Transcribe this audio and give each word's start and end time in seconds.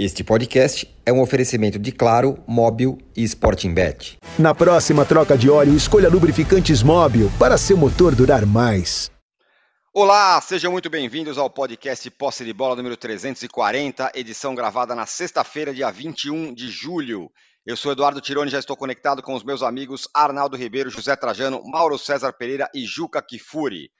Este 0.00 0.22
podcast 0.22 0.88
é 1.04 1.12
um 1.12 1.20
oferecimento 1.20 1.76
de 1.76 1.90
Claro, 1.90 2.38
Móbil 2.46 2.98
e 3.16 3.24
Sporting 3.24 3.74
Bet. 3.74 4.16
Na 4.38 4.54
próxima 4.54 5.04
troca 5.04 5.36
de 5.36 5.50
óleo, 5.50 5.74
escolha 5.74 6.08
lubrificantes 6.08 6.84
Móbil 6.84 7.28
para 7.36 7.58
seu 7.58 7.76
motor 7.76 8.14
durar 8.14 8.46
mais. 8.46 9.10
Olá, 9.92 10.40
sejam 10.40 10.70
muito 10.70 10.88
bem-vindos 10.88 11.36
ao 11.36 11.50
podcast 11.50 12.08
Posse 12.12 12.44
de 12.44 12.52
Bola 12.52 12.76
número 12.76 12.96
340, 12.96 14.12
edição 14.14 14.54
gravada 14.54 14.94
na 14.94 15.04
sexta-feira, 15.04 15.74
dia 15.74 15.90
21 15.90 16.54
de 16.54 16.70
julho. 16.70 17.28
Eu 17.66 17.76
sou 17.76 17.90
Eduardo 17.90 18.20
Tironi, 18.20 18.52
já 18.52 18.60
estou 18.60 18.76
conectado 18.76 19.20
com 19.20 19.34
os 19.34 19.42
meus 19.42 19.64
amigos 19.64 20.08
Arnaldo 20.14 20.56
Ribeiro, 20.56 20.90
José 20.90 21.16
Trajano, 21.16 21.60
Mauro 21.64 21.98
César 21.98 22.32
Pereira 22.32 22.70
e 22.72 22.86
Juca 22.86 23.20
Kifuri. 23.20 23.90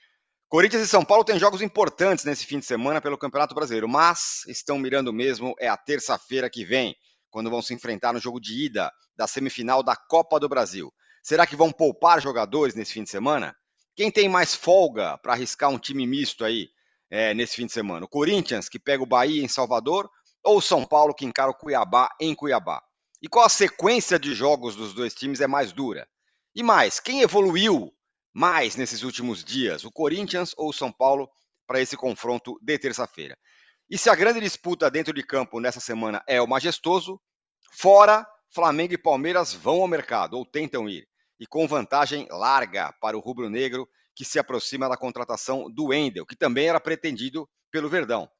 Corinthians 0.48 0.83
e 0.83 0.88
São 0.88 1.05
Paulo 1.05 1.25
têm 1.25 1.38
jogos 1.38 1.61
importantes 1.61 2.25
nesse 2.25 2.47
fim 2.47 2.59
de 2.59 2.65
semana 2.65 3.02
pelo 3.02 3.19
Campeonato 3.19 3.55
Brasileiro, 3.55 3.87
mas 3.87 4.47
estão 4.48 4.79
mirando 4.79 5.12
mesmo 5.12 5.55
é 5.61 5.69
a 5.69 5.77
terça-feira 5.77 6.48
que 6.48 6.65
vem, 6.65 6.97
quando 7.29 7.51
vão 7.51 7.61
se 7.61 7.75
enfrentar 7.75 8.15
no 8.15 8.19
jogo 8.19 8.41
de 8.41 8.65
ida 8.65 8.91
da 9.15 9.27
semifinal 9.27 9.83
da 9.83 9.95
Copa 9.95 10.41
do 10.41 10.48
Brasil. 10.48 10.91
Será 11.23 11.47
que 11.47 11.55
vão 11.55 11.70
poupar 11.70 12.23
jogadores 12.23 12.75
nesse 12.75 12.95
fim 12.95 13.03
de 13.03 13.11
semana? 13.11 13.55
Quem 13.95 14.11
tem 14.11 14.27
mais 14.27 14.55
folga 14.55 15.19
para 15.19 15.34
arriscar 15.34 15.69
um 15.69 15.79
time 15.79 16.06
misto 16.06 16.42
aí 16.42 16.70
é, 17.11 17.34
nesse 17.34 17.56
fim 17.56 17.67
de 17.67 17.73
semana? 17.73 18.06
O 18.06 18.09
Corinthians, 18.09 18.70
que 18.70 18.78
pega 18.78 19.03
o 19.03 19.06
Bahia 19.06 19.45
em 19.45 19.48
Salvador, 19.48 20.09
ou 20.42 20.56
o 20.56 20.62
São 20.62 20.83
Paulo, 20.83 21.12
que 21.12 21.27
encara 21.27 21.51
o 21.51 21.55
Cuiabá 21.55 22.09
em 22.19 22.34
Cuiabá? 22.34 22.83
E 23.20 23.28
qual 23.28 23.45
a 23.45 23.51
sequência 23.51 24.19
de 24.19 24.34
jogos 24.34 24.75
dos 24.75 24.95
dois 24.95 25.12
times 25.12 25.42
é 25.42 25.47
mais 25.47 25.73
dura? 25.73 26.09
E 26.55 26.62
mais, 26.62 27.01
quem 27.01 27.20
evoluiu 27.20 27.92
mais 28.38 28.77
nesses 28.77 29.02
últimos 29.02 29.42
dias, 29.42 29.83
o 29.83 29.91
Corinthians 29.91 30.55
ou 30.56 30.69
o 30.69 30.73
São 30.73 30.92
Paulo, 30.92 31.28
para 31.66 31.80
esse 31.80 31.97
confronto 31.97 32.56
de 32.62 32.78
terça-feira. 32.78 33.36
E 33.91 33.98
se 33.98 34.08
a 34.08 34.14
grande 34.14 34.39
disputa 34.39 34.89
dentro 34.89 35.12
de 35.12 35.25
campo 35.25 35.58
nessa 35.58 35.81
semana 35.81 36.22
é 36.25 36.41
o 36.41 36.47
majestoso, 36.47 37.20
fora, 37.72 38.25
Flamengo 38.55 38.94
e 38.94 38.98
Palmeiras 38.98 39.53
vão 39.53 39.83
ao 39.83 39.89
mercado 39.89 40.34
ou 40.34 40.47
tentam 40.47 40.89
ir, 40.89 41.05
e 41.41 41.48
com 41.48 41.66
vantagem 41.66 42.28
larga 42.31 42.94
para 43.00 43.16
o 43.16 43.20
rubro-negro 43.20 43.89
que 44.14 44.25
se 44.25 44.39
aproxima 44.39 44.89
da 44.89 44.97
contratação 44.97 45.69
do 45.69 45.86
Wendel, 45.86 46.25
que 46.25 46.36
também 46.36 46.69
era 46.69 46.78
pretendido 46.78 47.48
pelo 47.72 47.89
Verdão. 47.89 48.31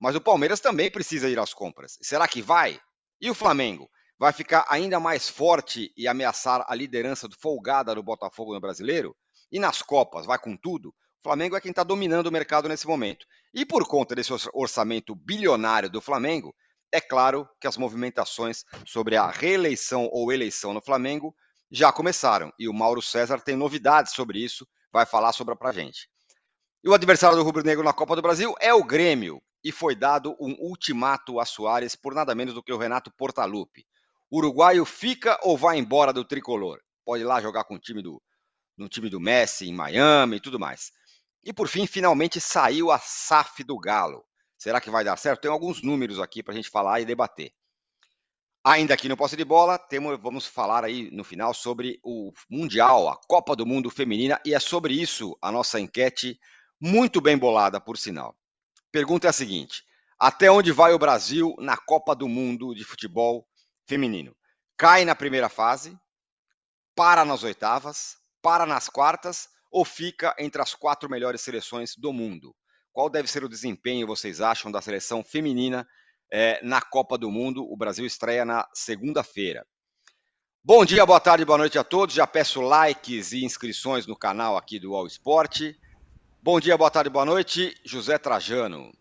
Mas 0.00 0.16
o 0.16 0.22
Palmeiras 0.22 0.58
também 0.58 0.90
precisa 0.90 1.28
ir 1.28 1.38
às 1.38 1.52
compras. 1.52 1.98
Será 2.00 2.26
que 2.26 2.40
vai? 2.40 2.80
E 3.20 3.28
o 3.28 3.34
Flamengo? 3.34 3.90
Vai 4.18 4.32
ficar 4.32 4.64
ainda 4.70 4.98
mais 4.98 5.28
forte 5.28 5.92
e 5.98 6.08
ameaçar 6.08 6.64
a 6.66 6.74
liderança 6.74 7.28
folgada 7.38 7.94
do 7.94 8.02
Botafogo 8.02 8.54
no 8.54 8.60
brasileiro? 8.60 9.14
E 9.54 9.60
nas 9.60 9.80
Copas 9.80 10.26
vai 10.26 10.36
com 10.36 10.56
tudo, 10.56 10.88
o 10.88 10.92
Flamengo 11.22 11.54
é 11.54 11.60
quem 11.60 11.70
está 11.70 11.84
dominando 11.84 12.26
o 12.26 12.32
mercado 12.32 12.68
nesse 12.68 12.88
momento. 12.88 13.24
E 13.54 13.64
por 13.64 13.86
conta 13.86 14.12
desse 14.12 14.32
orçamento 14.52 15.14
bilionário 15.14 15.88
do 15.88 16.00
Flamengo, 16.00 16.52
é 16.92 17.00
claro 17.00 17.48
que 17.60 17.68
as 17.68 17.76
movimentações 17.76 18.64
sobre 18.84 19.16
a 19.16 19.30
reeleição 19.30 20.08
ou 20.10 20.32
eleição 20.32 20.74
no 20.74 20.82
Flamengo 20.82 21.32
já 21.70 21.92
começaram. 21.92 22.52
E 22.58 22.68
o 22.68 22.74
Mauro 22.74 23.00
César 23.00 23.38
tem 23.38 23.54
novidades 23.54 24.12
sobre 24.12 24.40
isso, 24.40 24.66
vai 24.92 25.06
falar 25.06 25.32
sobre 25.32 25.54
para 25.54 25.70
a 25.70 25.72
gente. 25.72 26.08
E 26.82 26.88
o 26.88 26.94
adversário 26.94 27.36
do 27.36 27.44
Rubro 27.44 27.62
Negro 27.62 27.84
na 27.84 27.92
Copa 27.92 28.16
do 28.16 28.22
Brasil 28.22 28.56
é 28.60 28.74
o 28.74 28.82
Grêmio. 28.82 29.40
E 29.62 29.70
foi 29.70 29.94
dado 29.94 30.36
um 30.40 30.56
ultimato 30.58 31.38
a 31.38 31.44
Soares 31.44 31.94
por 31.94 32.12
nada 32.12 32.34
menos 32.34 32.54
do 32.54 32.62
que 32.62 32.72
o 32.72 32.76
Renato 32.76 33.12
Portaluppi. 33.16 33.86
Uruguaio 34.32 34.84
fica 34.84 35.38
ou 35.44 35.56
vai 35.56 35.78
embora 35.78 36.12
do 36.12 36.24
tricolor? 36.24 36.80
Pode 37.04 37.22
ir 37.22 37.26
lá 37.26 37.40
jogar 37.40 37.62
com 37.62 37.76
o 37.76 37.78
time 37.78 38.02
do, 38.02 38.20
no 38.76 38.88
time 38.88 39.08
do 39.08 39.20
Messi, 39.20 39.68
em 39.68 39.74
Miami 39.74 40.36
e 40.36 40.40
tudo 40.40 40.58
mais. 40.58 40.92
E 41.44 41.52
por 41.52 41.68
fim, 41.68 41.86
finalmente 41.86 42.40
saiu 42.40 42.90
a 42.90 42.98
SAF 42.98 43.62
do 43.62 43.78
Galo. 43.78 44.24
Será 44.56 44.80
que 44.80 44.90
vai 44.90 45.04
dar 45.04 45.16
certo? 45.16 45.42
Tem 45.42 45.50
alguns 45.50 45.82
números 45.82 46.18
aqui 46.18 46.42
para 46.42 46.52
a 46.52 46.56
gente 46.56 46.70
falar 46.70 47.00
e 47.00 47.04
debater. 47.04 47.52
Ainda 48.66 48.94
aqui 48.94 49.10
no 49.10 49.16
Posse 49.16 49.36
de 49.36 49.44
Bola, 49.44 49.78
temos, 49.78 50.18
vamos 50.18 50.46
falar 50.46 50.84
aí 50.84 51.10
no 51.10 51.22
final 51.22 51.52
sobre 51.52 52.00
o 52.02 52.32
Mundial, 52.48 53.10
a 53.10 53.16
Copa 53.28 53.54
do 53.54 53.66
Mundo 53.66 53.90
Feminina, 53.90 54.40
e 54.42 54.54
é 54.54 54.58
sobre 54.58 54.94
isso 54.94 55.36
a 55.42 55.52
nossa 55.52 55.78
enquete, 55.78 56.40
muito 56.80 57.20
bem 57.20 57.36
bolada, 57.36 57.78
por 57.78 57.98
sinal. 57.98 58.34
Pergunta 58.90 59.26
é 59.26 59.30
a 59.30 59.34
seguinte: 59.34 59.84
até 60.18 60.50
onde 60.50 60.72
vai 60.72 60.94
o 60.94 60.98
Brasil 60.98 61.54
na 61.58 61.76
Copa 61.76 62.14
do 62.14 62.26
Mundo 62.26 62.74
de 62.74 62.84
Futebol 62.84 63.46
Feminino? 63.86 64.34
Cai 64.78 65.04
na 65.04 65.14
primeira 65.14 65.50
fase, 65.50 65.94
para 66.94 67.22
nas 67.22 67.42
oitavas, 67.42 68.16
para 68.44 68.66
nas 68.66 68.90
quartas 68.90 69.48
ou 69.72 69.86
fica 69.86 70.36
entre 70.38 70.60
as 70.60 70.74
quatro 70.74 71.08
melhores 71.08 71.40
seleções 71.40 71.96
do 71.96 72.12
mundo? 72.12 72.54
Qual 72.92 73.08
deve 73.08 73.26
ser 73.26 73.42
o 73.42 73.48
desempenho, 73.48 74.06
vocês 74.06 74.38
acham, 74.42 74.70
da 74.70 74.82
seleção 74.82 75.24
feminina 75.24 75.88
é, 76.30 76.62
na 76.62 76.82
Copa 76.82 77.16
do 77.16 77.30
Mundo? 77.30 77.64
O 77.64 77.74
Brasil 77.74 78.04
estreia 78.04 78.44
na 78.44 78.68
segunda-feira. 78.74 79.66
Bom 80.62 80.84
dia, 80.84 81.06
boa 81.06 81.18
tarde, 81.18 81.42
boa 81.42 81.56
noite 81.56 81.78
a 81.78 81.82
todos. 81.82 82.14
Já 82.14 82.26
peço 82.26 82.60
likes 82.60 83.32
e 83.32 83.46
inscrições 83.46 84.06
no 84.06 84.14
canal 84.14 84.58
aqui 84.58 84.78
do 84.78 84.94
All 84.94 85.06
Sport. 85.06 85.72
Bom 86.42 86.60
dia, 86.60 86.76
boa 86.76 86.90
tarde, 86.90 87.08
boa 87.08 87.24
noite, 87.24 87.74
José 87.82 88.18
Trajano. 88.18 88.92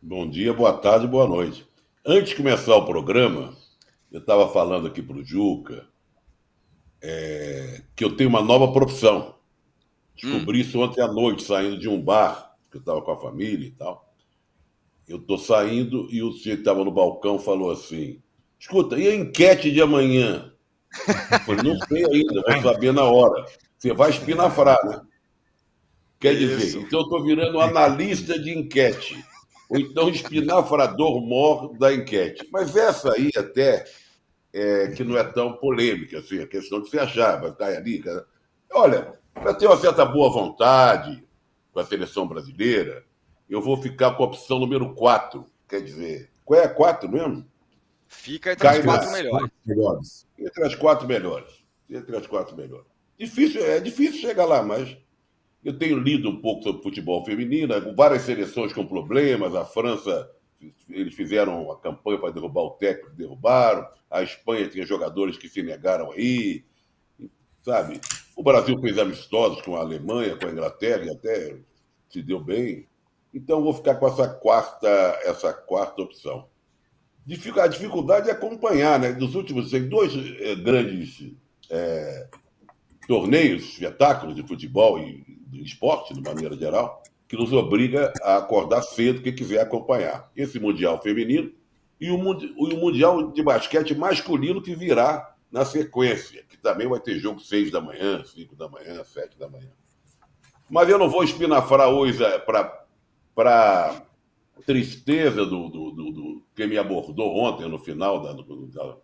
Bom 0.00 0.30
dia, 0.30 0.54
boa 0.54 0.78
tarde, 0.78 1.08
boa 1.08 1.26
noite. 1.26 1.68
Antes 2.06 2.30
de 2.30 2.36
começar 2.36 2.76
o 2.76 2.86
programa, 2.86 3.56
eu 4.10 4.20
estava 4.20 4.52
falando 4.52 4.86
aqui 4.86 5.02
para 5.02 5.16
o 5.16 5.24
Juca, 5.24 5.90
é, 7.02 7.82
que 7.96 8.04
eu 8.04 8.16
tenho 8.16 8.28
uma 8.28 8.42
nova 8.42 8.72
profissão. 8.72 9.34
Descobri 10.14 10.58
hum. 10.58 10.60
isso 10.60 10.80
ontem 10.80 11.00
à 11.00 11.08
noite, 11.08 11.42
saindo 11.42 11.78
de 11.78 11.88
um 11.88 12.00
bar, 12.00 12.54
que 12.70 12.76
eu 12.76 12.80
estava 12.80 13.00
com 13.02 13.10
a 13.10 13.20
família 13.20 13.66
e 13.66 13.72
tal. 13.72 14.12
Eu 15.08 15.16
estou 15.16 15.38
saindo 15.38 16.06
e 16.10 16.22
o 16.22 16.32
senhor 16.32 16.56
que 16.56 16.60
estava 16.60 16.84
no 16.84 16.92
balcão 16.92 17.38
falou 17.38 17.70
assim: 17.70 18.20
escuta, 18.58 18.98
e 18.98 19.08
a 19.08 19.14
enquete 19.14 19.70
de 19.70 19.80
amanhã? 19.80 20.52
Eu 21.08 21.40
falei, 21.40 21.62
não 21.62 21.78
sei 21.86 22.04
ainda, 22.04 22.42
vou 22.42 22.62
saber 22.62 22.92
na 22.92 23.04
hora. 23.04 23.44
Você 23.78 23.92
vai 23.92 24.10
espinafrar, 24.10 24.78
né? 24.86 25.00
Quer 26.18 26.36
dizer, 26.36 26.58
Isso. 26.58 26.78
então 26.80 27.00
eu 27.00 27.04
estou 27.04 27.24
virando 27.24 27.60
analista 27.60 28.38
de 28.38 28.50
enquete. 28.50 29.24
Ou 29.70 29.78
então 29.78 30.10
espinafrador 30.10 31.20
mor 31.22 31.78
da 31.78 31.94
enquete. 31.94 32.46
Mas 32.52 32.76
essa 32.76 33.14
aí 33.14 33.30
até 33.36 33.84
é, 34.52 34.88
que 34.88 35.04
não 35.04 35.16
é 35.16 35.24
tão 35.24 35.54
polêmica, 35.54 36.18
assim, 36.18 36.40
a 36.40 36.46
questão 36.46 36.80
de 36.80 36.90
se 36.90 36.98
achar, 36.98 37.40
vai 37.40 37.50
estar 37.50 37.66
ali. 37.66 38.00
Cara. 38.00 38.26
Olha, 38.72 39.14
para 39.34 39.54
ter 39.54 39.66
uma 39.66 39.76
certa 39.76 40.04
boa 40.04 40.30
vontade 40.30 41.24
com 41.72 41.80
a 41.80 41.84
seleção 41.84 42.26
brasileira, 42.26 43.04
eu 43.48 43.60
vou 43.60 43.76
ficar 43.76 44.12
com 44.12 44.22
a 44.22 44.26
opção 44.26 44.58
número 44.58 44.94
4. 44.94 45.44
Quer 45.68 45.82
dizer, 45.82 46.30
qual 46.44 46.60
é 46.60 46.64
a 46.64 46.68
4 46.68 47.08
mesmo? 47.08 47.46
Fica 48.06 48.52
entre 48.52 48.66
Cai 48.66 48.78
as 48.78 48.84
quatro 48.84 49.12
melhores. 49.12 49.50
melhores. 49.64 50.26
Entre 50.36 50.64
as 50.64 50.74
quatro 50.74 51.06
melhores. 51.06 51.64
Entre 51.88 52.16
as 52.16 52.26
quatro 52.26 52.56
melhores. 52.56 52.86
Difícil, 53.16 53.64
é 53.64 53.78
difícil 53.78 54.20
chegar 54.20 54.46
lá, 54.46 54.62
mas 54.62 54.96
eu 55.64 55.78
tenho 55.78 55.98
lido 55.98 56.28
um 56.28 56.40
pouco 56.40 56.62
sobre 56.62 56.82
futebol 56.82 57.24
feminino, 57.24 57.74
várias 57.94 58.22
seleções 58.22 58.72
com 58.72 58.86
problemas, 58.86 59.54
a 59.54 59.64
França 59.64 60.28
eles 60.88 61.14
fizeram 61.14 61.70
a 61.70 61.78
campanha 61.78 62.18
para 62.18 62.32
derrubar 62.32 62.62
o 62.62 62.70
técnico, 62.70 63.16
derrubaram. 63.16 63.86
A 64.10 64.22
Espanha 64.22 64.68
tinha 64.68 64.84
jogadores 64.84 65.36
que 65.36 65.48
se 65.48 65.62
negaram 65.62 66.12
aí, 66.12 66.64
sabe? 67.62 68.00
O 68.36 68.42
Brasil 68.42 68.78
fez 68.80 68.98
amistosos 68.98 69.62
com 69.62 69.76
a 69.76 69.80
Alemanha, 69.80 70.36
com 70.36 70.46
a 70.46 70.50
Inglaterra, 70.50 71.04
e 71.04 71.10
até 71.10 71.56
se 72.08 72.22
deu 72.22 72.40
bem. 72.40 72.86
Então, 73.32 73.62
vou 73.62 73.72
ficar 73.72 73.94
com 73.96 74.08
essa 74.08 74.28
quarta, 74.28 74.88
essa 75.24 75.52
quarta 75.52 76.02
opção. 76.02 76.48
A 77.62 77.66
dificuldade 77.68 78.28
é 78.28 78.32
acompanhar, 78.32 78.98
né? 78.98 79.12
Dos 79.12 79.34
últimos 79.34 79.70
dois 79.70 80.12
eh, 80.40 80.56
grandes 80.56 81.32
é, 81.70 82.28
torneios, 83.06 83.62
espetáculos 83.64 84.34
de 84.34 84.42
futebol 84.42 84.98
e 84.98 85.24
de 85.46 85.62
esporte, 85.62 86.14
de 86.14 86.20
maneira 86.20 86.56
geral, 86.56 87.02
que 87.30 87.36
nos 87.36 87.52
obriga 87.52 88.12
a 88.22 88.38
acordar 88.38 88.82
cedo 88.82 89.22
quem 89.22 89.32
quiser 89.32 89.60
acompanhar. 89.60 90.28
Esse 90.34 90.58
Mundial 90.58 91.00
Feminino 91.00 91.52
e 92.00 92.10
o, 92.10 92.18
Mundial 92.18 93.30
de 93.30 93.40
Basquete 93.40 93.94
Masculino 93.94 94.60
que 94.60 94.74
virá 94.74 95.32
na 95.48 95.64
sequência, 95.64 96.42
que 96.48 96.56
também 96.56 96.88
vai 96.88 96.98
ter 96.98 97.20
jogo 97.20 97.38
6 97.38 97.70
da 97.70 97.80
manhã, 97.80 98.24
5 98.24 98.56
da 98.56 98.68
manhã, 98.68 99.04
7 99.04 99.38
da 99.38 99.48
manhã. 99.48 99.70
Mas 100.68 100.88
eu 100.88 100.98
não 100.98 101.08
vou 101.08 101.22
espinafrar 101.22 101.88
hoje 101.88 102.20
é, 102.24 102.36
para 102.40 104.02
tristeza 104.66 105.46
do, 105.46 105.68
do, 105.68 105.90
do, 105.92 106.10
do, 106.10 106.42
que 106.52 106.66
me 106.66 106.78
abordou 106.78 107.36
ontem 107.36 107.68
no 107.68 107.78
final 107.78 108.20
da, 108.20 108.32
da, 108.32 108.96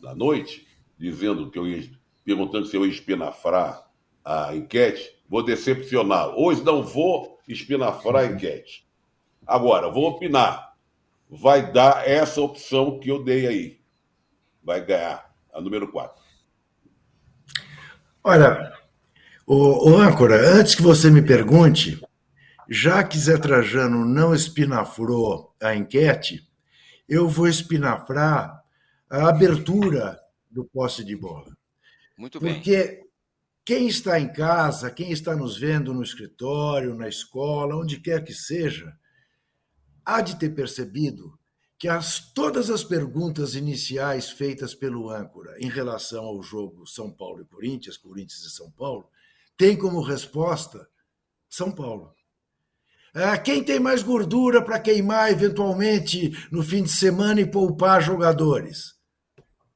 da 0.00 0.14
noite, 0.14 0.66
dizendo 0.98 1.50
que 1.50 1.58
eu 1.58 1.66
ia, 1.66 1.90
perguntando 2.24 2.64
se 2.64 2.74
eu 2.74 2.86
ia 2.86 2.90
espinafrar 2.92 3.86
a 4.24 4.56
enquete, 4.56 5.14
vou 5.28 5.42
decepcionar. 5.42 6.34
Hoje 6.38 6.64
não 6.64 6.82
vou 6.82 7.35
espinafrar 7.46 8.16
a 8.16 8.26
enquete. 8.26 8.86
Agora, 9.46 9.90
vou 9.90 10.08
opinar. 10.08 10.74
Vai 11.28 11.72
dar 11.72 12.08
essa 12.08 12.40
opção 12.40 12.98
que 12.98 13.08
eu 13.08 13.22
dei 13.22 13.46
aí. 13.46 13.80
Vai 14.62 14.84
ganhar 14.84 15.32
a 15.52 15.60
número 15.60 15.90
4. 15.90 16.22
Olha, 18.22 18.72
o, 19.46 19.90
o 19.90 19.96
âncora, 19.96 20.36
antes 20.58 20.74
que 20.74 20.82
você 20.82 21.10
me 21.10 21.22
pergunte, 21.22 22.00
já 22.68 23.04
que 23.04 23.18
Zé 23.18 23.38
Trajano 23.38 24.04
não 24.04 24.34
espinafrou 24.34 25.54
a 25.62 25.74
enquete, 25.74 26.48
eu 27.08 27.28
vou 27.28 27.46
espinafrar 27.46 28.62
a 29.08 29.28
abertura 29.28 30.18
do 30.50 30.64
posse 30.64 31.04
de 31.04 31.14
bola. 31.14 31.56
Muito 32.18 32.40
bem. 32.40 32.54
Porque 32.54 33.05
quem 33.66 33.88
está 33.88 34.20
em 34.20 34.32
casa, 34.32 34.92
quem 34.92 35.10
está 35.10 35.34
nos 35.34 35.58
vendo 35.58 35.92
no 35.92 36.00
escritório, 36.00 36.94
na 36.94 37.08
escola, 37.08 37.74
onde 37.74 37.98
quer 37.98 38.22
que 38.22 38.32
seja, 38.32 38.96
há 40.04 40.20
de 40.20 40.38
ter 40.38 40.50
percebido 40.50 41.36
que 41.76 41.88
as, 41.88 42.32
todas 42.32 42.70
as 42.70 42.84
perguntas 42.84 43.56
iniciais 43.56 44.30
feitas 44.30 44.72
pelo 44.72 45.10
âncora 45.10 45.56
em 45.58 45.68
relação 45.68 46.24
ao 46.24 46.40
jogo 46.44 46.86
São 46.86 47.10
Paulo 47.10 47.42
e 47.42 47.44
Corinthians, 47.44 47.96
Corinthians 47.96 48.44
e 48.44 48.50
São 48.50 48.70
Paulo, 48.70 49.10
têm 49.56 49.76
como 49.76 50.00
resposta 50.00 50.88
São 51.50 51.72
Paulo. 51.72 52.14
Ah, 53.12 53.36
quem 53.36 53.64
tem 53.64 53.80
mais 53.80 54.00
gordura 54.00 54.62
para 54.62 54.78
queimar 54.78 55.32
eventualmente 55.32 56.30
no 56.52 56.62
fim 56.62 56.84
de 56.84 56.92
semana 56.92 57.40
e 57.40 57.50
poupar 57.50 58.00
jogadores? 58.00 58.94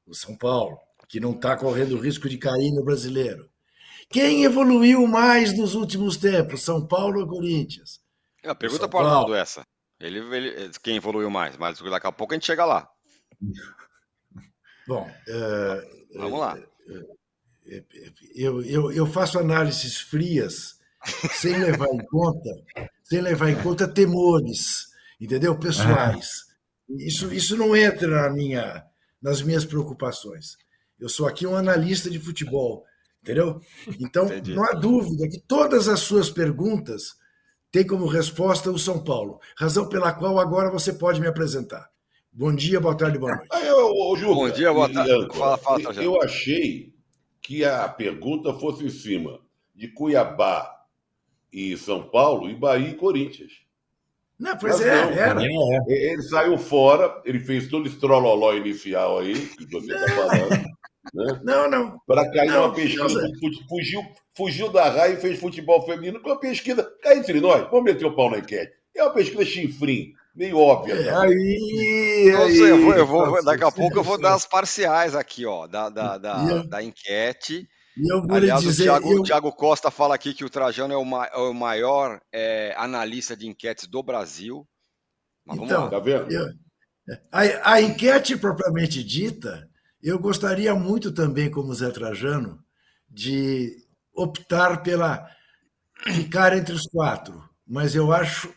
O 0.06 0.14
São 0.14 0.36
Paulo, 0.36 0.78
que 1.08 1.18
não 1.18 1.32
está 1.32 1.56
correndo 1.56 1.98
risco 1.98 2.28
de 2.28 2.38
cair 2.38 2.70
no 2.70 2.84
brasileiro. 2.84 3.49
Quem 4.10 4.44
evoluiu 4.44 5.06
mais 5.06 5.56
nos 5.56 5.74
últimos 5.74 6.16
tempos? 6.16 6.62
São 6.62 6.84
Paulo 6.84 7.20
ou 7.20 7.28
Corinthians? 7.28 8.00
É, 8.42 8.52
pergunta 8.54 8.88
para 8.88 9.04
o 9.04 9.06
Arnaldo 9.06 9.34
essa. 9.34 9.62
Ele, 10.00 10.18
ele, 10.34 10.70
quem 10.82 10.96
evoluiu 10.96 11.30
mais, 11.30 11.56
mas 11.56 11.78
daqui 11.78 12.06
a 12.06 12.12
pouco 12.12 12.32
a 12.32 12.36
gente 12.36 12.46
chega 12.46 12.64
lá. 12.64 12.88
Bom, 14.88 15.08
é, 15.28 16.06
vamos 16.16 16.40
lá. 16.40 16.58
É, 17.66 17.76
é, 17.76 17.84
eu, 18.34 18.62
eu, 18.62 18.90
eu 18.90 19.06
faço 19.06 19.38
análises 19.38 19.98
frias 19.98 20.80
sem 21.32 21.56
levar 21.56 21.88
em 21.88 22.04
conta, 22.06 22.50
sem 23.04 23.20
levar 23.20 23.50
em 23.50 23.62
conta 23.62 23.86
temores, 23.86 24.88
entendeu? 25.20 25.56
Pessoais. 25.56 26.46
Isso, 26.88 27.32
isso 27.32 27.56
não 27.56 27.76
entra 27.76 28.08
na 28.08 28.30
minha, 28.30 28.84
nas 29.22 29.42
minhas 29.42 29.64
preocupações. 29.64 30.56
Eu 30.98 31.08
sou 31.08 31.28
aqui 31.28 31.46
um 31.46 31.54
analista 31.54 32.10
de 32.10 32.18
futebol, 32.18 32.84
entendeu? 33.22 33.60
Então, 34.00 34.26
Entendi. 34.26 34.54
não 34.54 34.64
há 34.64 34.72
dúvida 34.72 35.28
que 35.28 35.40
todas 35.40 35.88
as 35.88 36.00
suas 36.00 36.30
perguntas 36.30 37.18
tem 37.70 37.86
como 37.86 38.06
resposta 38.06 38.70
o 38.70 38.78
São 38.78 39.02
Paulo, 39.02 39.38
razão 39.56 39.88
pela 39.88 40.12
qual 40.12 40.38
agora 40.38 40.70
você 40.70 40.92
pode 40.92 41.20
me 41.20 41.26
apresentar. 41.26 41.88
Bom 42.32 42.54
dia, 42.54 42.80
boa 42.80 42.96
tarde, 42.96 43.18
boa 43.18 43.34
noite. 43.34 43.48
Ah, 43.52 43.64
eu, 43.64 43.90
Bom 44.34 44.50
dia, 44.50 44.72
boa 44.72 44.92
tarde. 44.92 45.36
fala, 45.36 45.58
fala, 45.58 45.80
eu 45.94 46.20
achei 46.22 46.94
que 47.40 47.64
a 47.64 47.88
pergunta 47.88 48.54
fosse 48.54 48.84
em 48.84 48.90
cima 48.90 49.40
de 49.74 49.88
Cuiabá 49.88 50.70
e 51.52 51.76
São 51.76 52.02
Paulo 52.08 52.48
e 52.48 52.54
Bahia 52.54 52.90
e 52.90 52.94
Corinthians. 52.94 53.52
Não, 54.38 54.56
pois 54.56 54.78
Mas 54.78 54.86
é, 54.86 55.04
não, 55.04 55.12
era. 55.12 55.42
Ele 55.86 56.22
saiu 56.22 56.56
fora, 56.56 57.20
ele 57.24 57.40
fez 57.40 57.68
todo 57.68 57.86
esse 57.86 57.98
trololó 57.98 58.54
inicial 58.54 59.18
aí, 59.18 59.34
que 59.34 59.66
você 59.66 59.92
está 59.92 60.08
falando. 60.14 60.69
Né? 61.14 61.40
Não, 61.42 61.70
não. 61.70 61.98
Para 62.06 62.30
cair 62.30 62.50
não, 62.50 62.66
uma 62.66 62.74
pesquisa, 62.74 63.28
fugiu, 63.68 64.02
fugiu 64.36 64.68
da 64.70 64.88
raia 64.88 65.14
e 65.14 65.20
fez 65.20 65.38
futebol 65.38 65.84
feminino 65.84 66.20
com 66.20 66.28
uma 66.28 66.38
pesquisa. 66.38 66.82
Cá 67.02 67.16
entre 67.16 67.40
nós, 67.40 67.68
vamos 67.70 67.84
meter 67.84 68.04
o 68.04 68.14
pau 68.14 68.30
na 68.30 68.38
enquete. 68.38 68.72
É 68.94 69.02
uma 69.02 69.12
pesquisa 69.12 69.44
chinfrim, 69.44 70.12
meio 70.34 70.58
óbvia. 70.58 70.94
É, 70.94 71.14
aí, 71.16 72.34
aí, 72.36 72.58
eu 72.58 72.82
vou, 72.82 72.94
eu 72.94 73.06
vou, 73.06 73.44
daqui 73.44 73.64
a 73.64 73.70
pouco 73.70 73.98
eu 73.98 74.02
vou 74.02 74.20
dar 74.20 74.34
as 74.34 74.44
parciais 74.46 75.14
aqui, 75.14 75.46
ó, 75.46 75.66
da, 75.66 75.88
da, 75.88 76.18
da, 76.18 76.62
da 76.62 76.82
enquete. 76.82 77.66
Aliás, 78.30 78.62
dizer, 78.62 78.84
o, 78.84 78.86
Thiago, 78.86 79.12
eu... 79.12 79.20
o 79.20 79.22
Thiago 79.22 79.52
Costa 79.52 79.90
fala 79.90 80.14
aqui 80.14 80.34
que 80.34 80.44
o 80.44 80.50
Trajano 80.50 80.94
é 80.94 80.96
o, 80.96 81.04
ma, 81.04 81.26
é 81.26 81.38
o 81.38 81.52
maior 81.52 82.20
é, 82.32 82.74
analista 82.76 83.36
de 83.36 83.46
enquetes 83.46 83.86
do 83.86 84.02
Brasil. 84.02 84.66
Mas 85.46 85.58
então, 85.58 85.90
tá 85.90 85.98
vendo? 85.98 86.30
Eu, 86.30 86.46
a, 87.32 87.72
a 87.72 87.82
enquete 87.82 88.36
propriamente 88.36 89.02
dita 89.02 89.68
eu 90.02 90.18
gostaria 90.18 90.74
muito 90.74 91.12
também, 91.12 91.50
como 91.50 91.74
Zé 91.74 91.90
Trajano, 91.90 92.62
de 93.08 93.84
optar 94.14 94.82
pela 94.82 95.28
ficar 96.12 96.56
entre 96.56 96.74
os 96.74 96.86
quatro, 96.86 97.42
mas 97.66 97.94
eu 97.94 98.10
acho, 98.12 98.52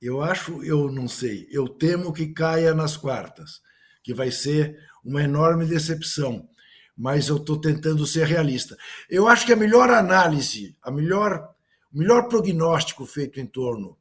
eu 0.00 0.22
acho, 0.22 0.62
eu 0.64 0.90
não 0.90 1.06
sei, 1.06 1.46
eu 1.50 1.68
temo 1.68 2.12
que 2.12 2.32
caia 2.32 2.74
nas 2.74 2.96
quartas, 2.96 3.60
que 4.02 4.14
vai 4.14 4.30
ser 4.30 4.78
uma 5.04 5.22
enorme 5.22 5.66
decepção. 5.66 6.48
Mas 6.96 7.28
eu 7.28 7.38
estou 7.38 7.58
tentando 7.58 8.06
ser 8.06 8.26
realista. 8.26 8.76
Eu 9.08 9.26
acho 9.26 9.46
que 9.46 9.52
a 9.52 9.56
melhor 9.56 9.88
análise, 9.90 10.76
a 10.82 10.90
melhor, 10.90 11.54
o 11.92 11.98
melhor 11.98 12.28
prognóstico 12.28 13.06
feito 13.06 13.40
em 13.40 13.46
torno 13.46 13.96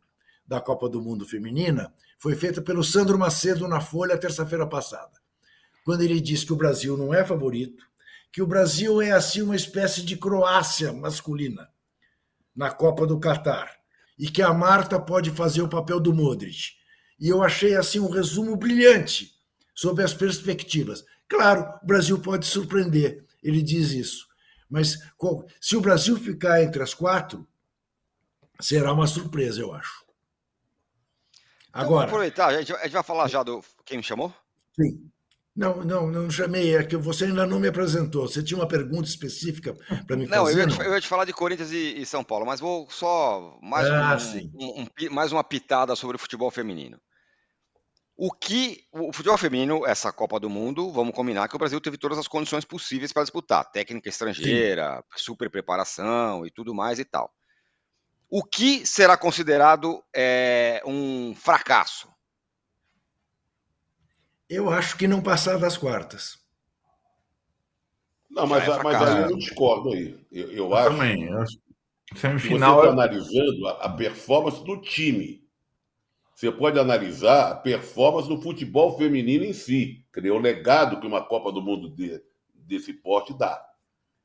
da 0.45 0.59
Copa 0.59 0.89
do 0.89 1.01
Mundo 1.01 1.25
Feminina 1.25 1.93
foi 2.19 2.35
feita 2.35 2.61
pelo 2.61 2.83
Sandro 2.83 3.17
Macedo 3.17 3.65
na 3.67 3.79
Folha 3.79 4.17
terça-feira 4.17 4.67
passada 4.67 5.20
quando 5.83 6.01
ele 6.01 6.19
diz 6.21 6.43
que 6.43 6.53
o 6.53 6.57
Brasil 6.57 6.97
não 6.97 7.13
é 7.13 7.23
favorito, 7.23 7.85
que 8.31 8.41
o 8.41 8.47
Brasil 8.47 9.01
é 9.01 9.11
assim 9.11 9.41
uma 9.41 9.55
espécie 9.55 10.01
de 10.03 10.15
Croácia 10.15 10.93
masculina 10.93 11.69
na 12.55 12.71
Copa 12.71 13.05
do 13.05 13.19
Catar 13.19 13.71
e 14.17 14.29
que 14.29 14.41
a 14.41 14.53
Marta 14.53 14.99
pode 14.99 15.31
fazer 15.31 15.61
o 15.61 15.69
papel 15.69 15.99
do 15.99 16.13
Modric. 16.13 16.73
E 17.19 17.27
eu 17.27 17.43
achei 17.43 17.75
assim 17.75 17.99
um 17.99 18.09
resumo 18.09 18.55
brilhante 18.55 19.31
sobre 19.75 20.03
as 20.03 20.13
perspectivas. 20.13 21.03
Claro, 21.27 21.79
o 21.81 21.85
Brasil 21.85 22.19
pode 22.19 22.45
surpreender, 22.45 23.25
ele 23.41 23.61
diz 23.61 23.91
isso. 23.91 24.27
Mas 24.69 24.97
se 25.59 25.75
o 25.75 25.81
Brasil 25.81 26.17
ficar 26.17 26.63
entre 26.63 26.81
as 26.81 26.93
quatro, 26.93 27.47
será 28.59 28.93
uma 28.93 29.07
surpresa, 29.07 29.59
eu 29.59 29.73
acho. 29.73 30.05
Agora. 31.73 31.83
Então, 31.83 31.89
vamos 31.89 32.03
aproveitar, 32.03 32.47
a 32.47 32.57
gente, 32.57 32.73
a 32.73 32.83
gente 32.83 32.93
vai 32.93 33.03
falar 33.03 33.27
já 33.27 33.43
do. 33.43 33.63
Quem 33.83 33.97
me 33.97 34.03
chamou? 34.03 34.33
Sim. 34.79 35.11
Não, 35.53 35.83
não, 35.83 36.07
não 36.09 36.31
chamei, 36.31 36.77
é 36.77 36.83
que 36.83 36.95
você 36.95 37.25
ainda 37.25 37.45
não 37.45 37.59
me 37.59 37.67
apresentou. 37.67 38.27
Você 38.27 38.41
tinha 38.41 38.57
uma 38.57 38.67
pergunta 38.67 39.09
específica 39.09 39.73
para 40.07 40.15
me 40.15 40.25
fazer? 40.25 40.41
Não, 40.41 40.49
eu 40.49 40.57
ia, 40.57 40.67
te, 40.67 40.79
eu 40.79 40.93
ia 40.93 41.01
te 41.01 41.07
falar 41.07 41.25
de 41.25 41.33
Corinthians 41.33 41.71
e, 41.71 42.01
e, 42.01 42.05
São 42.05 42.23
Paulo, 42.23 42.45
mas 42.45 42.61
vou 42.61 42.89
só 42.89 43.59
mais, 43.61 43.87
ah, 43.89 44.17
um, 44.55 44.81
um, 44.81 44.81
um, 44.83 45.13
mais 45.13 45.33
uma 45.33 45.43
pitada 45.43 45.93
sobre 45.95 46.15
o 46.15 46.19
futebol 46.19 46.49
feminino. 46.49 46.97
O 48.15 48.31
que 48.31 48.85
o 48.93 49.11
futebol 49.11 49.37
feminino, 49.37 49.85
essa 49.85 50.13
Copa 50.13 50.39
do 50.39 50.49
Mundo, 50.49 50.91
vamos 50.91 51.13
combinar 51.13 51.49
que 51.49 51.55
o 51.55 51.59
Brasil 51.59 51.81
teve 51.81 51.97
todas 51.97 52.17
as 52.17 52.27
condições 52.27 52.63
possíveis 52.63 53.11
para 53.11 53.23
disputar, 53.23 53.69
técnica 53.71 54.07
estrangeira, 54.07 55.03
Sim. 55.15 55.23
super 55.23 55.49
preparação 55.49 56.45
e 56.45 56.51
tudo 56.51 56.73
mais 56.73 56.99
e 56.99 57.03
tal. 57.03 57.33
O 58.29 58.43
que 58.43 58.85
será 58.85 59.17
considerado 59.17 60.01
é, 60.15 60.81
um 60.85 61.33
fracasso? 61.35 62.10
Eu 64.51 64.69
acho 64.69 64.97
que 64.97 65.07
não 65.07 65.21
passar 65.21 65.57
das 65.57 65.77
quartas. 65.77 66.37
Não, 68.29 68.45
mas, 68.45 68.67
é 68.67 68.83
mas 68.83 69.01
aí 69.01 69.31
eu 69.31 69.37
discordo 69.37 69.93
aí. 69.93 70.19
Eu, 70.29 70.51
eu 70.51 70.75
acho. 70.75 70.89
Também. 70.89 71.23
Eu 71.23 71.41
acho. 71.41 71.57
Semifinal. 72.17 72.75
Você 72.75 72.79
está 72.81 72.91
analisando 72.91 73.67
a, 73.67 73.71
a 73.85 73.89
performance 73.89 74.61
do 74.65 74.81
time. 74.81 75.41
Você 76.35 76.51
pode 76.51 76.77
analisar 76.77 77.51
a 77.51 77.55
performance 77.55 78.27
do 78.27 78.41
futebol 78.41 78.97
feminino 78.97 79.45
em 79.45 79.53
si. 79.53 80.05
Criou 80.11 80.37
o 80.37 80.41
legado 80.41 80.99
que 80.99 81.07
uma 81.07 81.23
Copa 81.23 81.49
do 81.49 81.61
Mundo 81.61 81.89
de, 81.89 82.21
desse 82.53 82.91
porte 82.91 83.33
dá. 83.33 83.65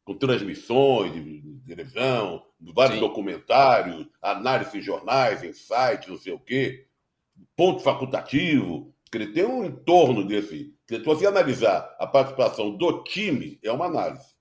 Com 0.04 0.14
transmissões 0.14 1.12
de, 1.12 1.40
de 1.40 1.61
televisão, 1.68 2.42
vários 2.75 2.97
Sim. 2.99 3.00
documentários, 3.00 4.09
análise 4.21 4.76
em 4.76 4.83
jornais, 4.83 5.45
em 5.45 5.52
sites, 5.52 6.09
não 6.09 6.18
sei 6.18 6.33
o 6.33 6.40
quê. 6.40 6.88
Ponto 7.54 7.80
facultativo. 7.80 8.92
Ele 9.15 9.29
tem 9.29 9.45
um 9.45 9.65
entorno 9.65 10.27
desse. 10.27 10.75
Se 10.89 10.99
você 10.99 11.27
analisar 11.27 11.95
a 11.99 12.07
participação 12.07 12.77
do 12.77 13.03
time, 13.05 13.59
é 13.63 13.71
uma 13.71 13.87
análise. 13.87 14.35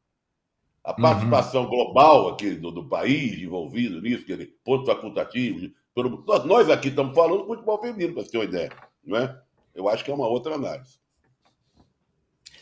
A 0.84 0.92
uhum. 0.92 1.02
participação 1.02 1.64
uhum. 1.64 1.70
global 1.70 2.30
aqui 2.30 2.52
do, 2.52 2.72
do, 2.72 2.88
país 2.88 3.40
envolvido 3.40 4.02
nisso, 4.02 4.24
aquele 4.24 4.48
ponto 4.64 4.86
facultativo. 4.86 5.72
Nós, 6.28 6.46
nós 6.46 6.70
aqui 6.70 6.90
estamos 6.90 7.16
falando 7.16 7.42
do 7.42 7.48
futebol 7.48 7.82
feminino, 7.82 8.14
para 8.14 8.24
você 8.24 8.32
ter 8.32 8.38
uma 8.38 8.44
ideia. 8.44 8.72
Não 9.04 9.18
é? 9.18 9.42
Eu 9.74 9.88
acho 9.88 10.04
que 10.04 10.12
é 10.12 10.14
uma 10.14 10.28
outra 10.28 10.56
análise. 10.56 11.00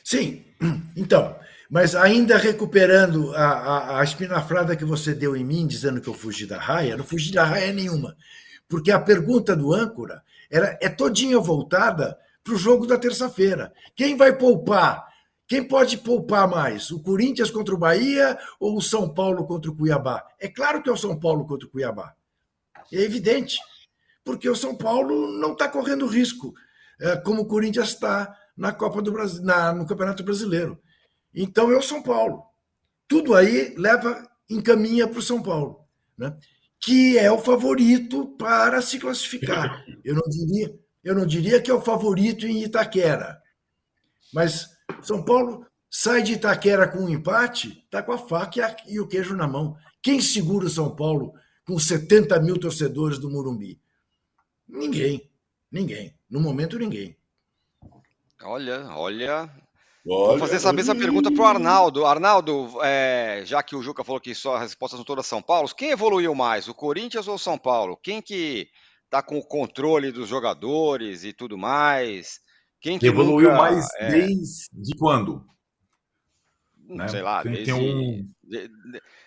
Sim, 0.03 0.43
então, 0.95 1.35
mas 1.69 1.95
ainda 1.95 2.37
recuperando 2.37 3.33
a, 3.33 3.45
a, 3.45 3.99
a 3.99 4.03
espinafrada 4.03 4.75
que 4.75 4.85
você 4.85 5.13
deu 5.13 5.35
em 5.35 5.43
mim, 5.43 5.65
dizendo 5.65 5.99
que 5.99 6.07
eu 6.07 6.13
fugi 6.13 6.45
da 6.45 6.59
raia, 6.59 6.97
não 6.97 7.05
fugi 7.05 7.31
da 7.31 7.43
raia 7.43 7.73
nenhuma. 7.73 8.15
Porque 8.67 8.91
a 8.91 8.99
pergunta 8.99 9.55
do 9.55 9.73
âncora 9.73 10.21
era, 10.53 10.77
é 10.79 10.87
todinha 10.87 11.39
voltada 11.39 12.15
para 12.43 12.53
o 12.53 12.57
jogo 12.57 12.85
da 12.85 12.95
terça-feira. 12.95 13.73
Quem 13.95 14.15
vai 14.15 14.37
poupar? 14.37 15.03
Quem 15.47 15.67
pode 15.67 15.97
poupar 15.97 16.47
mais? 16.47 16.91
O 16.91 17.01
Corinthians 17.01 17.49
contra 17.49 17.73
o 17.73 17.77
Bahia 17.77 18.37
ou 18.59 18.77
o 18.77 18.81
São 18.81 19.11
Paulo 19.11 19.47
contra 19.47 19.71
o 19.71 19.75
Cuiabá? 19.75 20.23
É 20.39 20.47
claro 20.47 20.83
que 20.83 20.89
é 20.89 20.91
o 20.91 20.97
São 20.97 21.19
Paulo 21.19 21.47
contra 21.47 21.67
o 21.67 21.71
Cuiabá. 21.71 22.13
É 22.91 23.01
evidente. 23.01 23.57
Porque 24.23 24.47
o 24.47 24.55
São 24.55 24.75
Paulo 24.75 25.39
não 25.39 25.53
está 25.53 25.67
correndo 25.67 26.05
risco, 26.05 26.53
é, 27.01 27.17
como 27.17 27.41
o 27.41 27.47
Corinthians 27.47 27.89
está 27.89 28.37
na 28.55 28.71
Copa 28.71 29.01
do 29.01 29.11
Brasil, 29.11 29.43
na, 29.43 29.73
no 29.73 29.87
Campeonato 29.87 30.23
Brasileiro. 30.23 30.79
Então 31.33 31.71
é 31.71 31.75
o 31.75 31.81
São 31.81 32.03
Paulo. 32.03 32.43
Tudo 33.07 33.33
aí 33.33 33.73
leva, 33.75 34.23
encaminha 34.47 35.07
para 35.07 35.17
o 35.17 35.23
São 35.23 35.41
Paulo. 35.41 35.83
Né? 36.15 36.37
Que 36.83 37.17
é 37.17 37.31
o 37.31 37.39
favorito 37.39 38.27
para 38.37 38.81
se 38.81 38.99
classificar. 38.99 39.85
Eu 40.03 40.15
não 40.15 40.23
diria, 40.29 40.79
Eu 41.03 41.15
não 41.15 41.25
diria 41.25 41.61
que 41.61 41.71
é 41.71 41.73
o 41.73 41.81
favorito 41.81 42.45
em 42.45 42.63
Itaquera, 42.63 43.41
mas 44.33 44.69
São 45.01 45.23
Paulo 45.23 45.65
sai 45.89 46.21
de 46.21 46.33
Itaquera 46.33 46.87
com 46.87 46.99
um 46.99 47.09
empate, 47.09 47.83
está 47.85 48.03
com 48.03 48.11
a 48.11 48.17
faca 48.17 48.75
e 48.87 48.99
o 48.99 49.07
queijo 49.07 49.35
na 49.35 49.47
mão. 49.47 49.77
Quem 50.01 50.19
segura 50.19 50.65
o 50.65 50.69
São 50.69 50.93
Paulo 50.93 51.33
com 51.65 51.79
70 51.79 52.39
mil 52.41 52.59
torcedores 52.59 53.17
do 53.17 53.29
Morumbi? 53.29 53.79
Ninguém. 54.67 55.29
Ninguém. 55.71 56.13
No 56.29 56.41
momento, 56.41 56.77
ninguém. 56.77 57.15
Olha, 58.41 58.87
olha. 58.89 59.49
Vou 60.05 60.37
fazer 60.37 60.57
essa 60.57 60.73
mesma 60.73 60.93
pergunta 60.93 61.31
para 61.31 61.41
o 61.41 61.45
Arnaldo. 61.45 62.05
Arnaldo, 62.05 62.69
é, 62.83 63.43
já 63.45 63.63
que 63.63 63.75
o 63.75 63.81
Juca 63.81 64.03
falou 64.03 64.19
que 64.19 64.35
só 64.35 64.55
as 64.55 64.63
respostas 64.63 64.97
são 64.97 65.05
todas 65.05 65.25
São 65.25 65.41
Paulo, 65.41 65.73
quem 65.75 65.91
evoluiu 65.91 66.35
mais, 66.35 66.67
o 66.67 66.73
Corinthians 66.73 67.27
ou 67.27 67.35
o 67.35 67.39
São 67.39 67.57
Paulo? 67.57 67.97
Quem 68.03 68.21
que 68.21 68.67
está 69.05 69.23
com 69.23 69.37
o 69.37 69.45
controle 69.45 70.11
dos 70.11 70.27
jogadores 70.27 71.23
e 71.23 71.31
tudo 71.31 71.57
mais? 71.57 72.41
Quem 72.81 72.99
que 72.99 73.07
evoluiu 73.07 73.49
nunca, 73.49 73.61
mais 73.61 73.87
é... 73.97 74.09
desde 74.09 74.97
quando? 74.99 75.45
Né? 76.85 77.07
Sei 77.07 77.21
lá, 77.21 77.41
desde, 77.41 77.71
um... 77.71 78.29
desde, 78.43 78.69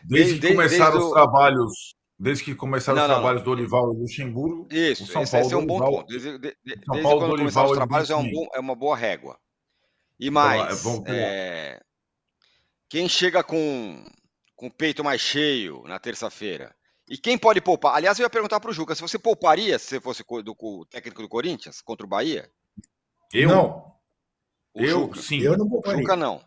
desde, 0.05 0.41
que 0.41 0.49
começaram 0.49 0.91
desde 0.93 1.07
os 1.07 1.11
o... 1.11 1.15
trabalhos, 1.15 1.95
desde 2.19 2.45
que 2.45 2.55
começaram 2.55 2.97
não, 2.97 3.05
os 3.05 3.09
não, 3.09 3.17
trabalhos 3.17 3.41
não. 3.41 3.45
do 3.47 3.51
Olival 3.53 3.95
e 3.95 3.97
Luxemburgo. 3.97 4.69
Isso, 4.71 5.05
o 5.05 5.07
São 5.07 5.23
esse, 5.23 5.33
Paulo 5.33 5.47
esse 5.47 5.55
é 5.55 5.57
um 5.57 5.65
bom 5.65 5.77
Olival, 5.77 5.93
ponto. 5.93 6.07
Desde, 6.09 6.33
de, 6.39 6.57
desde 6.63 6.85
quando 6.85 7.03
Dorival 7.03 7.39
começaram 7.39 7.71
os 7.71 7.77
trabalhos 7.77 8.11
é, 8.11 8.17
um 8.17 8.31
bom, 8.31 8.47
é, 8.53 8.61
uma 8.61 8.75
boa 8.75 8.95
régua. 8.95 9.39
E 10.19 10.29
então, 10.29 10.33
mais, 10.33 10.87
então, 10.87 11.05
é, 11.07 11.81
quem 12.89 13.09
chega 13.09 13.43
com, 13.45 14.05
com 14.55 14.69
o 14.69 14.71
peito 14.71 15.05
mais 15.05 15.21
cheio 15.21 15.83
na 15.87 15.99
terça-feira? 15.99 16.75
E 17.09 17.17
quem 17.17 17.39
pode 17.39 17.61
poupar? 17.61 17.95
Aliás, 17.95 18.19
eu 18.19 18.25
ia 18.25 18.31
perguntar 18.31 18.59
para 18.59 18.71
o 18.71 18.75
Juca, 18.75 18.95
se 18.95 19.03
você 19.03 19.19
pouparia 19.19 19.79
se 19.79 19.87
você 19.87 20.01
fosse 20.01 20.25
do, 20.25 20.43
do 20.55 20.87
técnico 20.87 21.23
do 21.23 21.29
Corinthians 21.29 21.81
contra 21.81 22.05
o 22.05 22.09
Bahia? 22.09 22.51
Eu? 23.33 23.49
Não. 23.49 23.93
O 24.75 24.81
eu, 24.81 25.01
Juca. 25.01 25.21
sim. 25.21 25.41
Eu 25.41 25.57
não 25.57 25.69
pouparia. 25.69 25.99
O 25.99 26.03
Juca 26.03 26.17
não. 26.17 26.41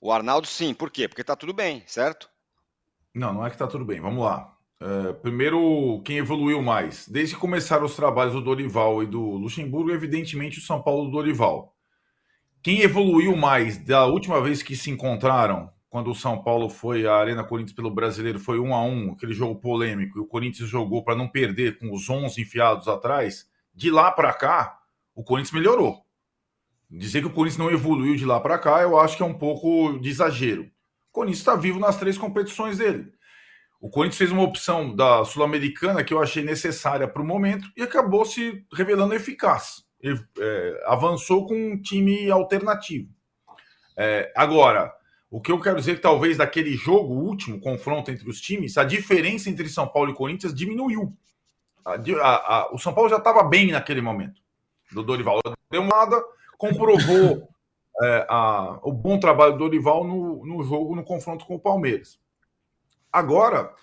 O 0.00 0.12
Arnaldo, 0.12 0.46
sim. 0.46 0.72
Por 0.72 0.90
quê? 0.90 1.08
Porque 1.08 1.24
tá 1.24 1.36
tudo 1.36 1.52
bem, 1.52 1.82
certo? 1.86 2.30
Não, 3.14 3.34
não 3.34 3.46
é 3.46 3.50
que 3.50 3.58
tá 3.58 3.66
tudo 3.66 3.84
bem. 3.84 4.00
Vamos 4.00 4.24
lá. 4.24 4.56
Uh, 4.80 5.12
primeiro, 5.14 6.00
quem 6.04 6.18
evoluiu 6.18 6.62
mais? 6.62 7.08
Desde 7.08 7.34
que 7.34 7.40
começaram 7.40 7.84
os 7.84 7.96
trabalhos 7.96 8.32
do 8.32 8.40
Dorival 8.40 9.02
e 9.02 9.06
do 9.06 9.20
Luxemburgo, 9.20 9.90
evidentemente 9.90 10.58
o 10.58 10.62
São 10.62 10.80
Paulo 10.80 11.06
do 11.06 11.10
Dorival. 11.10 11.74
Quem 12.60 12.80
evoluiu 12.80 13.36
mais 13.36 13.78
da 13.78 14.06
última 14.06 14.40
vez 14.42 14.62
que 14.62 14.74
se 14.74 14.90
encontraram, 14.90 15.70
quando 15.88 16.10
o 16.10 16.14
São 16.14 16.42
Paulo 16.42 16.68
foi 16.68 17.06
à 17.06 17.14
Arena 17.14 17.44
Corinthians 17.44 17.74
pelo 17.74 17.90
Brasileiro, 17.90 18.40
foi 18.40 18.58
um 18.58 18.74
a 18.74 18.82
um, 18.82 19.12
aquele 19.12 19.32
jogo 19.32 19.60
polêmico, 19.60 20.18
e 20.18 20.20
o 20.20 20.26
Corinthians 20.26 20.68
jogou 20.68 21.04
para 21.04 21.14
não 21.14 21.28
perder 21.28 21.78
com 21.78 21.92
os 21.92 22.10
11 22.10 22.40
enfiados 22.40 22.88
atrás, 22.88 23.48
de 23.72 23.90
lá 23.90 24.10
para 24.10 24.32
cá, 24.32 24.80
o 25.14 25.22
Corinthians 25.22 25.52
melhorou. 25.52 26.04
Dizer 26.90 27.20
que 27.20 27.28
o 27.28 27.32
Corinthians 27.32 27.58
não 27.58 27.70
evoluiu 27.70 28.16
de 28.16 28.24
lá 28.24 28.40
para 28.40 28.58
cá, 28.58 28.82
eu 28.82 28.98
acho 28.98 29.16
que 29.16 29.22
é 29.22 29.26
um 29.26 29.38
pouco 29.38 29.96
de 30.00 30.08
exagero. 30.08 30.64
O 30.64 31.12
Corinthians 31.12 31.38
está 31.38 31.54
vivo 31.54 31.78
nas 31.78 31.96
três 31.96 32.18
competições 32.18 32.78
dele. 32.78 33.12
O 33.80 33.88
Corinthians 33.88 34.18
fez 34.18 34.32
uma 34.32 34.42
opção 34.42 34.94
da 34.94 35.24
Sul-Americana 35.24 36.02
que 36.02 36.12
eu 36.12 36.20
achei 36.20 36.42
necessária 36.42 37.06
para 37.06 37.22
o 37.22 37.26
momento 37.26 37.70
e 37.76 37.82
acabou 37.82 38.24
se 38.24 38.64
revelando 38.72 39.14
eficaz. 39.14 39.87
É, 40.02 40.82
avançou 40.86 41.46
com 41.46 41.54
um 41.54 41.80
time 41.80 42.30
alternativo. 42.30 43.08
É, 43.96 44.32
agora, 44.36 44.94
o 45.30 45.40
que 45.40 45.50
eu 45.50 45.60
quero 45.60 45.76
dizer 45.76 45.92
é 45.92 45.94
que 45.96 46.00
talvez 46.00 46.36
daquele 46.36 46.72
jogo, 46.74 47.14
último 47.14 47.60
confronto 47.60 48.10
entre 48.10 48.28
os 48.28 48.40
times, 48.40 48.78
a 48.78 48.84
diferença 48.84 49.50
entre 49.50 49.68
São 49.68 49.88
Paulo 49.88 50.10
e 50.10 50.14
Corinthians 50.14 50.54
diminuiu. 50.54 51.12
A, 51.84 51.94
a, 51.94 52.56
a, 52.56 52.74
o 52.74 52.78
São 52.78 52.94
Paulo 52.94 53.10
já 53.10 53.16
estava 53.16 53.42
bem 53.42 53.72
naquele 53.72 54.00
momento, 54.00 54.40
do 54.92 55.02
Dorival. 55.02 55.40
Deu 55.70 55.84
nada, 55.84 56.22
comprovou 56.56 57.48
é, 58.00 58.26
o 58.82 58.92
bom 58.92 59.18
trabalho 59.18 59.52
do 59.52 59.58
Dorival 59.58 60.04
no, 60.04 60.46
no 60.46 60.62
jogo, 60.62 60.94
no 60.94 61.04
confronto 61.04 61.44
com 61.44 61.56
o 61.56 61.60
Palmeiras. 61.60 62.18
Agora, 63.12 63.74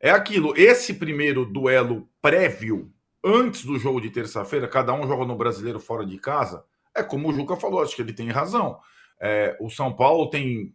é 0.00 0.10
aquilo, 0.10 0.54
esse 0.56 0.94
primeiro 0.94 1.44
duelo 1.44 2.08
prévio, 2.22 2.92
antes 3.26 3.64
do 3.64 3.76
jogo 3.76 4.00
de 4.00 4.08
terça-feira, 4.08 4.68
cada 4.68 4.94
um 4.94 5.06
joga 5.08 5.24
no 5.24 5.34
brasileiro 5.34 5.80
fora 5.80 6.06
de 6.06 6.16
casa, 6.16 6.64
é 6.94 7.02
como 7.02 7.28
o 7.28 7.32
Juca 7.32 7.56
falou, 7.56 7.82
acho 7.82 7.96
que 7.96 8.00
ele 8.00 8.12
tem 8.12 8.30
razão. 8.30 8.78
É, 9.20 9.56
o 9.60 9.68
São 9.68 9.92
Paulo 9.92 10.30
tem 10.30 10.72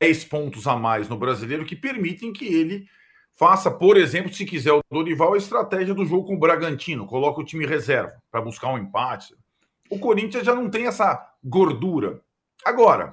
10 0.00 0.24
pontos 0.26 0.66
a 0.68 0.76
mais 0.76 1.08
no 1.08 1.18
brasileiro 1.18 1.64
que 1.64 1.74
permitem 1.74 2.32
que 2.32 2.46
ele 2.46 2.86
faça, 3.34 3.70
por 3.70 3.96
exemplo, 3.96 4.32
se 4.32 4.44
quiser 4.44 4.72
o 4.72 4.82
Dorival, 4.90 5.34
a 5.34 5.38
estratégia 5.38 5.92
do 5.94 6.06
jogo 6.06 6.28
com 6.28 6.34
o 6.34 6.38
Bragantino, 6.38 7.06
coloca 7.06 7.40
o 7.40 7.44
time 7.44 7.66
reserva 7.66 8.22
para 8.30 8.40
buscar 8.40 8.68
um 8.68 8.78
empate, 8.78 9.34
o 9.90 9.98
Corinthians 9.98 10.44
já 10.44 10.54
não 10.54 10.70
tem 10.70 10.86
essa 10.86 11.20
gordura. 11.42 12.20
Agora, 12.64 13.12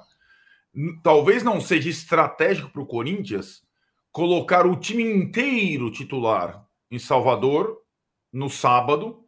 talvez 1.01 1.41
não 1.43 1.59
seja 1.59 1.89
estratégico 1.89 2.69
para 2.69 2.81
o 2.81 2.87
Corinthians 2.87 3.63
colocar 4.11 4.65
o 4.65 4.75
time 4.75 5.03
inteiro 5.03 5.91
titular 5.91 6.65
em 6.89 6.99
Salvador 6.99 7.84
no 8.35 8.49
sábado, 8.49 9.23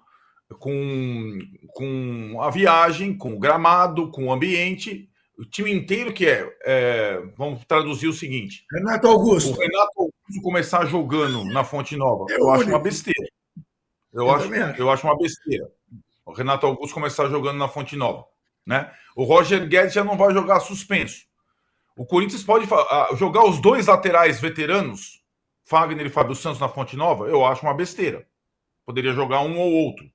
com, 0.60 1.40
com 1.74 2.42
a 2.42 2.50
viagem, 2.50 3.18
com 3.18 3.34
o 3.34 3.40
gramado, 3.40 4.12
com 4.12 4.26
o 4.26 4.32
ambiente. 4.32 5.10
O 5.38 5.46
time 5.46 5.72
inteiro 5.72 6.14
que 6.14 6.26
é, 6.26 6.48
é 6.66 7.24
vamos 7.38 7.64
traduzir 7.66 8.08
o 8.08 8.14
seguinte: 8.14 8.66
Renato 8.72 9.08
Augusto. 9.08 9.52
O 9.52 9.60
Renato 9.60 9.92
Augusto 9.98 10.42
começar 10.44 10.86
jogando 10.86 11.44
na 11.46 11.64
Fonte 11.64 11.96
Nova, 11.96 12.26
eu, 12.30 12.40
eu 12.40 12.52
acho 12.52 12.66
uma 12.68 12.80
besteira. 12.80 13.30
Eu, 14.14 14.24
eu 14.24 14.32
acho, 14.32 14.54
eu 14.54 14.90
acho 14.90 15.08
uma 15.08 15.18
besteira 15.18 15.68
o 16.28 16.34
Renato 16.34 16.68
Augusto 16.68 16.94
começar 16.94 17.30
jogando 17.30 17.58
na 17.58 17.70
Fonte 17.70 17.96
Nova. 17.96 18.26
Né? 18.66 18.92
O 19.16 19.24
Roger 19.24 19.66
Guedes 19.66 19.94
já 19.94 20.04
não 20.04 20.18
vai 20.18 20.34
jogar 20.34 20.60
suspenso. 20.60 21.26
O 21.96 22.06
Corinthians 22.06 22.44
pode 22.44 22.68
jogar 23.16 23.46
os 23.46 23.60
dois 23.60 23.88
laterais 23.88 24.40
veteranos, 24.40 25.24
Fagner 25.64 26.06
e 26.06 26.10
Fábio 26.10 26.36
Santos, 26.36 26.60
na 26.60 26.68
Fonte 26.68 26.98
Nova? 26.98 27.28
Eu 27.28 27.46
acho 27.46 27.66
uma 27.66 27.74
besteira. 27.74 28.28
Poderia 28.88 29.12
jogar 29.12 29.42
um 29.42 29.60
ou 29.60 29.70
outro. 29.70 30.10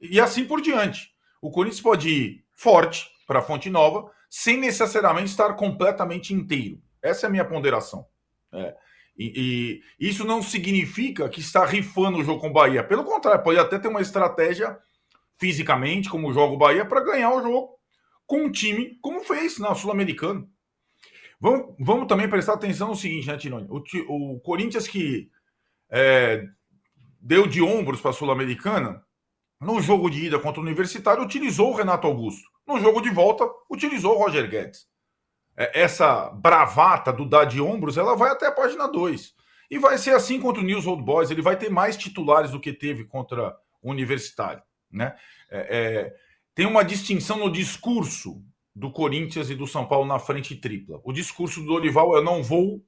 E 0.00 0.18
assim 0.18 0.44
por 0.44 0.60
diante. 0.60 1.12
O 1.40 1.48
Corinthians 1.48 1.80
pode 1.80 2.08
ir 2.10 2.44
forte 2.56 3.08
para 3.24 3.38
a 3.38 3.42
Fonte 3.42 3.70
Nova, 3.70 4.10
sem 4.28 4.56
necessariamente 4.56 5.30
estar 5.30 5.54
completamente 5.54 6.34
inteiro. 6.34 6.82
Essa 7.00 7.26
é 7.26 7.28
a 7.28 7.30
minha 7.30 7.44
ponderação. 7.44 8.04
É. 8.52 8.74
E, 9.16 9.80
e, 10.00 10.08
isso 10.08 10.24
não 10.24 10.42
significa 10.42 11.28
que 11.28 11.38
está 11.38 11.64
rifando 11.64 12.18
o 12.18 12.24
jogo 12.24 12.40
com 12.40 12.48
o 12.48 12.52
Bahia. 12.52 12.82
Pelo 12.82 13.04
contrário, 13.04 13.44
pode 13.44 13.60
até 13.60 13.78
ter 13.78 13.86
uma 13.86 14.02
estratégia 14.02 14.76
fisicamente, 15.38 16.10
como 16.10 16.32
joga 16.32 16.52
o 16.52 16.58
Bahia, 16.58 16.84
para 16.84 17.04
ganhar 17.04 17.30
o 17.32 17.40
jogo 17.40 17.78
com 18.26 18.46
um 18.46 18.50
time 18.50 18.98
como 19.00 19.22
fez 19.22 19.60
na 19.60 19.72
Sul-Americana. 19.72 20.44
Vamos, 21.40 21.76
vamos 21.78 22.08
também 22.08 22.28
prestar 22.28 22.54
atenção 22.54 22.88
no 22.88 22.96
seguinte, 22.96 23.28
né, 23.28 23.36
Tironi? 23.36 23.68
O, 23.70 24.34
o 24.34 24.40
Corinthians 24.40 24.88
que 24.88 25.30
é, 25.88 26.44
deu 27.26 27.44
de 27.44 27.60
ombros 27.60 28.00
para 28.00 28.12
a 28.12 28.14
Sul-Americana, 28.14 29.04
no 29.60 29.80
jogo 29.80 30.08
de 30.08 30.26
ida 30.26 30.38
contra 30.38 30.60
o 30.60 30.62
Universitário, 30.62 31.24
utilizou 31.24 31.72
o 31.72 31.76
Renato 31.76 32.06
Augusto. 32.06 32.48
No 32.66 32.78
jogo 32.78 33.00
de 33.00 33.10
volta, 33.10 33.44
utilizou 33.68 34.14
o 34.14 34.18
Roger 34.18 34.48
Guedes. 34.48 34.86
É, 35.56 35.82
essa 35.82 36.30
bravata 36.30 37.12
do 37.12 37.24
dar 37.24 37.44
de 37.44 37.60
ombros, 37.60 37.98
ela 37.98 38.14
vai 38.14 38.30
até 38.30 38.46
a 38.46 38.52
página 38.52 38.86
2. 38.86 39.34
E 39.68 39.78
vai 39.78 39.98
ser 39.98 40.14
assim 40.14 40.40
contra 40.40 40.62
o 40.62 40.64
News 40.64 40.86
Old 40.86 41.02
Boys. 41.02 41.30
Ele 41.30 41.42
vai 41.42 41.56
ter 41.56 41.68
mais 41.68 41.96
titulares 41.96 42.52
do 42.52 42.60
que 42.60 42.72
teve 42.72 43.04
contra 43.04 43.56
o 43.82 43.90
Universitário. 43.90 44.62
Né? 44.88 45.16
É, 45.50 45.78
é, 45.78 46.14
tem 46.54 46.66
uma 46.66 46.84
distinção 46.84 47.38
no 47.38 47.50
discurso 47.50 48.40
do 48.72 48.92
Corinthians 48.92 49.50
e 49.50 49.56
do 49.56 49.66
São 49.66 49.84
Paulo 49.84 50.06
na 50.06 50.20
frente 50.20 50.54
tripla. 50.54 51.00
O 51.02 51.12
discurso 51.12 51.60
do 51.60 51.66
Dorival 51.66 52.14
eu 52.14 52.22
não 52.22 52.40
vou 52.40 52.84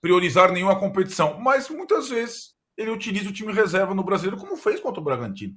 priorizar 0.00 0.50
nenhuma 0.50 0.78
competição, 0.80 1.38
mas 1.38 1.68
muitas 1.68 2.08
vezes 2.08 2.57
ele 2.78 2.90
utiliza 2.90 3.28
o 3.28 3.32
time 3.32 3.52
reserva 3.52 3.92
no 3.92 4.04
brasileiro, 4.04 4.40
como 4.40 4.56
fez 4.56 4.78
contra 4.78 5.00
o 5.00 5.04
Bragantino. 5.04 5.56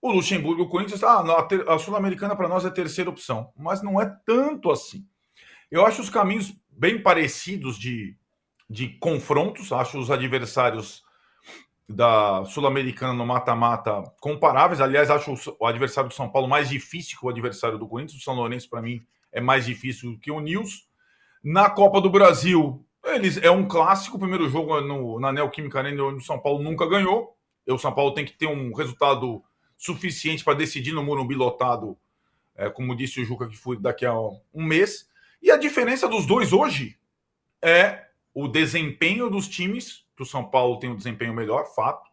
O 0.00 0.12
Luxemburgo, 0.12 0.62
o 0.62 0.68
Corinthians, 0.68 1.02
ah, 1.02 1.22
a 1.68 1.78
Sul-Americana 1.78 2.36
para 2.36 2.48
nós 2.48 2.64
é 2.64 2.68
a 2.68 2.70
terceira 2.70 3.10
opção, 3.10 3.52
mas 3.58 3.82
não 3.82 4.00
é 4.00 4.06
tanto 4.24 4.70
assim. 4.70 5.04
Eu 5.68 5.84
acho 5.84 6.00
os 6.00 6.08
caminhos 6.08 6.54
bem 6.70 7.02
parecidos 7.02 7.76
de, 7.76 8.16
de 8.68 8.88
confrontos, 8.98 9.72
acho 9.72 9.98
os 9.98 10.10
adversários 10.10 11.02
da 11.88 12.44
Sul-Americana 12.44 13.12
no 13.12 13.26
mata-mata 13.26 14.04
comparáveis. 14.20 14.80
Aliás, 14.80 15.10
acho 15.10 15.34
o 15.58 15.66
adversário 15.66 16.08
do 16.08 16.14
São 16.14 16.30
Paulo 16.30 16.48
mais 16.48 16.68
difícil 16.68 17.18
que 17.18 17.26
o 17.26 17.28
adversário 17.28 17.78
do 17.78 17.88
Corinthians. 17.88 18.20
O 18.20 18.24
São 18.24 18.34
Lourenço, 18.34 18.70
para 18.70 18.80
mim, 18.80 19.04
é 19.32 19.40
mais 19.40 19.66
difícil 19.66 20.16
que 20.20 20.30
o 20.30 20.40
Nils. 20.40 20.88
Na 21.42 21.68
Copa 21.68 22.00
do 22.00 22.08
Brasil, 22.08 22.86
eles 23.04 23.36
é 23.38 23.50
um 23.50 23.66
clássico. 23.66 24.16
O 24.16 24.20
primeiro 24.20 24.48
jogo 24.48 24.80
no, 24.80 25.18
na 25.20 25.32
Neoquímica 25.32 25.78
Arena, 25.78 26.04
onde 26.04 26.18
o 26.18 26.26
São 26.26 26.38
Paulo 26.38 26.62
nunca 26.62 26.86
ganhou. 26.86 27.36
E 27.66 27.72
o 27.72 27.78
São 27.78 27.92
Paulo 27.92 28.14
tem 28.14 28.24
que 28.24 28.32
ter 28.32 28.46
um 28.46 28.74
resultado 28.74 29.42
suficiente 29.76 30.44
para 30.44 30.54
decidir 30.54 30.92
no 30.92 31.02
Morumbi 31.02 31.34
lotado, 31.34 31.96
é, 32.54 32.68
como 32.68 32.96
disse 32.96 33.20
o 33.20 33.24
Juca, 33.24 33.48
que 33.48 33.56
foi 33.56 33.78
daqui 33.78 34.04
a 34.04 34.14
um 34.14 34.62
mês. 34.62 35.08
E 35.42 35.50
a 35.50 35.56
diferença 35.56 36.06
dos 36.06 36.26
dois 36.26 36.52
hoje 36.52 36.98
é 37.62 38.06
o 38.34 38.46
desempenho 38.46 39.30
dos 39.30 39.48
times 39.48 40.04
que 40.16 40.22
o 40.22 40.26
São 40.26 40.44
Paulo 40.44 40.78
tem 40.78 40.90
um 40.90 40.96
desempenho 40.96 41.32
melhor, 41.32 41.64
fato, 41.74 42.10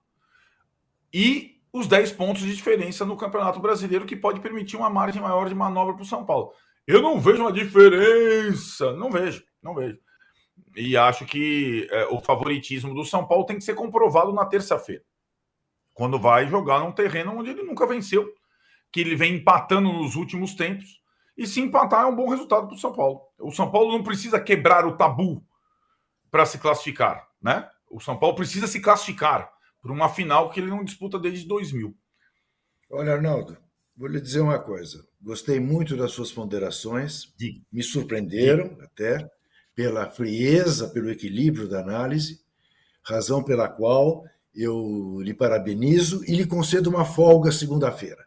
e 1.14 1.60
os 1.74 1.88
10 1.88 2.14
pontos 2.14 2.42
de 2.42 2.56
diferença 2.56 3.06
no 3.06 3.18
Campeonato 3.18 3.60
Brasileiro, 3.60 4.06
que 4.06 4.16
pode 4.16 4.40
permitir 4.40 4.78
uma 4.78 4.90
margem 4.90 5.22
maior 5.22 5.50
de 5.50 5.56
manobra 5.56 5.94
para 5.94 6.04
o 6.04 6.06
São 6.06 6.26
Paulo. 6.26 6.54
Eu 6.86 7.02
não 7.02 7.20
vejo 7.20 7.42
uma 7.42 7.52
diferença, 7.52 8.94
não 8.94 9.12
vejo, 9.12 9.44
não 9.62 9.76
vejo. 9.76 10.00
E 10.78 10.96
acho 10.96 11.26
que 11.26 11.88
é, 11.90 12.06
o 12.06 12.20
favoritismo 12.20 12.94
do 12.94 13.04
São 13.04 13.28
Paulo 13.28 13.46
tem 13.46 13.58
que 13.58 13.64
ser 13.64 13.74
comprovado 13.74 14.32
na 14.32 14.46
terça-feira, 14.46 15.04
quando 15.92 16.20
vai 16.20 16.48
jogar 16.48 16.80
num 16.80 16.92
terreno 16.92 17.36
onde 17.36 17.50
ele 17.50 17.64
nunca 17.64 17.88
venceu, 17.88 18.32
que 18.92 19.02
ele 19.02 19.16
vem 19.16 19.38
empatando 19.38 19.92
nos 19.92 20.16
últimos 20.16 20.54
tempos. 20.54 21.02
E 21.36 21.48
se 21.48 21.60
empatar 21.62 22.04
é 22.04 22.06
um 22.06 22.16
bom 22.16 22.30
resultado 22.30 22.68
para 22.68 22.76
o 22.76 22.80
São 22.80 22.94
Paulo. 22.94 23.22
O 23.40 23.52
São 23.52 23.72
Paulo 23.72 23.92
não 23.92 24.04
precisa 24.04 24.40
quebrar 24.40 24.86
o 24.86 24.96
tabu 24.96 25.44
para 26.30 26.46
se 26.46 26.60
classificar, 26.60 27.28
né? 27.42 27.68
O 27.90 28.00
São 28.00 28.18
Paulo 28.18 28.36
precisa 28.36 28.68
se 28.68 28.80
classificar 28.80 29.52
para 29.82 29.92
uma 29.92 30.10
final 30.10 30.52
que 30.52 30.60
ele 30.60 30.70
não 30.70 30.84
disputa 30.84 31.18
desde 31.18 31.48
2000. 31.48 31.96
Olha, 32.92 33.14
Arnaldo, 33.14 33.58
vou 33.96 34.08
lhe 34.08 34.22
dizer 34.22 34.42
uma 34.42 34.60
coisa. 34.60 35.04
Gostei 35.20 35.60
muito 35.60 35.98
das 35.98 36.12
suas 36.12 36.32
ponderações, 36.32 37.34
me 37.72 37.82
surpreenderam 37.82 38.78
até 38.82 39.28
pela 39.78 40.10
frieza, 40.10 40.90
pelo 40.90 41.12
equilíbrio 41.12 41.70
da 41.70 41.80
análise, 41.80 42.42
razão 43.04 43.44
pela 43.44 43.70
qual 43.70 44.26
eu 44.56 45.22
lhe 45.22 45.36
parabenizo 45.36 46.26
e 46.26 46.34
lhe 46.34 46.48
concedo 46.48 46.90
uma 46.90 47.06
folga 47.06 47.52
segunda-feira, 47.52 48.26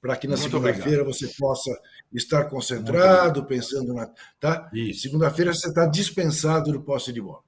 para 0.00 0.16
que 0.16 0.26
na 0.26 0.36
segunda-feira 0.36 1.04
você 1.04 1.28
possa 1.38 1.70
estar 2.12 2.46
concentrado, 2.46 3.44
pensando 3.44 3.94
na. 3.94 4.10
Tá? 4.40 4.68
Segunda-feira 5.00 5.54
você 5.54 5.68
está 5.68 5.86
dispensado 5.86 6.72
do 6.72 6.82
posse 6.82 7.12
de 7.12 7.20
bola. 7.20 7.44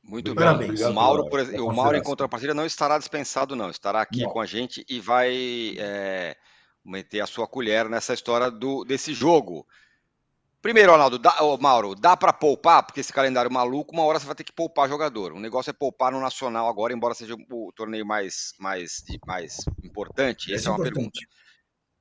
Muito 0.00 0.32
Parabéns. 0.32 0.78
bem. 0.78 0.88
O 0.88 0.94
Mauro, 0.94 1.28
por 1.28 1.40
exemplo, 1.40 1.66
o 1.66 1.74
Mauro, 1.74 1.96
em 1.96 2.02
contrapartida, 2.02 2.54
não 2.54 2.64
estará 2.64 2.96
dispensado, 2.96 3.56
não. 3.56 3.70
Estará 3.70 4.00
aqui 4.02 4.22
não. 4.22 4.30
com 4.30 4.40
a 4.40 4.46
gente 4.46 4.86
e 4.88 5.00
vai 5.00 5.74
é, 5.78 6.36
meter 6.84 7.22
a 7.22 7.26
sua 7.26 7.48
colher 7.48 7.88
nessa 7.88 8.14
história 8.14 8.52
do, 8.52 8.84
desse 8.84 9.12
jogo. 9.12 9.66
Primeiro, 10.60 10.90
Ronaldo, 10.90 11.18
dá, 11.18 11.36
oh, 11.40 11.56
Mauro, 11.56 11.94
dá 11.94 12.16
para 12.16 12.32
poupar? 12.32 12.84
Porque 12.84 13.00
esse 13.00 13.12
calendário 13.12 13.50
maluco, 13.50 13.94
uma 13.94 14.02
hora 14.02 14.18
você 14.18 14.26
vai 14.26 14.34
ter 14.34 14.42
que 14.42 14.52
poupar 14.52 14.88
jogador. 14.88 15.32
O 15.32 15.38
negócio 15.38 15.70
é 15.70 15.72
poupar 15.72 16.10
no 16.10 16.20
Nacional 16.20 16.68
agora, 16.68 16.92
embora 16.92 17.14
seja 17.14 17.36
o 17.50 17.72
torneio 17.74 18.04
mais, 18.04 18.52
mais, 18.58 19.04
mais 19.24 19.58
importante. 19.84 20.52
Essa 20.52 20.68
é, 20.68 20.70
é 20.70 20.72
uma 20.72 20.82
pergunta. 20.82 21.20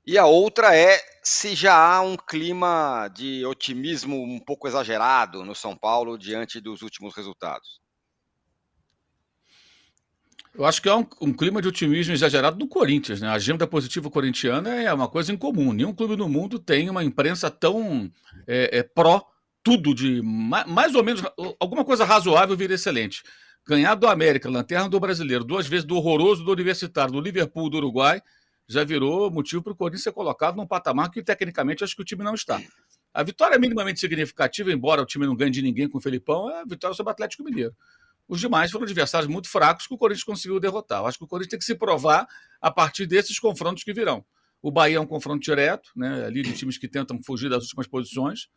E 0.05 0.17
a 0.17 0.25
outra 0.25 0.75
é 0.75 0.99
se 1.21 1.53
já 1.53 1.75
há 1.75 2.01
um 2.01 2.15
clima 2.15 3.09
de 3.13 3.45
otimismo 3.45 4.23
um 4.23 4.39
pouco 4.39 4.67
exagerado 4.67 5.45
no 5.45 5.53
São 5.53 5.77
Paulo 5.77 6.17
diante 6.17 6.59
dos 6.59 6.81
últimos 6.81 7.15
resultados. 7.15 7.79
Eu 10.57 10.65
acho 10.65 10.81
que 10.81 10.89
é 10.89 10.95
um, 10.95 11.05
um, 11.21 11.31
clima 11.31 11.61
de 11.61 11.67
otimismo 11.67 12.13
exagerado 12.13 12.57
do 12.57 12.67
Corinthians, 12.67 13.21
né? 13.21 13.27
A 13.27 13.33
agenda 13.33 13.67
positiva 13.67 14.09
corintiana 14.09 14.81
é 14.81 14.91
uma 14.91 15.07
coisa 15.07 15.31
incomum. 15.31 15.71
Nenhum 15.71 15.93
clube 15.93 16.15
no 16.15 16.27
mundo 16.27 16.57
tem 16.57 16.89
uma 16.89 17.03
imprensa 17.03 17.51
tão 17.51 18.11
é, 18.47 18.79
é, 18.79 18.83
pró 18.83 19.23
tudo 19.61 19.93
de 19.93 20.19
mais 20.23 20.95
ou 20.95 21.03
menos 21.03 21.21
alguma 21.59 21.85
coisa 21.85 22.05
razoável 22.05 22.57
vira 22.57 22.73
excelente. 22.73 23.21
Ganhar 23.67 23.93
do 23.93 24.07
América, 24.07 24.49
lanterna 24.49 24.89
do 24.89 24.99
brasileiro, 24.99 25.43
duas 25.43 25.67
vezes 25.67 25.85
do 25.85 25.95
horroroso 25.95 26.43
do 26.43 26.51
Universitário, 26.51 27.13
do 27.13 27.21
Liverpool 27.21 27.69
do 27.69 27.77
Uruguai, 27.77 28.19
já 28.67 28.83
virou 28.83 29.29
motivo 29.29 29.61
para 29.61 29.73
o 29.73 29.75
Corinthians 29.75 30.03
ser 30.03 30.11
colocado 30.11 30.55
num 30.55 30.65
patamar 30.65 31.11
que 31.11 31.21
tecnicamente 31.21 31.83
acho 31.83 31.95
que 31.95 32.01
o 32.01 32.05
time 32.05 32.23
não 32.23 32.33
está. 32.33 32.59
A 33.13 33.21
vitória 33.23 33.55
é 33.55 33.59
minimamente 33.59 33.99
significativa, 33.99 34.71
embora 34.71 35.01
o 35.01 35.05
time 35.05 35.25
não 35.25 35.35
ganhe 35.35 35.51
de 35.51 35.61
ninguém 35.61 35.87
com 35.87 35.99
o 35.99 36.01
Felipão, 36.01 36.49
é 36.49 36.61
a 36.61 36.65
vitória 36.65 36.95
sobre 36.95 37.11
o 37.11 37.13
Atlético 37.13 37.43
Mineiro. 37.43 37.75
Os 38.27 38.39
demais 38.39 38.71
foram 38.71 38.83
adversários 38.83 39.31
muito 39.31 39.49
fracos 39.49 39.87
que 39.87 39.93
o 39.93 39.97
Corinthians 39.97 40.23
conseguiu 40.23 40.59
derrotar. 40.59 41.01
Eu 41.01 41.07
acho 41.07 41.17
que 41.17 41.23
o 41.23 41.27
Corinthians 41.27 41.51
tem 41.51 41.59
que 41.59 41.65
se 41.65 41.75
provar 41.75 42.27
a 42.61 42.69
partir 42.69 43.05
desses 43.05 43.39
confrontos 43.39 43.83
que 43.83 43.93
virão. 43.93 44.25
O 44.61 44.71
Bahia 44.71 44.97
é 44.97 44.99
um 44.99 45.05
confronto 45.05 45.39
direto, 45.39 45.91
né, 45.95 46.25
ali 46.25 46.41
de 46.41 46.53
times 46.53 46.77
que 46.77 46.87
tentam 46.87 47.21
fugir 47.23 47.49
das 47.49 47.63
últimas 47.63 47.87
posições. 47.87 48.49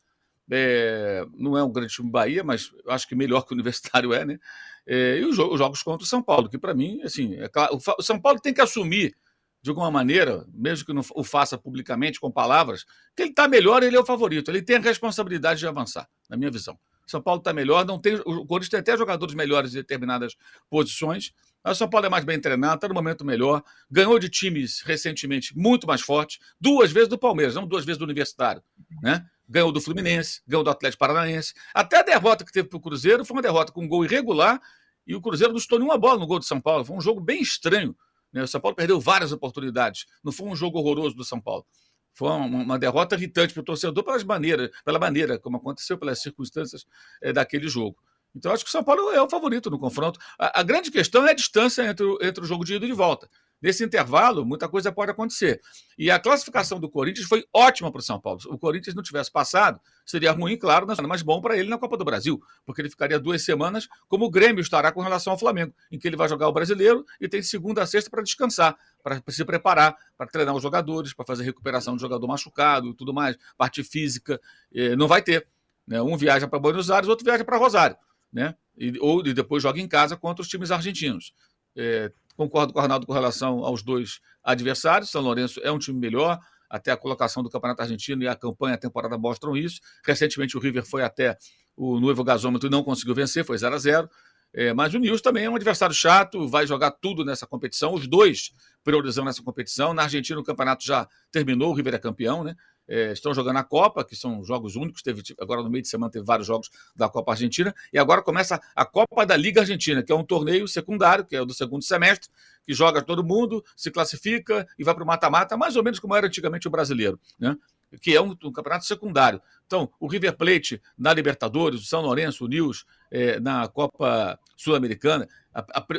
É, 0.50 1.24
não 1.36 1.56
é 1.56 1.62
um 1.62 1.70
grande 1.70 1.92
time 1.92 2.10
Bahia, 2.10 2.42
mas 2.42 2.70
acho 2.88 3.06
que 3.06 3.14
melhor 3.14 3.42
que 3.42 3.52
o 3.52 3.54
Universitário 3.54 4.12
é, 4.12 4.24
né? 4.24 4.38
É, 4.84 5.18
e 5.18 5.24
os, 5.24 5.38
os, 5.38 5.58
jogos 5.58 5.82
contra 5.82 6.02
o 6.02 6.06
São 6.06 6.20
Paulo, 6.20 6.48
que 6.48 6.58
para 6.58 6.74
mim, 6.74 7.00
assim, 7.02 7.36
é 7.36 7.48
claro, 7.48 7.78
o 7.98 8.02
São 8.02 8.20
Paulo 8.20 8.40
tem 8.40 8.52
que 8.52 8.60
assumir 8.60 9.14
de 9.62 9.70
alguma 9.70 9.90
maneira, 9.90 10.44
mesmo 10.52 10.86
que 10.86 10.92
não 10.92 11.02
o 11.14 11.22
faça 11.22 11.58
publicamente 11.58 12.18
com 12.18 12.30
palavras, 12.30 12.84
que 13.14 13.22
ele 13.22 13.30
está 13.30 13.46
melhor, 13.46 13.82
ele 13.82 13.96
é 13.96 14.00
o 14.00 14.06
favorito. 14.06 14.50
Ele 14.50 14.62
tem 14.62 14.76
a 14.76 14.80
responsabilidade 14.80 15.60
de 15.60 15.66
avançar, 15.66 16.08
na 16.28 16.36
minha 16.36 16.50
visão. 16.50 16.78
São 17.10 17.20
Paulo 17.20 17.40
está 17.40 17.52
melhor, 17.52 17.84
não 17.84 17.98
tem, 17.98 18.14
o 18.24 18.46
Corinthians 18.46 18.68
tem 18.68 18.80
até 18.80 18.96
jogadores 18.96 19.34
melhores 19.34 19.72
em 19.72 19.78
determinadas 19.78 20.36
posições. 20.68 21.32
Mas 21.62 21.76
o 21.76 21.78
São 21.78 21.88
Paulo 21.90 22.06
é 22.06 22.08
mais 22.08 22.24
bem 22.24 22.40
treinado, 22.40 22.76
está 22.76 22.88
no 22.88 22.94
momento 22.94 23.24
melhor. 23.24 23.62
Ganhou 23.90 24.18
de 24.18 24.28
times 24.28 24.80
recentemente 24.80 25.56
muito 25.56 25.86
mais 25.86 26.00
fortes, 26.00 26.38
duas 26.60 26.90
vezes 26.90 27.08
do 27.08 27.18
Palmeiras, 27.18 27.54
não 27.54 27.66
duas 27.66 27.84
vezes 27.84 27.98
do 27.98 28.04
Universitário. 28.04 28.62
Né? 29.02 29.24
Ganhou 29.48 29.70
do 29.70 29.80
Fluminense, 29.80 30.40
ganhou 30.46 30.64
do 30.64 30.70
Atlético 30.70 31.00
Paranaense. 31.00 31.52
Até 31.74 31.98
a 31.98 32.02
derrota 32.02 32.44
que 32.44 32.52
teve 32.52 32.68
para 32.68 32.78
o 32.78 32.80
Cruzeiro 32.80 33.24
foi 33.24 33.36
uma 33.36 33.42
derrota 33.42 33.72
com 33.72 33.84
um 33.84 33.88
gol 33.88 34.04
irregular 34.04 34.60
e 35.06 35.14
o 35.14 35.20
Cruzeiro 35.20 35.52
não 35.52 35.58
estou 35.58 35.78
nenhuma 35.78 35.98
bola 35.98 36.18
no 36.18 36.26
gol 36.26 36.38
do 36.38 36.44
São 36.44 36.60
Paulo. 36.60 36.84
Foi 36.84 36.96
um 36.96 37.00
jogo 37.00 37.20
bem 37.20 37.42
estranho. 37.42 37.94
Né? 38.32 38.42
O 38.42 38.48
São 38.48 38.60
Paulo 38.60 38.76
perdeu 38.76 39.00
várias 39.00 39.32
oportunidades. 39.32 40.06
Não 40.24 40.32
foi 40.32 40.46
um 40.46 40.56
jogo 40.56 40.78
horroroso 40.78 41.14
do 41.16 41.24
São 41.24 41.40
Paulo. 41.40 41.66
Foi 42.12 42.28
uma, 42.28 42.46
uma 42.46 42.78
derrota 42.78 43.14
irritante 43.14 43.54
para 43.54 43.60
o 43.60 43.64
torcedor 43.64 44.04
pelas 44.04 44.24
maneiras, 44.24 44.70
pela 44.84 44.98
maneira 44.98 45.38
como 45.38 45.56
aconteceu, 45.56 45.98
pelas 45.98 46.20
circunstâncias 46.20 46.84
é, 47.22 47.32
daquele 47.32 47.68
jogo. 47.68 47.96
Então, 48.34 48.52
acho 48.52 48.64
que 48.64 48.68
o 48.68 48.72
São 48.72 48.84
Paulo 48.84 49.10
é 49.10 49.20
o 49.20 49.28
favorito 49.28 49.70
no 49.70 49.78
confronto. 49.78 50.20
A, 50.38 50.60
a 50.60 50.62
grande 50.62 50.90
questão 50.90 51.26
é 51.26 51.30
a 51.30 51.34
distância 51.34 51.82
entre, 51.82 52.06
entre 52.22 52.44
o 52.44 52.46
jogo 52.46 52.64
de 52.64 52.74
ida 52.74 52.84
e 52.84 52.88
de 52.88 52.94
volta. 52.94 53.28
Nesse 53.60 53.84
intervalo, 53.84 54.44
muita 54.44 54.68
coisa 54.68 54.90
pode 54.90 55.10
acontecer. 55.10 55.60
E 55.98 56.10
a 56.10 56.18
classificação 56.18 56.80
do 56.80 56.88
Corinthians 56.88 57.26
foi 57.26 57.44
ótima 57.52 57.92
para 57.92 57.98
o 57.98 58.02
São 58.02 58.18
Paulo. 58.18 58.40
Se 58.40 58.48
o 58.48 58.58
Corinthians 58.58 58.94
não 58.94 59.02
tivesse 59.02 59.30
passado, 59.30 59.78
seria 60.06 60.32
ruim, 60.32 60.56
claro, 60.56 60.86
mas 61.06 61.22
bom 61.22 61.40
para 61.40 61.58
ele 61.58 61.68
na 61.68 61.76
Copa 61.76 61.96
do 61.96 62.04
Brasil, 62.04 62.40
porque 62.64 62.80
ele 62.80 62.88
ficaria 62.88 63.18
duas 63.18 63.42
semanas, 63.42 63.86
como 64.08 64.24
o 64.24 64.30
Grêmio 64.30 64.62
estará 64.62 64.90
com 64.90 65.02
relação 65.02 65.32
ao 65.32 65.38
Flamengo, 65.38 65.74
em 65.92 65.98
que 65.98 66.08
ele 66.08 66.16
vai 66.16 66.28
jogar 66.28 66.48
o 66.48 66.52
brasileiro 66.52 67.04
e 67.20 67.28
tem 67.28 67.42
segunda 67.42 67.82
a 67.82 67.86
sexta 67.86 68.10
para 68.10 68.22
descansar, 68.22 68.76
para 69.02 69.22
se 69.28 69.44
preparar, 69.44 69.94
para 70.16 70.26
treinar 70.26 70.54
os 70.54 70.62
jogadores, 70.62 71.12
para 71.12 71.26
fazer 71.26 71.44
recuperação 71.44 71.94
do 71.94 72.00
jogador 72.00 72.26
machucado 72.26 72.88
e 72.88 72.94
tudo 72.94 73.12
mais, 73.12 73.36
parte 73.58 73.84
física. 73.84 74.40
Eh, 74.74 74.96
não 74.96 75.06
vai 75.06 75.20
ter. 75.20 75.46
Né? 75.86 76.00
Um 76.00 76.16
viaja 76.16 76.48
para 76.48 76.58
Buenos 76.58 76.90
Aires, 76.90 77.08
outro 77.08 77.24
viaja 77.24 77.44
para 77.44 77.56
Rosário. 77.56 77.96
Né? 78.32 78.54
E, 78.76 78.98
ou 79.00 79.26
e 79.26 79.34
depois 79.34 79.62
joga 79.62 79.80
em 79.80 79.88
casa 79.88 80.16
contra 80.16 80.40
os 80.40 80.48
times 80.48 80.70
argentinos. 80.70 81.34
É, 81.76 82.12
Concordo 82.40 82.72
com 82.72 82.78
o 82.78 82.82
Arnaldo 82.82 83.06
com 83.06 83.12
relação 83.12 83.62
aos 83.66 83.82
dois 83.82 84.18
adversários. 84.42 85.10
São 85.10 85.20
Lourenço 85.20 85.60
é 85.62 85.70
um 85.70 85.78
time 85.78 85.98
melhor, 85.98 86.38
até 86.70 86.90
a 86.90 86.96
colocação 86.96 87.42
do 87.42 87.50
Campeonato 87.50 87.82
Argentino 87.82 88.22
e 88.22 88.28
a 88.28 88.34
campanha, 88.34 88.76
a 88.76 88.78
temporada 88.78 89.18
mostram 89.18 89.54
isso. 89.54 89.78
Recentemente 90.02 90.56
o 90.56 90.60
River 90.60 90.82
foi 90.82 91.02
até 91.02 91.36
o 91.76 92.00
novo 92.00 92.24
gasômetro 92.24 92.66
e 92.66 92.70
não 92.70 92.82
conseguiu 92.82 93.14
vencer, 93.14 93.44
foi 93.44 93.58
0 93.58 93.74
a 93.74 93.78
0 93.78 94.10
é, 94.54 94.72
mas 94.72 94.94
o 94.94 94.98
Nils 94.98 95.20
também 95.20 95.44
é 95.44 95.50
um 95.50 95.54
adversário 95.54 95.94
chato, 95.94 96.48
vai 96.48 96.66
jogar 96.66 96.92
tudo 96.92 97.26
nessa 97.26 97.46
competição. 97.46 97.92
Os 97.92 98.08
dois 98.08 98.52
priorizam 98.82 99.22
nessa 99.22 99.42
competição. 99.42 99.92
Na 99.92 100.04
Argentina 100.04 100.40
o 100.40 100.42
campeonato 100.42 100.82
já 100.82 101.06
terminou, 101.30 101.70
o 101.70 101.74
River 101.74 101.94
é 101.94 101.98
campeão, 101.98 102.42
né? 102.42 102.56
É, 102.90 103.12
estão 103.12 103.32
jogando 103.32 103.58
a 103.58 103.62
Copa, 103.62 104.04
que 104.04 104.16
são 104.16 104.42
jogos 104.42 104.74
únicos. 104.74 105.00
Teve, 105.00 105.22
agora 105.40 105.62
no 105.62 105.70
meio 105.70 105.82
de 105.82 105.88
semana 105.88 106.10
teve 106.10 106.24
vários 106.24 106.46
jogos 106.46 106.68
da 106.96 107.08
Copa 107.08 107.30
Argentina. 107.30 107.72
E 107.92 107.98
agora 107.98 108.20
começa 108.20 108.60
a 108.74 108.84
Copa 108.84 109.24
da 109.24 109.36
Liga 109.36 109.60
Argentina, 109.60 110.02
que 110.02 110.10
é 110.10 110.14
um 110.14 110.24
torneio 110.24 110.66
secundário, 110.66 111.24
que 111.24 111.36
é 111.36 111.40
o 111.40 111.46
do 111.46 111.54
segundo 111.54 111.84
semestre, 111.84 112.28
que 112.64 112.74
joga 112.74 113.00
todo 113.00 113.22
mundo, 113.22 113.64
se 113.76 113.92
classifica 113.92 114.66
e 114.76 114.82
vai 114.82 114.92
para 114.92 115.04
o 115.04 115.06
mata-mata, 115.06 115.56
mais 115.56 115.76
ou 115.76 115.84
menos 115.84 116.00
como 116.00 116.16
era 116.16 116.26
antigamente 116.26 116.66
o 116.66 116.70
brasileiro, 116.70 117.18
né? 117.38 117.56
Que 117.98 118.14
é 118.14 118.20
um, 118.20 118.36
um, 118.44 118.52
campeonato 118.52 118.84
secundário. 118.84 119.40
Então, 119.66 119.90
o 119.98 120.06
River 120.06 120.36
Plate 120.36 120.80
na 120.96 121.12
Libertadores, 121.12 121.80
o 121.80 121.84
São 121.84 122.00
Lourenço, 122.00 122.44
o 122.44 122.48
Nils 122.48 122.84
é, 123.10 123.40
na 123.40 123.66
Copa 123.68 124.38
Sul-Americana, 124.56 125.26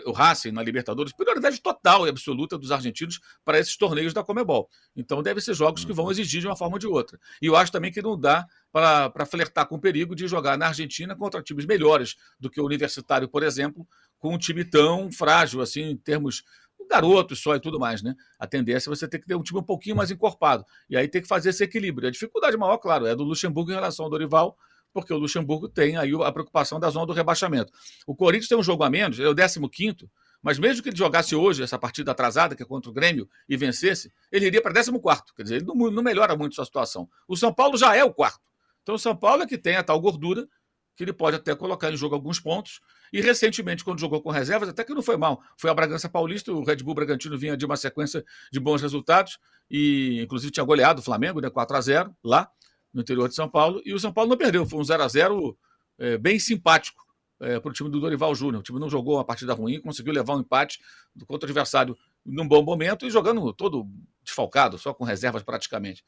o 0.05 0.11
Racing 0.11 0.51
na 0.51 0.63
Libertadores, 0.63 1.11
prioridade 1.11 1.61
total 1.61 2.05
e 2.05 2.09
absoluta 2.09 2.57
dos 2.57 2.71
argentinos 2.71 3.19
para 3.43 3.59
esses 3.59 3.75
torneios 3.75 4.13
da 4.13 4.23
Comebol. 4.23 4.69
Então, 4.95 5.21
devem 5.21 5.41
ser 5.41 5.53
jogos 5.53 5.83
que 5.83 5.91
vão 5.91 6.05
uhum. 6.05 6.11
exigir 6.11 6.41
de 6.41 6.47
uma 6.47 6.55
forma 6.55 6.75
ou 6.75 6.79
de 6.79 6.87
outra. 6.87 7.19
E 7.41 7.47
eu 7.47 7.55
acho 7.55 7.71
também 7.71 7.91
que 7.91 8.01
não 8.01 8.17
dá 8.17 8.45
para 8.71 9.25
flertar 9.25 9.67
com 9.67 9.75
o 9.75 9.81
perigo 9.81 10.15
de 10.15 10.27
jogar 10.27 10.57
na 10.57 10.67
Argentina 10.67 11.15
contra 11.15 11.41
times 11.41 11.65
melhores 11.65 12.15
do 12.39 12.49
que 12.49 12.61
o 12.61 12.65
Universitário, 12.65 13.27
por 13.27 13.43
exemplo, 13.43 13.85
com 14.21 14.35
um 14.35 14.37
time 14.37 14.63
tão 14.63 15.11
frágil 15.11 15.61
assim 15.61 15.81
em 15.81 15.97
termos 15.97 16.43
garotos 16.91 17.41
só 17.41 17.55
e 17.55 17.59
tudo 17.59 17.79
mais, 17.79 18.03
né? 18.03 18.13
A 18.37 18.45
tendência 18.45 18.89
é 18.89 18.95
você 18.95 19.07
ter 19.07 19.19
que 19.19 19.25
ter 19.25 19.35
um 19.35 19.41
time 19.41 19.59
um 19.59 19.63
pouquinho 19.63 19.95
mais 19.95 20.11
encorpado. 20.11 20.65
E 20.89 20.97
aí 20.97 21.07
tem 21.07 21.21
que 21.21 21.27
fazer 21.27 21.49
esse 21.49 21.63
equilíbrio. 21.63 22.07
A 22.07 22.11
dificuldade 22.11 22.57
maior, 22.57 22.77
claro, 22.77 23.05
é 23.05 23.15
do 23.15 23.23
Luxemburgo 23.23 23.71
em 23.71 23.75
relação 23.75 24.05
ao 24.05 24.11
Dorival, 24.11 24.57
porque 24.93 25.13
o 25.13 25.17
Luxemburgo 25.17 25.69
tem 25.69 25.97
aí 25.97 26.11
a 26.23 26.31
preocupação 26.31 26.79
da 26.79 26.89
zona 26.89 27.05
do 27.05 27.13
rebaixamento. 27.13 27.71
O 28.05 28.15
Corinthians 28.15 28.49
tem 28.49 28.57
um 28.57 28.63
jogo 28.63 28.83
a 28.83 28.89
menos, 28.89 29.19
é 29.19 29.27
o 29.27 29.33
15 29.33 30.09
mas 30.41 30.57
mesmo 30.57 30.81
que 30.81 30.89
ele 30.89 30.97
jogasse 30.97 31.35
hoje 31.35 31.61
essa 31.61 31.77
partida 31.77 32.11
atrasada, 32.11 32.55
que 32.55 32.63
é 32.63 32.65
contra 32.65 32.89
o 32.89 32.93
Grêmio, 32.93 33.29
e 33.47 33.55
vencesse, 33.55 34.11
ele 34.31 34.47
iria 34.47 34.61
para 34.61 34.73
14 34.73 34.91
Quer 35.35 35.43
dizer, 35.43 35.55
ele 35.57 35.65
não, 35.65 35.75
não 35.75 36.01
melhora 36.01 36.35
muito 36.35 36.55
sua 36.55 36.65
situação. 36.65 37.07
O 37.27 37.37
São 37.37 37.53
Paulo 37.53 37.77
já 37.77 37.95
é 37.95 38.03
o 38.03 38.11
quarto. 38.11 38.41
Então 38.81 38.95
o 38.95 38.99
São 38.99 39.15
Paulo 39.15 39.43
é 39.43 39.47
que 39.47 39.57
tem 39.57 39.75
a 39.75 39.83
tal 39.83 40.01
gordura 40.01 40.47
que 40.95 41.03
ele 41.03 41.13
pode 41.13 41.35
até 41.35 41.55
colocar 41.55 41.91
em 41.91 41.95
jogo 41.95 42.15
alguns 42.15 42.39
pontos 42.39 42.81
E 43.11 43.21
recentemente, 43.21 43.83
quando 43.83 43.99
jogou 43.99 44.21
com 44.21 44.29
reservas, 44.29 44.69
até 44.69 44.83
que 44.83 44.93
não 44.93 45.01
foi 45.01 45.17
mal. 45.17 45.41
Foi 45.57 45.69
a 45.69 45.73
Bragança 45.73 46.07
Paulista, 46.07 46.51
o 46.51 46.63
Red 46.63 46.77
Bull 46.77 46.95
Bragantino 46.95 47.37
vinha 47.37 47.57
de 47.57 47.65
uma 47.65 47.75
sequência 47.75 48.23
de 48.51 48.59
bons 48.59 48.81
resultados, 48.81 49.37
e 49.69 50.21
inclusive 50.21 50.51
tinha 50.51 50.65
goleado 50.65 51.01
o 51.01 51.03
Flamengo, 51.03 51.41
né, 51.41 51.49
4 51.49 51.75
a 51.75 51.81
0 51.81 52.15
lá 52.23 52.49
no 52.93 53.01
interior 53.01 53.27
de 53.27 53.35
São 53.35 53.49
Paulo, 53.49 53.81
e 53.85 53.93
o 53.93 53.99
São 53.99 54.11
Paulo 54.11 54.29
não 54.29 54.37
perdeu, 54.37 54.65
foi 54.65 54.79
um 54.79 54.83
0 54.83 55.03
a 55.03 55.07
0 55.07 55.57
é, 55.97 56.17
bem 56.17 56.39
simpático 56.39 57.05
é, 57.39 57.59
para 57.59 57.69
o 57.69 57.73
time 57.73 57.89
do 57.89 57.99
Dorival 57.99 58.33
Júnior. 58.33 58.61
O 58.61 58.63
time 58.63 58.79
não 58.79 58.89
jogou 58.89 59.15
uma 59.15 59.25
partida 59.25 59.53
ruim, 59.53 59.79
conseguiu 59.81 60.13
levar 60.13 60.35
um 60.35 60.41
empate 60.41 60.79
contra 61.27 61.47
o 61.47 61.49
adversário 61.49 61.97
num 62.25 62.47
bom 62.47 62.63
momento 62.63 63.05
e 63.05 63.09
jogando 63.09 63.51
todo 63.53 63.87
desfalcado, 64.23 64.77
só 64.77 64.93
com 64.93 65.03
reservas 65.03 65.43
praticamente. 65.43 66.03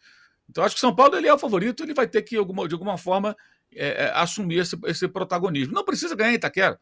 Então 0.49 0.63
acho 0.63 0.75
que 0.75 0.81
São 0.81 0.95
Paulo 0.95 1.15
ele 1.15 1.27
é 1.27 1.33
o 1.33 1.37
favorito, 1.37 1.83
ele 1.83 1.93
vai 1.93 2.07
ter 2.07 2.21
que, 2.21 2.35
de 2.35 2.73
alguma 2.73 2.97
forma, 2.97 3.35
é, 3.75 4.05
é, 4.05 4.11
assumir 4.13 4.59
esse, 4.59 4.77
esse, 4.85 5.07
protagonismo. 5.07 5.73
Não 5.73 5.83
precisa 5.83 6.15
ganhar 6.15 6.31
em 6.31 6.35
Itaquera. 6.35 6.79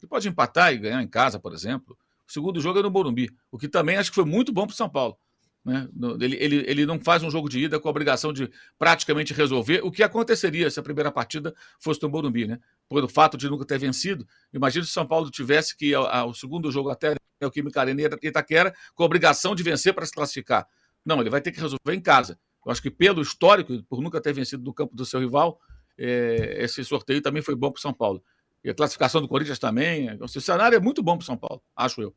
Ele 0.00 0.08
pode 0.08 0.28
empatar 0.28 0.72
e 0.72 0.78
ganhar 0.78 1.02
em 1.02 1.08
casa, 1.08 1.38
por 1.38 1.52
exemplo. 1.52 1.96
O 2.26 2.32
segundo 2.32 2.60
jogo 2.60 2.78
é 2.78 2.82
no 2.82 2.90
Morumbi, 2.90 3.30
o 3.50 3.58
que 3.58 3.68
também 3.68 3.96
acho 3.96 4.10
que 4.10 4.14
foi 4.14 4.24
muito 4.24 4.52
bom 4.52 4.66
para 4.66 4.72
o 4.72 4.76
São 4.76 4.88
Paulo. 4.88 5.18
Né? 5.64 5.88
Ele, 6.20 6.36
ele, 6.36 6.64
ele 6.66 6.86
não 6.86 7.00
faz 7.00 7.22
um 7.22 7.30
jogo 7.30 7.48
de 7.48 7.58
ida 7.60 7.80
com 7.80 7.88
a 7.88 7.90
obrigação 7.90 8.32
de 8.32 8.50
praticamente 8.78 9.32
resolver 9.32 9.80
o 9.82 9.90
que 9.90 10.02
aconteceria 10.02 10.70
se 10.70 10.78
a 10.78 10.82
primeira 10.82 11.10
partida 11.10 11.54
fosse 11.80 12.02
no 12.02 12.10
Morumbi. 12.10 12.46
Né? 12.46 12.58
Por 12.88 13.02
o 13.02 13.08
fato 13.08 13.36
de 13.36 13.48
nunca 13.48 13.64
ter 13.64 13.78
vencido, 13.78 14.26
imagina 14.52 14.84
se 14.84 14.90
o 14.90 14.94
São 14.94 15.06
Paulo 15.06 15.30
tivesse 15.30 15.76
que 15.76 15.86
ir 15.86 15.94
ao, 15.94 16.06
ao 16.06 16.34
segundo 16.34 16.70
jogo 16.70 16.90
até 16.90 17.14
o 17.42 17.50
Química 17.50 17.80
Arena 17.80 18.02
e 18.02 18.26
Itaquera 18.28 18.74
com 18.94 19.02
a 19.02 19.06
obrigação 19.06 19.54
de 19.54 19.62
vencer 19.62 19.94
para 19.94 20.04
se 20.04 20.12
classificar. 20.12 20.66
Não, 21.04 21.20
ele 21.20 21.30
vai 21.30 21.40
ter 21.40 21.52
que 21.52 21.60
resolver 21.60 21.94
em 21.94 22.00
casa. 22.00 22.38
Eu 22.64 22.72
acho 22.72 22.80
que 22.80 22.90
pelo 22.90 23.20
histórico, 23.20 23.82
por 23.84 24.00
nunca 24.00 24.20
ter 24.20 24.32
vencido 24.32 24.64
no 24.64 24.72
campo 24.72 24.96
do 24.96 25.04
seu 25.04 25.20
rival, 25.20 25.60
é, 25.98 26.62
esse 26.64 26.82
sorteio 26.84 27.20
também 27.20 27.42
foi 27.42 27.54
bom 27.54 27.70
para 27.70 27.78
o 27.78 27.82
São 27.82 27.92
Paulo. 27.92 28.22
E 28.64 28.70
a 28.70 28.74
classificação 28.74 29.20
do 29.20 29.28
Corinthians 29.28 29.58
também. 29.58 30.16
O 30.20 30.28
cenário 30.28 30.74
é 30.74 30.80
muito 30.80 31.02
bom 31.02 31.18
para 31.18 31.22
o 31.22 31.26
São 31.26 31.36
Paulo, 31.36 31.62
acho 31.76 32.00
eu. 32.00 32.14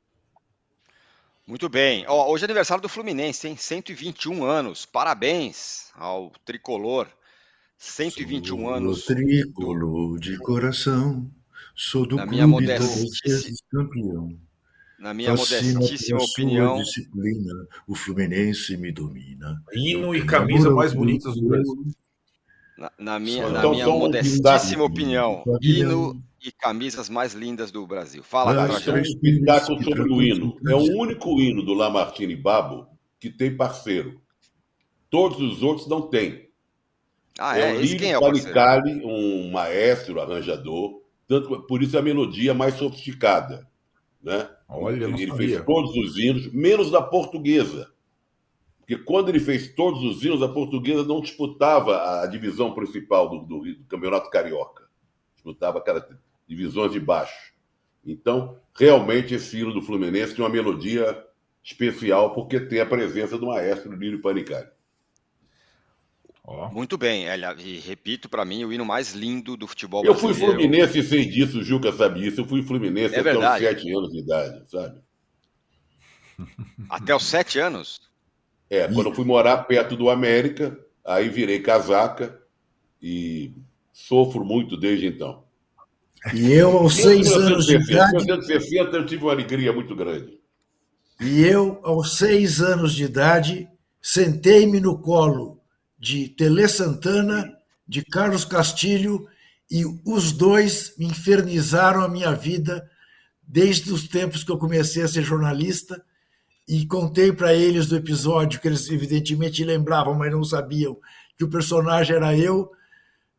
Muito 1.46 1.68
bem. 1.70 2.06
Ó, 2.08 2.32
hoje 2.32 2.44
é 2.44 2.46
aniversário 2.46 2.82
do 2.82 2.90
Fluminense, 2.90 3.48
hein? 3.48 3.56
121 3.58 4.44
anos. 4.44 4.86
Parabéns 4.86 5.92
ao 5.96 6.32
tricolor. 6.46 7.08
121 7.78 8.58
sou 8.58 8.70
anos. 8.70 9.06
Tricolor 9.06 10.20
de 10.20 10.38
coração. 10.40 11.30
Sou 11.76 12.08
do 12.08 12.16
Na 12.16 12.26
minha 12.26 12.48
modestíssima 12.48 13.58
campeão. 13.72 14.38
Na 15.00 15.14
minha 15.14 15.36
modestíssima 15.36 16.20
opinião. 16.20 16.78
Disciplina, 16.78 17.54
o 17.88 17.96
Fluminense 17.96 18.76
me 18.76 18.92
domina. 18.92 19.62
Hino 19.74 20.16
e 20.16 20.26
camisa 20.26 20.72
mais 20.72 20.94
bonitas 20.94 21.36
do 21.36 21.48
Brasil. 21.48 21.86
Na, 22.78 22.92
na 23.00 23.20
minha, 23.20 23.50
na 23.50 23.70
minha 23.70 23.88
modestíssima 23.88 24.84
opinião, 24.84 25.44
hino 25.62 26.22
e 26.42 26.52
camisas 26.52 27.10
mais 27.10 27.34
lindas 27.34 27.72
do 27.72 27.86
Brasil. 27.86 28.24
Fala, 28.24 28.54
Nós 28.68 28.84
temos 28.84 29.10
um 29.10 29.12
espetáculo 29.12 29.84
sobre 29.84 30.02
o 30.04 30.22
hino. 30.22 30.58
É 30.68 30.76
o 30.76 31.00
único 31.00 31.40
hino 31.40 31.64
do 31.64 31.74
Lamartine 31.74 32.36
Babo 32.36 32.88
que 33.20 33.30
tem 33.30 33.56
parceiro. 33.56 34.22
Todos 35.10 35.40
os 35.40 35.64
outros 35.64 35.88
não 35.88 36.02
têm. 36.02 36.50
Ah, 37.40 37.58
é? 37.58 37.76
é 37.76 37.78
o 37.78 37.82
Esse 37.82 37.98
quem 37.98 38.12
é 38.12 38.18
o 38.18 38.22
Panicali, 38.22 39.02
um 39.04 39.52
maestro, 39.52 40.20
arranjador. 40.20 41.02
Tanto, 41.28 41.62
por 41.64 41.84
isso 41.84 41.98
a 41.98 42.02
melodia 42.02 42.54
mais 42.54 42.76
sofisticada. 42.76 43.68
Né? 44.22 44.50
Olha, 44.68 45.06
ele, 45.06 45.24
ele 45.24 45.36
fez 45.36 45.64
todos 45.64 45.96
os 45.96 46.18
hinos, 46.18 46.52
menos 46.52 46.92
da 46.92 47.02
portuguesa. 47.02 47.92
Porque 48.80 48.98
quando 49.04 49.30
ele 49.30 49.40
fez 49.40 49.74
todos 49.74 50.04
os 50.04 50.24
hinos, 50.24 50.42
a 50.42 50.48
portuguesa 50.48 51.04
não 51.04 51.22
disputava 51.22 52.22
a 52.22 52.28
divisão 52.28 52.74
principal 52.74 53.30
do, 53.30 53.40
do, 53.40 53.74
do 53.76 53.86
Campeonato 53.86 54.30
Carioca. 54.30 54.88
Disputava 55.36 55.80
aquelas 55.80 56.06
divisões 56.48 56.92
de 56.92 57.00
baixo. 57.00 57.54
Então, 58.06 58.60
realmente, 58.74 59.36
esse 59.36 59.60
hino 59.60 59.74
do 59.74 59.82
Fluminense 59.82 60.34
tem 60.34 60.44
uma 60.44 60.52
melodia 60.52 61.24
especial, 61.64 62.34
porque 62.34 62.60
tem 62.60 62.80
a 62.80 62.86
presença 62.86 63.38
do 63.38 63.48
maestro 63.48 63.94
Lírio 63.94 64.22
Panicari. 64.22 64.70
Oh. 66.46 66.70
Muito 66.70 66.98
bem, 66.98 67.26
e 67.26 67.80
repito, 67.80 68.30
para 68.30 68.46
mim, 68.46 68.64
o 68.64 68.72
hino 68.72 68.86
mais 68.86 69.14
lindo 69.14 69.58
do 69.58 69.68
futebol 69.68 70.06
eu 70.06 70.14
brasileiro. 70.14 70.40
Eu 70.40 70.46
fui 70.46 70.54
Fluminense 70.54 71.00
e 71.00 71.04
sei 71.04 71.26
disso, 71.26 71.60
o 71.60 71.64
Juca 71.64 71.92
sabe 71.92 72.26
isso. 72.26 72.40
Eu 72.40 72.48
fui 72.48 72.64
Fluminense 72.64 73.16
é 73.16 73.20
até 73.20 73.32
verdade. 73.32 73.66
os 73.66 73.70
sete 73.70 73.92
anos 73.94 74.12
de 74.12 74.20
idade, 74.20 74.72
sabe? 74.72 75.02
Até 76.88 77.16
os 77.16 77.26
sete 77.26 77.58
anos? 77.58 78.00
É, 78.70 78.88
quando 78.88 79.08
eu 79.08 79.14
fui 79.14 79.26
morar 79.26 79.64
perto 79.64 79.98
do 79.98 80.08
América, 80.08 80.78
aí 81.04 81.30
virei 81.30 81.60
casaca 81.60 82.40
e 83.02 83.52
sofro 83.92 84.46
muito 84.46 84.78
desde 84.78 85.08
então. 85.08 85.47
E 86.34 86.52
eu, 86.52 86.78
aos 86.78 86.96
seis 86.96 87.32
anos 87.34 87.66
de 87.66 87.76
idade. 87.76 88.16
Em 88.16 88.26
1960, 88.26 88.98
eu 88.98 89.06
tive 89.06 89.24
uma 89.24 89.32
alegria 89.32 89.72
muito 89.72 89.96
grande. 89.96 90.40
E 91.20 91.44
eu, 91.44 91.80
aos 91.84 92.18
seis 92.18 92.62
anos 92.62 92.94
de 92.94 93.04
idade, 93.04 93.68
sentei-me 94.02 94.80
no 94.80 95.00
colo 95.00 95.60
de 95.98 96.30
Tele 96.30 96.68
Santana, 96.68 97.52
de 97.88 98.04
Carlos 98.04 98.46
Castilho, 98.46 99.28
e 99.70 99.84
os 100.06 100.32
dois 100.32 100.94
me 100.98 101.06
infernizaram 101.06 102.02
a 102.02 102.08
minha 102.08 102.32
vida 102.32 102.90
desde 103.42 103.92
os 103.92 104.08
tempos 104.08 104.44
que 104.44 104.52
eu 104.52 104.58
comecei 104.58 105.04
a 105.04 105.08
ser 105.08 105.24
jornalista 105.24 106.02
e 106.68 106.86
contei 106.86 107.32
para 107.32 107.54
eles 107.54 107.88
do 107.88 107.96
episódio 107.96 108.60
que 108.60 108.68
eles 108.68 108.90
evidentemente 108.90 109.64
lembravam, 109.64 110.14
mas 110.14 110.32
não 110.32 110.44
sabiam 110.44 110.98
que 111.38 111.44
o 111.44 111.50
personagem 111.50 112.16
era 112.16 112.38
eu 112.38 112.70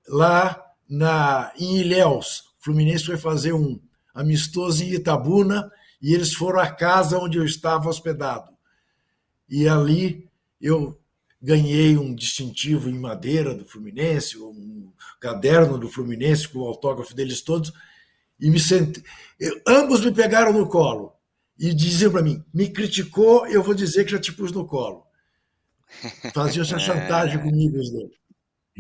lá 0.09 0.59
na 0.89 1.53
em 1.59 1.79
Ilhéus. 1.79 2.48
Fluminense 2.59 3.05
foi 3.05 3.17
fazer 3.17 3.53
um 3.53 3.81
amistoso 4.15 4.83
em 4.83 4.95
Itabuna 4.95 5.71
e 6.01 6.15
eles 6.15 6.35
foram 6.35 6.61
à 6.61 6.71
casa 6.71 7.19
onde 7.19 7.39
eu 7.39 7.45
estava 7.45 7.89
hospedado. 7.89 8.51
E 9.49 9.69
ali 9.69 10.29
eu 10.61 10.99
ganhei 11.41 11.97
um 11.97 12.15
distintivo 12.15 12.89
em 12.89 12.99
madeira 12.99 13.55
do 13.55 13.65
Fluminense, 13.65 14.39
um 14.39 14.93
caderno 15.21 15.79
do 15.79 15.89
Fluminense 15.89 16.49
com 16.49 16.61
o 16.61 16.67
autógrafo 16.67 17.15
deles 17.15 17.43
todos, 17.43 17.73
e 18.41 18.51
me 18.51 18.61
senti... 18.61 19.03
ambos 19.67 20.05
me 20.05 20.13
pegaram 20.13 20.53
no 20.53 20.69
colo 20.69 21.13
e 21.59 21.73
diziam 21.75 22.13
para 22.13 22.23
mim: 22.23 22.45
me 22.53 22.69
criticou, 22.69 23.47
eu 23.47 23.63
vou 23.63 23.75
dizer 23.75 24.05
que 24.05 24.13
já 24.13 24.19
te 24.19 24.33
pus 24.33 24.53
no 24.53 24.67
colo. 24.67 25.05
Faziam 26.35 26.65
essa 26.65 26.79
chantagem 26.79 27.41
comigo 27.41 27.79
os 27.79 27.91
dois. 27.91 28.11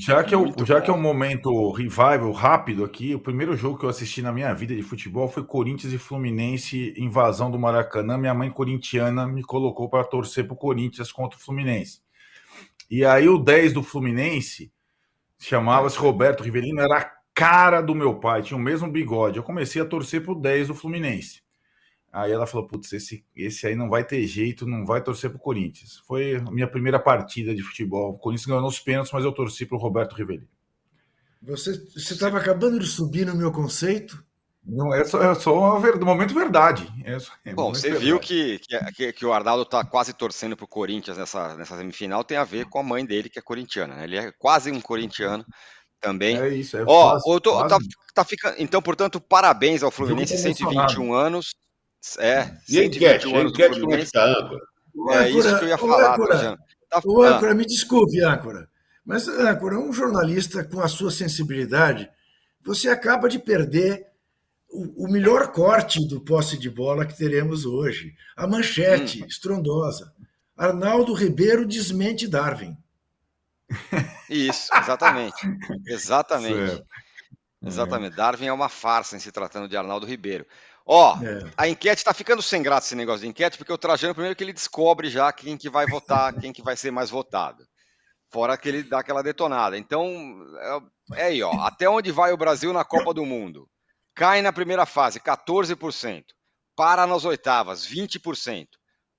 Já 0.01 0.23
que, 0.23 0.33
é 0.33 0.39
já 0.65 0.81
que 0.81 0.89
é 0.89 0.95
um 0.95 1.01
momento 1.01 1.73
revival 1.73 2.31
rápido 2.31 2.85
aqui, 2.85 3.17
o 3.17 3.19
primeiro 3.19 3.57
jogo 3.57 3.77
que 3.77 3.85
eu 3.85 3.89
assisti 3.89 4.23
na 4.23 4.31
minha 4.31 4.55
vida 4.55 4.73
de 4.73 4.81
futebol 4.81 5.27
foi 5.27 5.43
Corinthians 5.43 5.93
e 5.93 5.99
Fluminense, 5.99 6.95
invasão 6.97 7.51
do 7.51 7.59
Maracanã. 7.59 8.17
Minha 8.17 8.33
mãe 8.33 8.49
corintiana 8.49 9.27
me 9.27 9.43
colocou 9.43 9.89
para 9.89 10.05
torcer 10.05 10.47
para 10.47 10.55
o 10.55 10.57
Corinthians 10.57 11.11
contra 11.11 11.37
o 11.37 11.43
Fluminense. 11.43 12.01
E 12.89 13.05
aí 13.05 13.29
o 13.29 13.39
10 13.39 13.73
do 13.73 13.83
Fluminense 13.83 14.73
chamava-se 15.37 15.99
Roberto 15.99 16.45
Rivelino, 16.45 16.81
era 16.81 16.99
a 16.99 17.11
cara 17.35 17.81
do 17.81 17.93
meu 17.93 18.21
pai, 18.21 18.43
tinha 18.43 18.57
o 18.57 18.63
mesmo 18.63 18.89
bigode. 18.89 19.39
Eu 19.39 19.43
comecei 19.43 19.83
a 19.83 19.85
torcer 19.85 20.23
pro 20.23 20.37
10 20.37 20.69
do 20.69 20.77
Fluminense. 20.77 21.43
Aí 22.13 22.33
ela 22.33 22.47
falou: 22.47 22.67
Putz, 22.67 22.93
esse, 22.93 23.25
esse 23.35 23.67
aí 23.67 23.75
não 23.75 23.89
vai 23.89 24.05
ter 24.05 24.27
jeito, 24.27 24.67
não 24.67 24.85
vai 24.85 25.03
torcer 25.03 25.31
pro 25.31 25.39
Corinthians. 25.39 26.03
Foi 26.07 26.37
a 26.37 26.51
minha 26.51 26.69
primeira 26.69 26.99
partida 26.99 27.55
de 27.55 27.63
futebol. 27.63 28.13
O 28.13 28.19
Corinthians 28.19 28.47
ganhou 28.47 28.63
nos 28.63 28.81
pênaltis, 28.81 29.13
mas 29.13 29.25
eu 29.25 29.33
torci 29.33 29.67
pro 29.67 29.79
Roberto 29.79 30.15
Rivelino. 30.15 30.49
Você 31.41 31.71
estava 31.95 32.39
acabando 32.39 32.81
de 32.81 32.87
subir 32.87 33.27
no 33.27 33.37
meu 33.37 33.53
conceito 33.53 34.25
não, 34.69 34.95
é 34.95 35.03
só, 35.03 35.23
é 35.23 35.35
só 35.35 35.59
uma, 35.59 36.05
momento 36.05 36.35
verdade. 36.35 36.87
É, 37.03 37.19
só, 37.19 37.33
é 37.43 37.55
Bom, 37.55 37.73
você 37.73 37.89
verdade. 37.89 38.05
viu 38.05 38.21
que, 38.21 38.61
que, 38.95 39.13
que, 39.15 39.25
o 39.25 39.33
Arnaldo 39.33 39.63
está 39.63 39.83
quase 39.83 40.13
torcendo 40.13 40.55
para 40.55 40.65
o 40.65 40.69
Corinthians 40.69 41.17
nessa, 41.17 41.57
nessa 41.57 41.79
semifinal, 41.79 42.23
tem 42.23 42.37
a 42.37 42.45
ver 42.45 42.67
com 42.67 42.79
a 42.79 42.83
mãe 42.83 43.05
dele, 43.05 43.31
que 43.31 43.39
é 43.39 43.43
corintiana. 43.43 43.95
Né? 43.97 44.05
Ele 44.05 44.19
é 44.19 44.33
quase 44.33 44.71
um 44.71 44.81
corintiano 44.81 45.45
também. 45.99 46.39
É 46.39 46.49
isso, 46.49 46.77
é 46.77 46.85
Ó, 46.87 47.13
quase, 47.13 47.41
tô, 47.41 47.53
quase. 47.53 47.69
Tá, 47.89 47.97
tá 48.17 48.25
ficando, 48.25 48.57
então, 48.59 48.83
portanto, 48.83 49.19
parabéns 49.19 49.83
ao 49.83 49.91
Fluminense, 49.91 50.37
121 50.37 51.15
anos. 51.15 51.55
É, 52.19 52.57
e 52.69 52.75
121 52.75 53.37
anos 53.37 53.53
enquete, 53.53 53.81
como 53.81 53.95
é 53.95 53.97
que 53.97 54.05
está, 54.05 54.25
âncora? 54.25 54.61
É 55.11 55.31
isso 55.31 55.59
que 55.59 55.65
eu 55.65 55.69
ia 55.69 55.79
falar, 55.79 56.15
âncora, 56.15 56.59
tá, 56.89 57.01
o 57.05 57.23
âncora, 57.23 57.55
me 57.55 57.67
desculpe, 57.67 58.23
âncora, 58.23 58.69
mas 59.05 59.29
âncora, 59.29 59.79
um 59.79 59.93
jornalista 59.93 60.65
com 60.65 60.81
a 60.81 60.89
sua 60.89 61.11
sensibilidade, 61.11 62.09
você 62.63 62.89
acaba 62.89 63.29
de 63.29 63.39
perder 63.39 64.09
o, 64.71 65.09
melhor 65.09 65.51
corte 65.53 66.07
do 66.07 66.21
posse 66.21 66.59
de 66.59 66.69
bola 66.69 67.07
que 67.07 67.17
teremos 67.17 67.65
hoje. 67.65 68.15
A 68.37 68.47
manchete 68.47 69.23
hum. 69.23 69.27
estrondosa. 69.27 70.13
Arnaldo 70.57 71.15
Ribeiro 71.15 71.67
desmente 71.67 72.27
Darwin. 72.27 72.77
Isso, 74.29 74.75
exatamente. 74.75 75.47
Exatamente. 75.87 76.69
Certo. 76.69 76.87
Exatamente. 77.63 78.13
É. 78.13 78.17
Darwin 78.17 78.47
é 78.47 78.53
uma 78.53 78.69
farsa 78.69 79.17
em 79.17 79.21
se 79.21 79.31
tratando 79.31 79.69
de 79.69 79.77
Arnaldo 79.77 80.07
Ribeiro. 80.07 80.47
Ó, 80.91 81.17
é. 81.23 81.51
a 81.57 81.69
enquete 81.69 82.01
está 82.01 82.15
ficando 82.15 82.43
sem 82.43 82.63
graça 82.63 82.89
esse 82.89 82.95
negócio 82.97 83.21
de 83.21 83.29
enquete, 83.29 83.59
porque 83.59 83.73
o 83.73 83.79
Trajano 83.79 84.15
primeiro 84.15 84.35
que 84.35 84.43
ele 84.43 84.55
descobre 84.55 85.11
já 85.11 85.31
quem 85.33 85.57
que 85.57 85.69
vai 85.69 85.87
votar, 85.87 86.33
quem 86.41 86.53
que 86.53 86.63
vai 86.63 86.77
ser 86.77 86.91
mais 86.91 87.11
votado. 87.11 87.63
Fora 88.31 88.57
que 88.57 88.69
ele 88.69 88.83
dá 88.83 89.01
aquela 89.01 89.23
detonada. 89.23 89.77
Então, 89.77 90.07
é, 91.13 91.21
é 91.21 91.25
aí, 91.25 91.43
ó. 91.43 91.53
Até 91.61 91.89
onde 91.89 92.11
vai 92.11 92.33
o 92.33 92.37
Brasil 92.37 92.73
na 92.73 92.85
Copa 92.85 93.13
do 93.13 93.25
Mundo? 93.25 93.69
cai 94.19 94.43
na 94.43 94.53
primeira 94.53 94.85
fase, 94.85 95.21
14%, 95.21 96.25
para 96.75 97.07
nas 97.07 97.25
oitavas, 97.25 97.87
20%, 97.87 98.67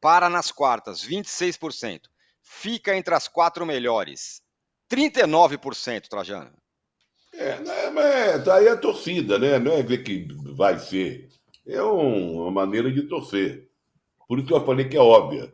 para 0.02 0.30
nas 0.30 0.52
quartas, 0.52 1.02
26%, 1.02 2.02
fica 2.44 2.94
entre 2.94 3.16
as 3.16 3.26
quatro 3.26 3.66
melhores, 3.66 4.42
39%, 4.92 6.10
Trajano. 6.10 6.52
É, 7.32 7.60
né, 7.60 7.90
mas 7.92 8.46
aí 8.50 8.68
é 8.68 8.72
a 8.72 8.78
torcida, 8.78 9.40
né? 9.40 9.58
Não 9.58 9.72
é 9.72 9.82
ver 9.82 10.04
que 10.04 10.28
vai 10.58 10.78
ser. 10.78 11.30
É 11.70 11.84
um, 11.84 12.42
uma 12.42 12.52
maneira 12.52 12.92
de 12.92 13.04
torcer. 13.04 13.70
Por 14.28 14.40
isso 14.40 14.48
que 14.48 14.54
eu 14.54 14.66
falei 14.66 14.88
que 14.90 14.98
é 14.98 15.00
óbvia. 15.00 15.54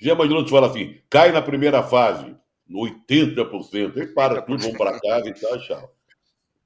Já 0.00 0.12
imaginou 0.12 0.44
tu 0.44 0.50
fala 0.50 0.66
assim, 0.66 1.00
cai 1.08 1.30
na 1.30 1.40
primeira 1.40 1.82
fase, 1.82 2.36
no 2.68 2.80
80%, 2.80 3.96
aí 3.96 4.06
para 4.08 4.42
tudo, 4.42 4.62
vão 4.62 4.72
para 4.72 5.00
casa 5.00 5.28
e 5.28 5.34
tal, 5.34 5.60
tchau. 5.60 5.94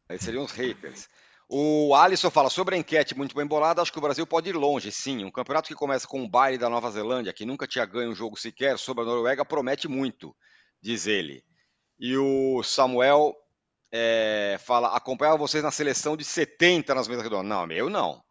Aí 0.09 0.19
seriam 0.19 0.45
os 0.45 0.53
haters. 0.53 1.09
O 1.49 1.95
Alisson 1.95 2.31
fala 2.31 2.49
sobre 2.49 2.75
a 2.75 2.79
enquete 2.79 3.17
muito 3.17 3.37
bem 3.37 3.47
bolada. 3.47 3.81
Acho 3.83 3.93
que 3.93 3.99
o 3.99 4.03
Brasil 4.03 4.27
pode 4.27 4.49
ir 4.49 4.57
longe, 4.57 4.91
sim. 4.91 5.25
Um 5.25 5.31
campeonato 5.31 5.69
que 5.69 5.75
começa 5.75 6.07
com 6.07 6.21
um 6.21 6.29
baile 6.29 6.59
da 6.59 6.69
Nova 6.69 6.91
Zelândia, 6.91 7.33
que 7.33 7.45
nunca 7.45 7.67
tinha 7.67 7.85
ganho 7.85 8.11
um 8.11 8.15
jogo 8.15 8.37
sequer 8.37 8.79
sobre 8.79 9.05
a 9.05 9.07
Noruega, 9.07 9.45
promete 9.45 9.87
muito, 9.87 10.35
diz 10.81 11.07
ele. 11.07 11.45
E 12.01 12.17
o 12.17 12.63
Samuel 12.63 13.35
é, 13.93 14.57
fala: 14.61 14.89
acompanhava 14.97 15.37
vocês 15.37 15.63
na 15.63 15.71
seleção 15.71 16.17
de 16.17 16.25
70 16.25 16.95
nas 16.95 17.07
mesas 17.07 17.23
redondas. 17.23 17.49
Não, 17.49 17.71
eu 17.71 17.89
não. 17.89 18.26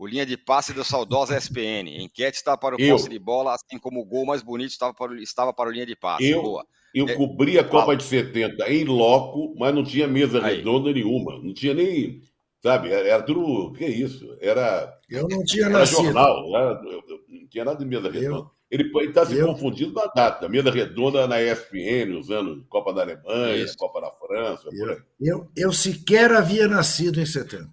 O 0.00 0.06
linha 0.06 0.24
de 0.24 0.34
passe 0.34 0.72
da 0.72 0.82
saudosa 0.82 1.36
ESPN. 1.36 1.86
A 1.86 2.02
enquete 2.02 2.38
estava 2.38 2.56
para 2.56 2.74
o 2.74 2.80
eu. 2.80 2.96
posse 2.96 3.06
de 3.06 3.18
bola, 3.18 3.54
assim 3.54 3.78
como 3.78 4.00
o 4.00 4.04
gol 4.06 4.24
mais 4.24 4.42
bonito 4.42 4.70
estava 4.70 4.94
para 4.94 5.12
o, 5.12 5.16
estava 5.16 5.52
para 5.52 5.68
o 5.68 5.72
linha 5.72 5.84
de 5.84 5.94
passe. 5.94 6.26
Eu, 6.26 6.40
Boa. 6.40 6.64
eu 6.94 7.06
é, 7.06 7.14
cobri 7.14 7.58
a 7.58 7.64
Copa 7.64 7.84
fala. 7.84 7.96
de 7.98 8.04
70 8.04 8.72
em 8.72 8.84
loco, 8.84 9.54
mas 9.58 9.74
não 9.74 9.84
tinha 9.84 10.08
mesa 10.08 10.42
Aí. 10.42 10.56
redonda 10.56 10.90
nenhuma. 10.90 11.38
Não 11.42 11.52
tinha 11.52 11.74
nem. 11.74 12.22
Sabe, 12.62 12.90
era 12.90 13.22
tudo. 13.22 13.74
que 13.74 13.84
é 13.84 13.90
isso? 13.90 14.38
Era. 14.40 14.90
Eu 15.06 15.28
não 15.28 15.44
tinha 15.44 15.66
era 15.66 15.80
nascido. 15.80 16.04
jornal, 16.04 16.56
era, 16.56 16.82
não 17.28 17.46
tinha 17.50 17.66
nada 17.66 17.78
de 17.78 17.84
mesa 17.84 18.10
redonda. 18.10 18.50
Eu, 18.70 18.80
ele 18.80 18.90
está 19.06 19.26
se 19.26 19.36
eu... 19.36 19.48
confundindo 19.48 19.92
na 19.92 20.06
data. 20.06 20.48
Mesa 20.48 20.70
redonda 20.70 21.26
na 21.26 21.42
ESPN, 21.42 22.16
usando 22.18 22.64
Copa 22.70 22.94
da 22.94 23.02
Alemanha, 23.02 23.56
Isso. 23.56 23.76
Copa 23.76 24.00
da 24.00 24.10
França, 24.12 24.66
eu, 24.72 25.02
eu, 25.20 25.50
eu, 25.54 25.72
sequer 25.74 26.32
havia 26.32 26.66
nascido 26.66 27.20
em 27.20 27.26
70. 27.26 27.68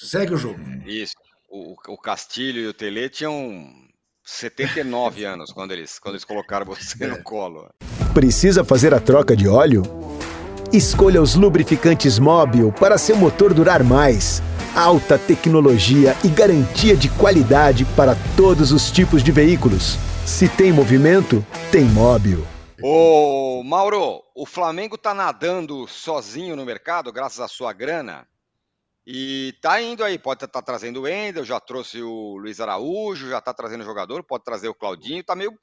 Segue 0.00 0.32
o 0.32 0.38
jogo. 0.38 0.58
Isso. 0.86 1.14
O, 1.48 1.74
o 1.88 1.98
Castilho 1.98 2.60
e 2.60 2.66
o 2.66 2.74
Tele 2.74 3.08
tinham 3.08 3.72
79 4.24 5.24
anos 5.26 5.52
quando 5.52 5.72
eles, 5.72 5.98
quando 5.98 6.14
eles 6.14 6.24
colocaram 6.24 6.66
você 6.66 7.04
é. 7.04 7.06
no 7.06 7.22
colo. 7.22 7.68
Precisa 8.12 8.64
fazer 8.64 8.92
a 8.94 9.00
troca 9.00 9.36
de 9.36 9.48
óleo? 9.48 9.82
Escolha 10.72 11.22
os 11.22 11.36
lubrificantes 11.36 12.18
Móbil 12.18 12.72
para 12.72 12.98
seu 12.98 13.16
motor 13.16 13.54
durar 13.54 13.84
mais. 13.84 14.42
Alta 14.74 15.18
tecnologia 15.18 16.16
e 16.24 16.28
garantia 16.28 16.96
de 16.96 17.08
qualidade 17.08 17.84
para 17.96 18.16
todos 18.36 18.72
os 18.72 18.90
tipos 18.90 19.22
de 19.22 19.30
veículos. 19.30 19.96
Se 20.26 20.48
tem 20.48 20.72
movimento, 20.72 21.44
tem 21.70 21.84
móvel. 21.84 22.44
Ô, 22.82 23.62
Mauro, 23.64 24.22
o 24.34 24.44
Flamengo 24.44 24.98
tá 24.98 25.14
nadando 25.14 25.86
sozinho 25.86 26.56
no 26.56 26.64
mercado, 26.64 27.12
graças 27.12 27.40
à 27.40 27.48
sua 27.48 27.72
grana. 27.72 28.26
E 29.06 29.54
tá 29.60 29.80
indo 29.80 30.02
aí, 30.02 30.18
pode 30.18 30.38
estar 30.38 30.48
tá, 30.48 30.60
tá 30.60 30.66
trazendo 30.66 31.02
o 31.02 31.08
Endel, 31.08 31.44
já 31.44 31.60
trouxe 31.60 32.02
o 32.02 32.36
Luiz 32.38 32.60
Araújo, 32.60 33.28
já 33.28 33.40
tá 33.40 33.54
trazendo 33.54 33.84
jogador, 33.84 34.24
pode 34.24 34.42
trazer 34.42 34.68
o 34.68 34.74
Claudinho, 34.74 35.22
tá 35.22 35.36
meio 35.36 35.56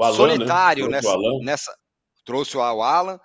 Alan, 0.00 0.16
solitário 0.16 0.88
né? 0.88 0.96
nessa, 0.96 1.16
nessa. 1.42 1.78
Trouxe 2.24 2.56
o 2.56 2.62
Alan. 2.62 3.20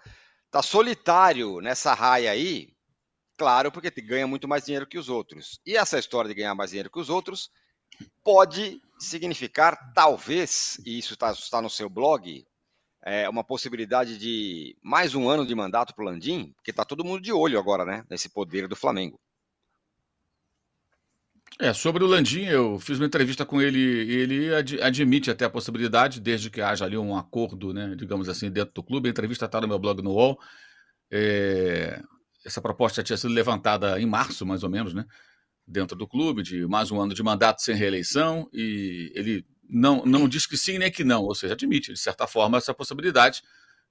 Tá 0.51 0.61
solitário 0.61 1.61
nessa 1.61 1.93
raia 1.93 2.31
aí, 2.31 2.73
claro, 3.37 3.71
porque 3.71 3.89
ganha 4.01 4.27
muito 4.27 4.47
mais 4.47 4.65
dinheiro 4.65 4.87
que 4.87 4.97
os 4.97 5.07
outros. 5.07 5.59
E 5.65 5.77
essa 5.77 5.99
história 5.99 6.27
de 6.27 6.35
ganhar 6.35 6.55
mais 6.55 6.71
dinheiro 6.71 6.89
que 6.89 6.99
os 6.99 7.09
outros 7.09 7.49
pode 8.23 8.81
significar, 8.99 9.93
talvez, 9.93 10.77
e 10.85 10.97
isso 10.97 11.13
está 11.13 11.33
tá 11.51 11.61
no 11.61 11.69
seu 11.69 11.89
blog, 11.89 12.45
é, 13.03 13.29
uma 13.29 13.43
possibilidade 13.43 14.17
de 14.17 14.75
mais 14.81 15.15
um 15.15 15.29
ano 15.29 15.45
de 15.45 15.55
mandato 15.55 15.93
para 15.93 16.03
o 16.03 16.07
Landim, 16.07 16.51
porque 16.55 16.71
está 16.71 16.83
todo 16.83 17.05
mundo 17.05 17.21
de 17.21 17.31
olho 17.31 17.59
agora, 17.59 17.85
né, 17.85 18.03
nesse 18.09 18.29
poder 18.29 18.67
do 18.67 18.75
Flamengo. 18.75 19.19
É, 21.59 21.73
sobre 21.73 22.03
o 22.03 22.07
Landim, 22.07 22.43
eu 22.43 22.79
fiz 22.79 22.99
uma 22.99 23.07
entrevista 23.07 23.45
com 23.45 23.61
ele 23.61 23.79
e 23.79 24.15
ele 24.15 24.53
ad, 24.53 24.81
admite 24.81 25.31
até 25.31 25.45
a 25.45 25.49
possibilidade, 25.49 26.19
desde 26.19 26.51
que 26.51 26.61
haja 26.61 26.85
ali 26.85 26.97
um 26.97 27.17
acordo, 27.17 27.73
né, 27.73 27.95
digamos 27.95 28.29
assim, 28.29 28.51
dentro 28.51 28.73
do 28.75 28.83
clube. 28.83 29.07
A 29.07 29.11
entrevista 29.11 29.45
está 29.45 29.59
no 29.59 29.67
meu 29.67 29.79
blog 29.79 30.01
no 30.03 30.11
UOL. 30.11 30.39
É, 31.09 31.99
essa 32.45 32.61
proposta 32.61 33.01
tinha 33.01 33.17
sido 33.17 33.33
levantada 33.33 33.99
em 33.99 34.05
março, 34.05 34.45
mais 34.45 34.63
ou 34.63 34.69
menos, 34.69 34.93
né? 34.93 35.05
dentro 35.67 35.97
do 35.97 36.07
clube, 36.07 36.41
de 36.41 36.65
mais 36.65 36.91
um 36.91 37.01
ano 37.01 37.13
de 37.13 37.21
mandato 37.21 37.61
sem 37.61 37.75
reeleição, 37.75 38.49
e 38.53 39.11
ele 39.13 39.45
não, 39.69 40.05
não 40.05 40.27
diz 40.29 40.47
que 40.47 40.55
sim 40.55 40.77
nem 40.77 40.89
que 40.89 41.03
não, 41.03 41.23
ou 41.23 41.35
seja, 41.35 41.53
admite, 41.53 41.91
de 41.91 41.99
certa 41.99 42.25
forma, 42.25 42.57
essa 42.57 42.73
possibilidade. 42.73 43.43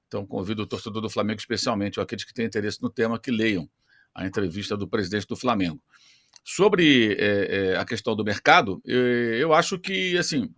Então, 0.07 0.25
convido 0.25 0.63
o 0.63 0.67
torcedor 0.67 1.03
do 1.03 1.11
Flamengo, 1.11 1.39
especialmente, 1.39 2.01
ou 2.01 2.03
aqueles 2.03 2.25
que 2.25 2.33
têm 2.33 2.47
interesse 2.47 2.81
no 2.81 2.89
tema, 2.89 3.19
que 3.19 3.31
leiam 3.31 3.69
a 4.15 4.27
entrevista 4.27 4.77
do 4.77 4.89
presidente 4.89 5.27
do 5.27 5.37
Flamengo. 5.37 5.83
Sobre 6.49 7.17
é, 7.19 7.73
é, 7.73 7.77
a 7.77 7.85
questão 7.85 8.15
do 8.15 8.25
mercado, 8.25 8.81
eu, 8.85 9.03
eu, 9.35 9.53
acho 9.53 9.81
que, 9.81 10.17
assim, 10.17 10.49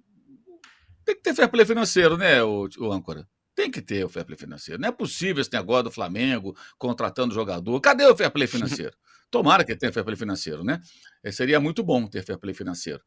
tem 1.03 1.17
que 1.17 1.23
ter 1.23 1.35
fair 1.35 1.49
play 1.49 1.65
financeiro, 1.65 2.19
né, 2.19 2.43
o, 2.43 2.69
o 2.79 2.93
âncora? 2.93 3.27
Tem 3.55 3.71
que 3.71 3.81
ter 3.81 4.05
o 4.05 4.09
fair 4.11 4.27
play 4.27 4.37
financeiro. 4.37 4.79
Não 4.79 4.91
é 4.91 4.93
possível 4.93 5.41
esse 5.41 5.51
negócio 5.51 5.85
do 5.85 5.91
Flamengo 5.91 6.55
contratando 6.77 7.33
jogador. 7.33 7.81
Cadê 7.81 8.05
o 8.05 8.15
fair 8.15 8.31
play 8.31 8.47
financeiro? 8.47 8.95
Tomara 9.33 9.65
que 9.65 9.75
tenha 9.75 9.91
fair 9.91 10.05
play 10.05 10.15
financeiro, 10.15 10.63
né? 10.63 10.79
É, 11.25 11.33
seria 11.33 11.59
muito 11.59 11.83
bom 11.83 12.07
ter 12.07 12.23
fair 12.23 12.39
play 12.39 12.53
financeiro. 12.53 13.01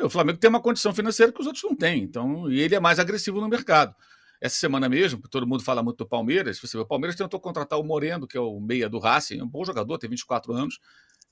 O 0.00 0.08
Flamengo 0.08 0.38
tem 0.38 0.48
uma 0.48 0.62
condição 0.62 0.94
financeira 0.94 1.32
que 1.32 1.40
os 1.40 1.46
outros 1.46 1.64
não 1.64 1.74
têm, 1.74 2.04
então, 2.04 2.48
e 2.48 2.60
ele 2.60 2.76
é 2.76 2.78
mais 2.78 3.00
agressivo 3.00 3.40
no 3.40 3.48
mercado. 3.48 3.92
Essa 4.40 4.54
semana 4.54 4.88
mesmo, 4.88 5.20
todo 5.28 5.44
mundo 5.44 5.64
fala 5.64 5.82
muito 5.82 5.96
do 5.96 6.06
Palmeiras. 6.06 6.60
Você 6.60 6.76
vê, 6.76 6.84
o 6.84 6.86
Palmeiras 6.86 7.16
tentou 7.16 7.40
contratar 7.40 7.80
o 7.80 7.82
Moreno, 7.82 8.28
que 8.28 8.36
é 8.36 8.40
o 8.40 8.60
meia 8.60 8.88
do 8.88 9.00
Racing, 9.00 9.42
um 9.42 9.48
bom 9.48 9.64
jogador, 9.64 9.98
tem 9.98 10.08
24 10.08 10.52
anos, 10.52 10.78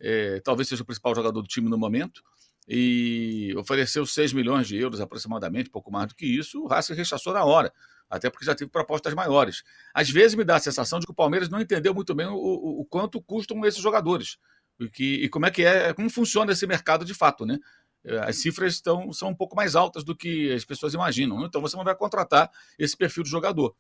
é, 0.00 0.40
talvez 0.40 0.68
seja 0.68 0.82
o 0.82 0.86
principal 0.86 1.14
jogador 1.14 1.40
do 1.40 1.48
time 1.48 1.68
no 1.68 1.78
momento, 1.78 2.22
e 2.68 3.54
ofereceu 3.56 4.04
6 4.04 4.32
milhões 4.32 4.66
de 4.66 4.76
euros 4.76 5.00
aproximadamente, 5.00 5.70
pouco 5.70 5.90
mais 5.90 6.08
do 6.08 6.14
que 6.16 6.26
isso. 6.26 6.62
O 6.62 6.66
Racing 6.66 6.94
rechaçou 6.94 7.32
na 7.32 7.44
hora 7.44 7.72
até 8.08 8.30
porque 8.30 8.46
já 8.46 8.54
teve 8.54 8.70
propostas 8.70 9.14
maiores. 9.14 9.62
Às 9.92 10.08
vezes 10.08 10.34
me 10.34 10.44
dá 10.44 10.56
a 10.56 10.60
sensação 10.60 10.98
de 10.98 11.06
que 11.06 11.12
o 11.12 11.14
Palmeiras 11.14 11.48
não 11.48 11.60
entendeu 11.60 11.94
muito 11.94 12.14
bem 12.14 12.26
o, 12.26 12.34
o, 12.34 12.80
o 12.80 12.84
quanto 12.84 13.20
custam 13.20 13.64
esses 13.64 13.80
jogadores 13.80 14.38
e, 14.78 14.88
que, 14.88 15.14
e 15.14 15.28
como 15.28 15.46
é 15.46 15.50
que 15.50 15.64
é, 15.64 15.92
como 15.92 16.08
funciona 16.08 16.52
esse 16.52 16.66
mercado 16.66 17.04
de 17.04 17.14
fato, 17.14 17.44
né? 17.44 17.58
É, 18.04 18.18
as 18.18 18.36
cifras 18.36 18.74
estão, 18.74 19.12
são 19.12 19.30
um 19.30 19.34
pouco 19.34 19.56
mais 19.56 19.74
altas 19.74 20.04
do 20.04 20.14
que 20.14 20.52
as 20.52 20.64
pessoas 20.64 20.94
imaginam. 20.94 21.44
Então 21.44 21.60
você 21.60 21.76
não 21.76 21.84
vai 21.84 21.96
contratar 21.96 22.50
esse 22.78 22.96
perfil 22.96 23.24
de 23.24 23.30
jogador. 23.30 23.74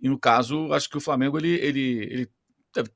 E 0.00 0.08
no 0.08 0.18
caso, 0.18 0.72
acho 0.72 0.88
que 0.88 0.96
o 0.96 1.00
Flamengo 1.00 1.38
ele, 1.38 1.54
ele, 1.56 1.80
ele 2.10 2.30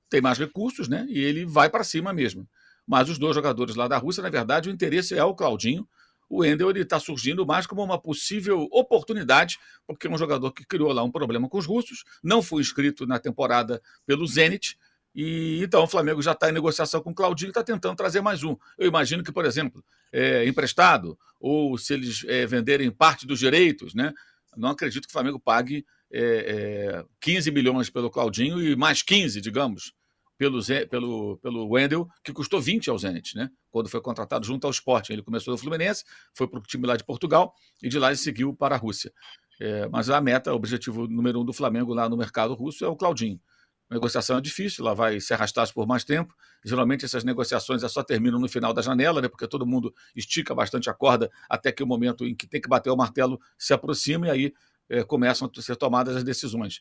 tem 0.09 0.21
mais 0.21 0.39
recursos, 0.39 0.89
né? 0.89 1.07
E 1.09 1.19
ele 1.19 1.45
vai 1.45 1.69
para 1.69 1.85
cima 1.85 2.13
mesmo. 2.13 2.49
Mas 2.87 3.09
os 3.09 3.19
dois 3.19 3.35
jogadores 3.35 3.77
lá 3.77 3.87
da 3.87 3.99
Rússia, 3.99 4.23
na 4.23 4.31
verdade, 4.31 4.69
o 4.69 4.73
interesse 4.73 5.17
é 5.17 5.25
o 5.25 5.35
Claudinho 5.35 5.87
o 6.33 6.43
Endel 6.43 6.71
está 6.71 6.99
surgindo 6.99 7.45
mais 7.45 7.67
como 7.67 7.85
uma 7.85 8.01
possível 8.01 8.67
oportunidade, 8.73 9.59
porque 9.87 10.07
é 10.07 10.11
um 10.11 10.17
jogador 10.17 10.51
que 10.51 10.65
criou 10.65 10.91
lá 10.91 11.03
um 11.03 11.11
problema 11.11 11.47
com 11.47 11.59
os 11.59 11.67
russos, 11.67 12.05
não 12.25 12.41
foi 12.41 12.63
inscrito 12.63 13.07
na 13.07 13.19
temporada 13.19 13.83
pelo 14.07 14.27
Zenit, 14.27 14.79
e 15.15 15.63
então 15.63 15.85
o 15.85 15.87
Flamengo 15.87 16.23
já 16.23 16.33
está 16.33 16.49
em 16.49 16.53
negociação 16.53 17.03
com 17.03 17.11
o 17.11 17.15
Claudinho 17.15 17.49
e 17.49 17.51
está 17.51 17.63
tentando 17.63 17.95
trazer 17.95 18.23
mais 18.23 18.43
um. 18.43 18.57
Eu 18.79 18.89
imagino 18.89 19.23
que, 19.23 19.31
por 19.31 19.45
exemplo, 19.45 19.85
é, 20.11 20.49
emprestado, 20.49 21.19
ou 21.39 21.77
se 21.77 21.93
eles 21.93 22.25
é, 22.27 22.47
venderem 22.47 22.91
parte 22.91 23.27
dos 23.27 23.39
direitos, 23.39 23.93
né? 23.93 24.15
Não 24.57 24.71
acredito 24.71 25.03
que 25.03 25.11
o 25.11 25.13
Flamengo 25.13 25.39
pague 25.39 25.85
é, 26.13 27.05
15 27.21 27.49
é, 27.49 27.53
milhões 27.53 27.91
pelo 27.91 28.11
Claudinho 28.11 28.61
e 28.61 28.77
mais 28.77 29.03
15, 29.03 29.41
digamos, 29.41 29.95
pelo, 30.37 30.61
pelo, 30.89 31.37
pelo 31.39 31.69
Wendel, 31.69 32.09
que 32.23 32.33
custou 32.33 32.61
20 32.61 32.91
ao 32.91 32.99
Zenit, 32.99 33.37
né? 33.37 33.49
Quando 33.71 33.89
foi 33.89 34.01
contratado 34.01 34.45
junto 34.45 34.67
ao 34.67 34.71
Sporting. 34.71 35.13
Ele 35.13 35.23
começou 35.23 35.53
no 35.53 35.59
Fluminense, 35.59 36.05
foi 36.35 36.49
para 36.49 36.59
o 36.59 36.63
time 36.63 36.87
lá 36.87 36.97
de 36.97 37.05
Portugal 37.05 37.55
e 37.83 37.89
de 37.89 37.99
lá 37.99 38.09
ele 38.09 38.17
seguiu 38.17 38.55
para 38.55 38.75
a 38.75 38.79
Rússia. 38.79 39.13
É, 39.61 39.89
mas 39.89 40.11
a 40.11 40.21
meta, 40.21 40.53
o 40.53 40.57
objetivo 40.57 41.07
número 41.07 41.41
um 41.41 41.45
do 41.45 41.53
Flamengo 41.53 41.95
lá 41.95 42.09
no 42.09 42.17
mercado 42.17 42.55
russo 42.55 42.85
é 42.85 42.89
o 42.89 42.97
Claudinho. 42.97 43.41
A 43.89 43.95
negociação 43.95 44.39
é 44.39 44.41
difícil, 44.41 44.85
ela 44.87 44.95
vai 44.95 45.21
se 45.21 45.35
arrastar 45.35 45.71
por 45.73 45.87
mais 45.87 46.03
tempo. 46.03 46.35
Geralmente 46.65 47.05
essas 47.05 47.25
negociações 47.25 47.83
só 47.93 48.03
terminam 48.03 48.41
no 48.41 48.49
final 48.49 48.73
da 48.73 48.81
janela, 48.81 49.21
né? 49.21 49.29
Porque 49.29 49.47
todo 49.47 49.67
mundo 49.67 49.95
estica 50.17 50.55
bastante 50.55 50.89
a 50.89 50.95
corda 50.95 51.31
até 51.49 51.71
que 51.71 51.83
o 51.83 51.87
momento 51.87 52.25
em 52.25 52.35
que 52.35 52.47
tem 52.47 52.61
que 52.61 52.69
bater 52.69 52.91
o 52.91 52.97
martelo 52.97 53.39
se 53.59 53.75
aproxima 53.75 54.29
e 54.29 54.31
aí 54.31 54.55
é, 54.93 55.03
começam 55.03 55.51
a 55.57 55.63
ser 55.63 55.77
tomadas 55.77 56.17
as 56.17 56.25
decisões 56.25 56.81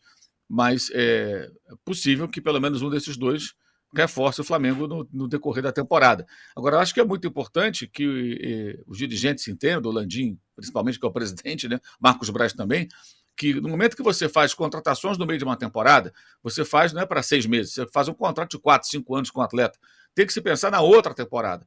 mas 0.52 0.92
é 0.94 1.50
possível 1.86 2.28
que 2.28 2.42
pelo 2.42 2.60
menos 2.60 2.82
um 2.82 2.90
desses 2.90 3.16
dois 3.16 3.54
reforce 3.96 4.42
o 4.42 4.44
Flamengo 4.44 4.86
no, 4.86 5.08
no 5.12 5.28
decorrer 5.28 5.64
da 5.64 5.72
temporada. 5.72 6.26
Agora, 6.56 6.80
acho 6.80 6.94
que 6.94 7.00
é 7.00 7.06
muito 7.06 7.26
importante 7.26 7.88
que 7.88 8.38
eh, 8.42 8.84
os 8.86 8.98
dirigentes 8.98 9.48
entendam, 9.48 9.90
o 9.90 9.94
Landim, 9.94 10.38
principalmente, 10.56 11.00
que 11.00 11.06
é 11.06 11.10
o 11.10 11.12
presidente, 11.12 11.70
né? 11.70 11.80
Marcos 12.00 12.30
Braz 12.30 12.52
também, 12.54 12.90
que 13.36 13.54
no 13.54 13.70
momento 13.70 13.96
que 13.96 14.04
você 14.04 14.28
faz 14.28 14.54
contratações 14.54 15.18
no 15.18 15.26
meio 15.26 15.40
de 15.40 15.46
uma 15.46 15.56
temporada, 15.58 16.14
você 16.44 16.66
faz 16.66 16.92
não 16.92 17.02
é 17.02 17.06
para 17.06 17.24
seis 17.24 17.46
meses, 17.46 17.74
você 17.74 17.88
faz 17.88 18.10
um 18.10 18.14
contrato 18.14 18.52
de 18.52 18.60
quatro, 18.60 18.90
cinco 18.90 19.16
anos 19.16 19.32
com 19.32 19.40
o 19.40 19.44
atleta. 19.44 19.80
Tem 20.14 20.26
que 20.26 20.34
se 20.34 20.42
pensar 20.42 20.70
na 20.70 20.82
outra 20.82 21.14
temporada. 21.14 21.66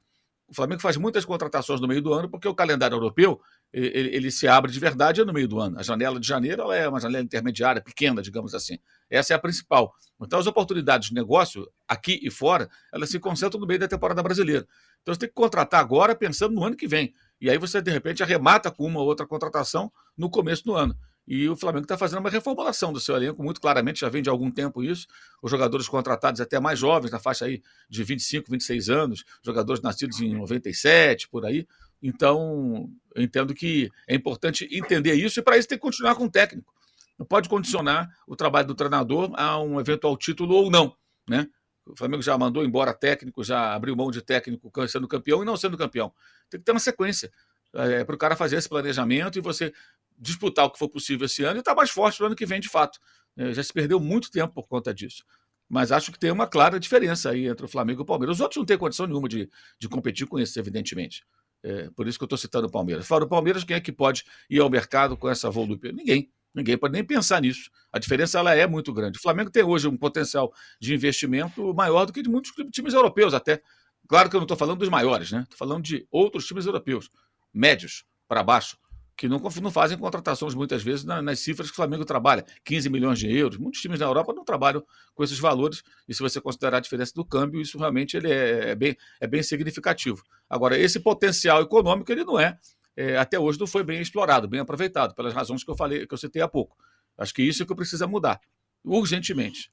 O 0.49 0.55
Flamengo 0.55 0.81
faz 0.81 0.97
muitas 0.97 1.25
contratações 1.25 1.81
no 1.81 1.89
meio 1.89 2.03
do 2.03 2.13
ano 2.13 2.29
porque 2.29 2.47
o 2.47 2.55
calendário 2.55 2.95
europeu 2.95 3.41
ele, 3.73 4.15
ele 4.15 4.31
se 4.31 4.47
abre 4.47 4.71
de 4.71 4.79
verdade 4.79 5.25
no 5.25 5.33
meio 5.33 5.49
do 5.49 5.59
ano. 5.59 5.79
A 5.79 5.83
janela 5.83 6.21
de 6.21 6.27
janeiro 6.27 6.71
é 6.71 6.89
uma 6.89 7.01
janela 7.01 7.25
intermediária, 7.25 7.83
pequena, 7.83 8.23
digamos 8.23 8.55
assim. 8.55 8.79
Essa 9.11 9.35
é 9.35 9.37
a 9.37 9.39
principal. 9.39 9.93
Então, 10.21 10.39
as 10.39 10.47
oportunidades 10.47 11.09
de 11.09 11.15
negócio, 11.15 11.69
aqui 11.89 12.21
e 12.23 12.31
fora, 12.31 12.69
elas 12.93 13.11
se 13.11 13.19
concentram 13.19 13.61
no 13.61 13.67
meio 13.67 13.81
da 13.81 13.89
temporada 13.89 14.23
brasileira. 14.23 14.67
Então, 15.03 15.13
você 15.13 15.21
tem 15.21 15.29
que 15.29 15.35
contratar 15.35 15.81
agora 15.81 16.15
pensando 16.15 16.55
no 16.55 16.63
ano 16.63 16.77
que 16.77 16.87
vem. 16.87 17.13
E 17.41 17.51
aí 17.51 17.59
você, 17.59 17.83
de 17.83 17.91
repente, 17.91 18.23
arremata 18.23 18.71
com 18.71 18.87
uma 18.87 19.01
ou 19.01 19.07
outra 19.07 19.27
contratação 19.27 19.93
no 20.17 20.31
começo 20.31 20.65
do 20.65 20.75
ano. 20.75 20.97
E 21.27 21.49
o 21.49 21.57
Flamengo 21.57 21.85
está 21.85 21.97
fazendo 21.97 22.19
uma 22.19 22.29
reformulação 22.29 22.93
do 22.93 23.01
seu 23.01 23.17
elenco, 23.17 23.43
muito 23.43 23.61
claramente, 23.61 24.01
já 24.01 24.09
vem 24.09 24.23
de 24.23 24.29
algum 24.29 24.51
tempo 24.51 24.83
isso. 24.83 25.07
Os 25.43 25.51
jogadores 25.51 25.89
contratados 25.89 26.41
até 26.41 26.61
mais 26.61 26.79
jovens, 26.79 27.11
na 27.11 27.19
faixa 27.19 27.47
aí 27.47 27.63
de 27.89 28.05
25, 28.05 28.51
26 28.51 28.91
anos, 28.91 29.25
jogadores 29.43 29.83
nascidos 29.83 30.21
em 30.21 30.35
97, 30.35 31.29
por 31.29 31.47
aí. 31.47 31.67
Então, 32.03 32.91
eu 33.15 33.23
entendo 33.23 33.55
que 33.55 33.91
é 34.07 34.15
importante 34.15 34.69
entender 34.71 35.15
isso, 35.15 35.41
e 35.41 35.43
para 35.43 35.57
isso 35.57 35.67
tem 35.67 35.79
que 35.79 35.83
continuar 35.83 36.15
com 36.15 36.27
o 36.27 36.31
técnico. 36.31 36.75
Não 37.19 37.25
pode 37.25 37.49
condicionar 37.49 38.15
o 38.27 38.37
trabalho 38.37 38.67
do 38.67 38.75
treinador 38.75 39.31
a 39.35 39.59
um 39.59 39.81
eventual 39.81 40.17
título 40.19 40.55
ou 40.55 40.71
não. 40.71 40.95
Né? 41.27 41.49
O 41.87 41.97
Flamengo 41.97 42.23
já 42.23 42.37
mandou 42.37 42.65
embora 42.65 42.93
técnico, 42.93 43.43
já 43.43 43.75
abriu 43.75 43.97
mão 43.97 44.11
de 44.11 44.21
técnico 44.21 44.71
sendo 44.89 45.09
campeão 45.09 45.43
e 45.43 45.47
não 45.47 45.57
sendo 45.57 45.79
campeão. 45.79 46.13
Tem 46.51 46.61
que 46.61 46.67
ter 46.67 46.73
uma 46.73 46.81
sequência 46.81 47.31
é, 47.75 48.05
para 48.05 48.15
o 48.15 48.19
cara 48.19 48.37
fazer 48.37 48.57
esse 48.57 48.69
planejamento 48.69 49.39
e 49.39 49.43
você 49.43 49.73
disputar 50.19 50.67
o 50.67 50.71
que 50.71 50.79
for 50.79 50.89
possível 50.89 51.27
esse 51.27 51.43
ano 51.45 51.57
e 51.57 51.59
estar 51.59 51.73
tá 51.73 51.77
mais 51.77 51.91
forte 51.91 52.21
no 52.21 52.27
ano 52.27 52.37
que 52.37 52.47
vem, 52.47 52.61
de 52.61 52.69
fato. 52.69 52.99
É, 53.37 53.53
já 53.53 53.63
se 53.63 53.73
perdeu 53.73 53.99
muito 53.99 54.31
tempo 54.31 54.55
por 54.55 54.69
conta 54.69 54.95
disso. 54.95 55.25
Mas 55.69 55.91
acho 55.91 56.13
que 56.13 56.19
tem 56.19 56.31
uma 56.31 56.47
clara 56.47 56.79
diferença 56.79 57.31
aí 57.31 57.49
entre 57.49 57.65
o 57.65 57.69
Flamengo 57.69 58.01
e 58.01 58.03
o 58.03 58.07
Palmeiras. 58.07 58.37
Os 58.37 58.41
outros 58.41 58.59
não 58.59 58.65
têm 58.65 58.79
condição 58.79 59.07
nenhuma 59.07 59.29
de, 59.29 59.49
de 59.79 59.89
competir 59.89 60.27
com 60.27 60.39
isso, 60.39 60.59
evidentemente. 60.59 61.25
É, 61.63 61.89
por 61.97 62.07
isso 62.07 62.19
que 62.19 62.23
eu 62.23 62.27
estou 62.27 62.39
citando 62.39 62.67
o 62.67 62.71
Palmeiras. 62.71 63.07
Fora 63.07 63.25
o 63.25 63.29
Palmeiras, 63.29 63.65
quem 63.65 63.77
é 63.77 63.81
que 63.81 63.91
pode 63.91 64.25
ir 64.49 64.61
ao 64.61 64.69
mercado 64.69 65.17
com 65.17 65.29
essa 65.29 65.51
volta? 65.51 65.91
Ninguém. 65.93 66.31
Ninguém 66.55 66.79
pode 66.79 66.93
nem 66.93 67.03
pensar 67.03 67.41
nisso. 67.41 67.71
A 67.93 67.99
diferença 67.99 68.39
ela 68.39 68.55
é 68.55 68.67
muito 68.67 68.93
grande. 68.93 69.19
O 69.19 69.23
Flamengo 69.23 69.51
tem 69.51 69.65
hoje 69.65 69.89
um 69.89 69.97
potencial 69.97 70.53
de 70.79 70.95
investimento 70.95 71.75
maior 71.75 72.05
do 72.05 72.13
que 72.13 72.23
de 72.23 72.29
muitos 72.29 72.53
times 72.71 72.95
europeus, 72.95 73.35
até. 73.35 73.61
Claro 74.07 74.31
que 74.31 74.37
eu 74.37 74.41
não 74.41 74.45
estou 74.45 74.57
falando 74.57 74.79
dos 74.79 74.89
maiores, 74.89 75.33
né? 75.33 75.41
Estou 75.43 75.59
falando 75.59 75.83
de 75.83 76.07
outros 76.11 76.47
times 76.47 76.67
europeus, 76.67 77.11
médios 77.55 78.05
para 78.27 78.43
baixo 78.43 78.77
que 79.17 79.29
não, 79.29 79.39
não 79.39 79.71
fazem 79.71 79.97
contratações 79.97 80.55
muitas 80.55 80.83
vezes 80.83 81.05
nas 81.05 81.39
cifras 81.39 81.69
que 81.69 81.75
o 81.75 81.77
Flamengo 81.77 82.05
trabalha, 82.05 82.45
15 82.65 82.91
milhões 82.91 83.19
de 83.19 83.31
euros. 83.35 83.59
Muitos 83.59 83.81
times 83.81 84.01
na 84.01 84.07
Europa 84.07 84.33
não 84.33 84.45
trabalham 84.45 84.85
com 85.15 85.23
esses 85.23 85.39
valores, 85.39 85.83
e 86.09 86.15
se 86.15 86.21
você 86.21 86.41
considerar 86.41 86.79
a 86.79 86.81
diferença 86.81 87.13
do 87.15 87.25
câmbio, 87.25 87.61
isso 87.61 87.79
realmente 87.79 88.17
ele 88.17 88.31
é, 88.31 88.71
é 88.71 88.75
bem, 88.75 88.97
é 89.21 89.27
bem 89.27 89.43
significativo. 89.43 90.23
Agora, 90.49 90.79
esse 90.79 90.99
potencial 90.99 91.63
econômico, 91.63 92.11
ele 92.11 92.25
não 92.25 92.39
é, 92.39 92.59
é, 92.97 93.17
até 93.17 93.39
hoje 93.39 93.59
não 93.59 93.67
foi 93.67 93.85
bem 93.85 94.01
explorado, 94.01 94.49
bem 94.49 94.61
aproveitado, 94.61 95.15
pelas 95.15 95.33
razões 95.33 95.63
que 95.63 95.71
eu 95.71 95.77
falei, 95.77 96.07
que 96.07 96.15
eu 96.15 96.19
citei 96.19 96.43
há 96.43 96.49
pouco. 96.49 96.77
Acho 97.17 97.33
que 97.33 97.43
isso 97.43 97.63
é 97.63 97.67
que 97.67 97.75
precisa 97.75 98.07
mudar, 98.07 98.41
urgentemente. 98.85 99.71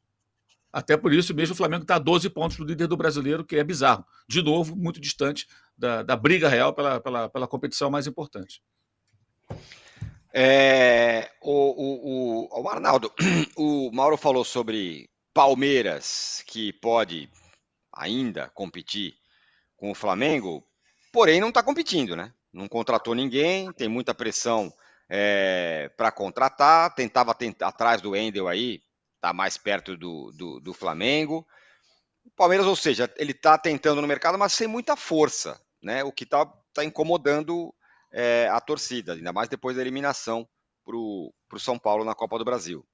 Até 0.72 0.96
por 0.96 1.14
isso 1.14 1.34
mesmo 1.34 1.54
o 1.54 1.58
Flamengo 1.58 1.84
está 1.84 1.96
a 1.96 2.00
12 2.00 2.30
pontos 2.30 2.58
do 2.58 2.64
líder 2.64 2.88
do 2.88 2.96
brasileiro, 2.96 3.46
que 3.46 3.58
é 3.58 3.64
bizarro. 3.64 4.06
De 4.28 4.42
novo, 4.42 4.76
muito 4.76 5.02
distante 5.02 5.48
da, 5.78 6.02
da 6.02 6.16
briga 6.16 6.48
real 6.48 6.74
pela, 6.74 7.00
pela, 7.00 7.30
pela 7.30 7.48
competição 7.48 7.90
mais 7.90 8.08
importante. 8.08 8.62
É, 10.34 11.30
o, 11.42 11.52
o, 11.52 12.48
o, 12.56 12.64
o 12.64 12.70
Arnaldo, 12.70 13.12
o 13.58 13.92
Mauro 13.92 14.16
falou 14.16 14.46
sobre 14.46 15.10
Palmeiras, 15.34 16.44
que 16.48 16.72
pode 16.74 17.30
ainda 17.94 18.50
competir 18.50 19.14
com 19.76 19.92
o 19.92 19.96
Flamengo, 19.96 20.66
porém 21.12 21.42
não 21.42 21.50
está 21.50 21.62
competindo, 21.62 22.16
né? 22.16 22.34
Não 22.54 22.68
contratou 22.68 23.14
ninguém, 23.14 23.72
tem 23.74 23.90
muita 23.90 24.14
pressão 24.14 24.72
é, 25.10 25.90
para 25.98 26.12
contratar, 26.12 26.94
tentava 26.96 27.36
atrás 27.62 28.02
do 28.02 28.16
Endel 28.16 28.48
aí, 28.48 28.82
tá 29.22 29.32
mais 29.32 29.58
perto 29.58 29.96
do, 29.96 30.32
do, 30.32 30.60
do 30.60 30.74
Flamengo. 30.74 31.46
O 32.26 32.32
Palmeiras, 32.32 32.68
ou 32.68 32.76
seja, 32.76 33.12
ele 33.18 33.32
está 33.32 33.58
tentando 33.58 34.02
no 34.02 34.08
mercado, 34.08 34.38
mas 34.38 34.54
sem 34.54 34.68
muita 34.68 34.96
força, 34.96 35.62
né? 35.82 36.04
O 36.04 36.12
que 36.12 36.24
está 36.24 36.46
tá 36.74 36.84
incomodando 36.84 37.74
é, 38.12 38.50
a 38.52 38.60
torcida, 38.60 39.14
ainda 39.14 39.32
mais 39.32 39.48
depois 39.48 39.76
da 39.76 39.82
eliminação 39.82 40.48
para 40.84 40.98
o 40.98 41.60
São 41.60 41.78
Paulo 41.80 42.04
na 42.04 42.16
Copa 42.16 42.38
do 42.38 42.46
Brasil. 42.46 42.86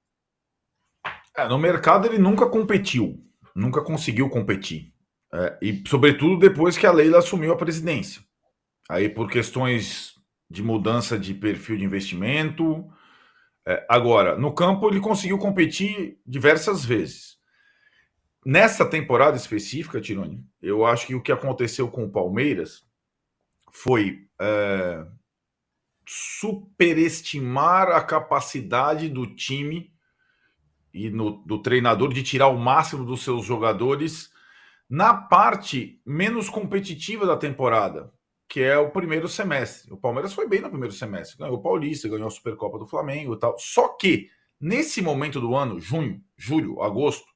É, 1.36 1.48
no 1.48 1.58
mercado 1.58 2.08
ele 2.08 2.18
nunca 2.18 2.48
competiu, 2.48 3.24
nunca 3.56 3.82
conseguiu 3.82 4.30
competir. 4.30 4.94
É, 5.34 5.58
e, 5.62 5.84
sobretudo, 5.88 6.38
depois 6.38 6.78
que 6.78 6.86
a 6.86 6.92
Leila 6.92 7.20
assumiu 7.20 7.52
a 7.54 7.58
presidência. 7.58 8.22
Aí, 8.90 9.10
por 9.10 9.30
questões 9.30 10.18
de 10.50 10.64
mudança 10.64 11.20
de 11.20 11.34
perfil 11.34 11.78
de 11.78 11.84
investimento. 11.84 12.88
É, 13.70 13.86
agora, 13.90 14.38
no 14.38 14.54
campo, 14.54 14.88
ele 14.88 15.02
conseguiu 15.02 15.38
competir 15.38 16.18
diversas 16.26 16.86
vezes. 16.86 17.38
Nessa 18.46 18.90
temporada 18.90 19.36
específica, 19.36 20.00
Tironi, 20.00 20.42
eu 20.62 20.86
acho 20.86 21.06
que 21.06 21.14
o 21.14 21.22
que 21.22 21.34
aconteceu 21.34 21.90
com 21.90 22.06
o 22.06 22.10
Palmeiras 22.10 22.88
foi 23.70 24.26
é, 24.40 25.06
superestimar 26.08 27.90
a 27.90 28.02
capacidade 28.02 29.10
do 29.10 29.28
time 29.36 29.94
e 30.94 31.10
no, 31.10 31.44
do 31.46 31.62
treinador 31.62 32.14
de 32.14 32.24
tirar 32.24 32.48
o 32.48 32.58
máximo 32.58 33.04
dos 33.04 33.22
seus 33.22 33.46
jogadores 33.46 34.32
na 34.90 35.14
parte 35.14 36.02
menos 36.06 36.48
competitiva 36.48 37.26
da 37.26 37.36
temporada, 37.36 38.14
que 38.50 38.62
é 38.62 38.78
o 38.78 38.92
primeiro 38.92 39.28
semestre. 39.28 39.92
O 39.92 39.98
Palmeiras 39.98 40.34
foi 40.34 40.48
bem 40.48 40.62
no 40.62 40.70
primeiro 40.70 40.94
semestre, 40.94 41.38
ganhou 41.38 41.58
o 41.58 41.62
Paulista, 41.62 42.08
ganhou 42.08 42.28
a 42.28 42.32
Supercopa 42.32 42.80
do 42.80 42.88
Flamengo 42.88 43.34
e 43.34 43.40
tal. 43.40 43.58
Só 43.58 43.90
que 43.90 44.30
nesse 44.60 45.02
momento 45.02 45.42
do 45.42 45.56
ano, 45.56 45.80
junho, 45.80 46.22
julho, 46.38 46.82
agosto, 46.82 47.28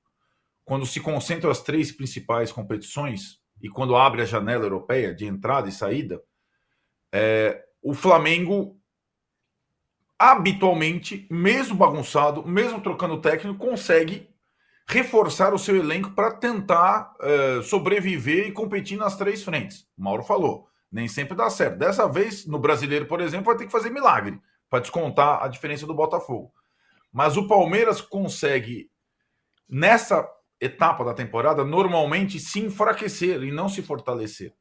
quando 0.63 0.85
se 0.85 0.99
concentram 0.99 1.51
as 1.51 1.61
três 1.61 1.91
principais 1.91 2.51
competições 2.51 3.39
e 3.61 3.69
quando 3.69 3.95
abre 3.95 4.21
a 4.21 4.25
janela 4.25 4.63
europeia 4.63 5.13
de 5.13 5.25
entrada 5.25 5.67
e 5.67 5.71
saída, 5.71 6.21
é, 7.13 7.61
o 7.81 7.93
Flamengo 7.93 8.79
habitualmente, 10.17 11.27
mesmo 11.29 11.75
bagunçado, 11.75 12.47
mesmo 12.47 12.79
trocando 12.79 13.19
técnico, 13.19 13.57
consegue 13.57 14.29
reforçar 14.87 15.53
o 15.53 15.59
seu 15.59 15.75
elenco 15.75 16.11
para 16.11 16.31
tentar 16.31 17.13
é, 17.19 17.61
sobreviver 17.63 18.47
e 18.47 18.51
competir 18.51 18.97
nas 18.97 19.17
três 19.17 19.43
frentes. 19.43 19.87
O 19.97 20.03
Mauro 20.03 20.23
falou, 20.23 20.67
nem 20.91 21.07
sempre 21.07 21.35
dá 21.35 21.49
certo. 21.49 21.77
Dessa 21.77 22.07
vez, 22.07 22.45
no 22.45 22.59
brasileiro, 22.59 23.05
por 23.05 23.21
exemplo, 23.21 23.45
vai 23.45 23.57
ter 23.57 23.65
que 23.65 23.71
fazer 23.71 23.89
milagre 23.89 24.39
para 24.69 24.79
descontar 24.79 25.43
a 25.43 25.47
diferença 25.47 25.85
do 25.85 25.93
Botafogo. 25.93 26.51
Mas 27.11 27.37
o 27.37 27.47
Palmeiras 27.47 28.01
consegue, 28.01 28.89
nessa 29.67 30.27
etapa 30.59 31.03
da 31.03 31.13
temporada, 31.13 31.63
normalmente 31.63 32.39
se 32.39 32.59
enfraquecer 32.59 33.43
e 33.43 33.51
não 33.51 33.67
se 33.67 33.81
fortalecer 33.81 34.53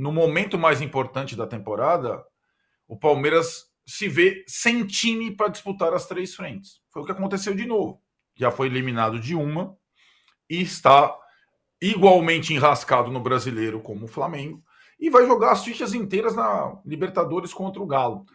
no 0.00 0.10
momento 0.10 0.58
mais 0.58 0.80
importante 0.80 1.36
da 1.36 1.46
temporada, 1.46 2.24
o 2.88 2.96
Palmeiras 2.96 3.66
se 3.86 4.08
vê 4.08 4.42
sem 4.46 4.86
time 4.86 5.30
para 5.30 5.48
disputar 5.48 5.92
as 5.92 6.06
três 6.06 6.34
frentes. 6.34 6.80
Foi 6.90 7.02
o 7.02 7.04
que 7.04 7.12
aconteceu 7.12 7.54
de 7.54 7.66
novo. 7.66 8.00
Já 8.34 8.50
foi 8.50 8.68
eliminado 8.68 9.20
de 9.20 9.34
uma 9.34 9.76
e 10.48 10.62
está 10.62 11.14
igualmente 11.82 12.54
enrascado 12.54 13.10
no 13.10 13.20
brasileiro 13.20 13.80
como 13.80 14.06
o 14.06 14.08
Flamengo 14.08 14.64
e 15.00 15.08
vai 15.10 15.26
jogar 15.26 15.52
as 15.52 15.64
fichas 15.64 15.94
inteiras 15.94 16.36
na 16.36 16.78
Libertadores 16.84 17.54
contra 17.54 17.82
o 17.82 17.86
Galo. 17.86 18.26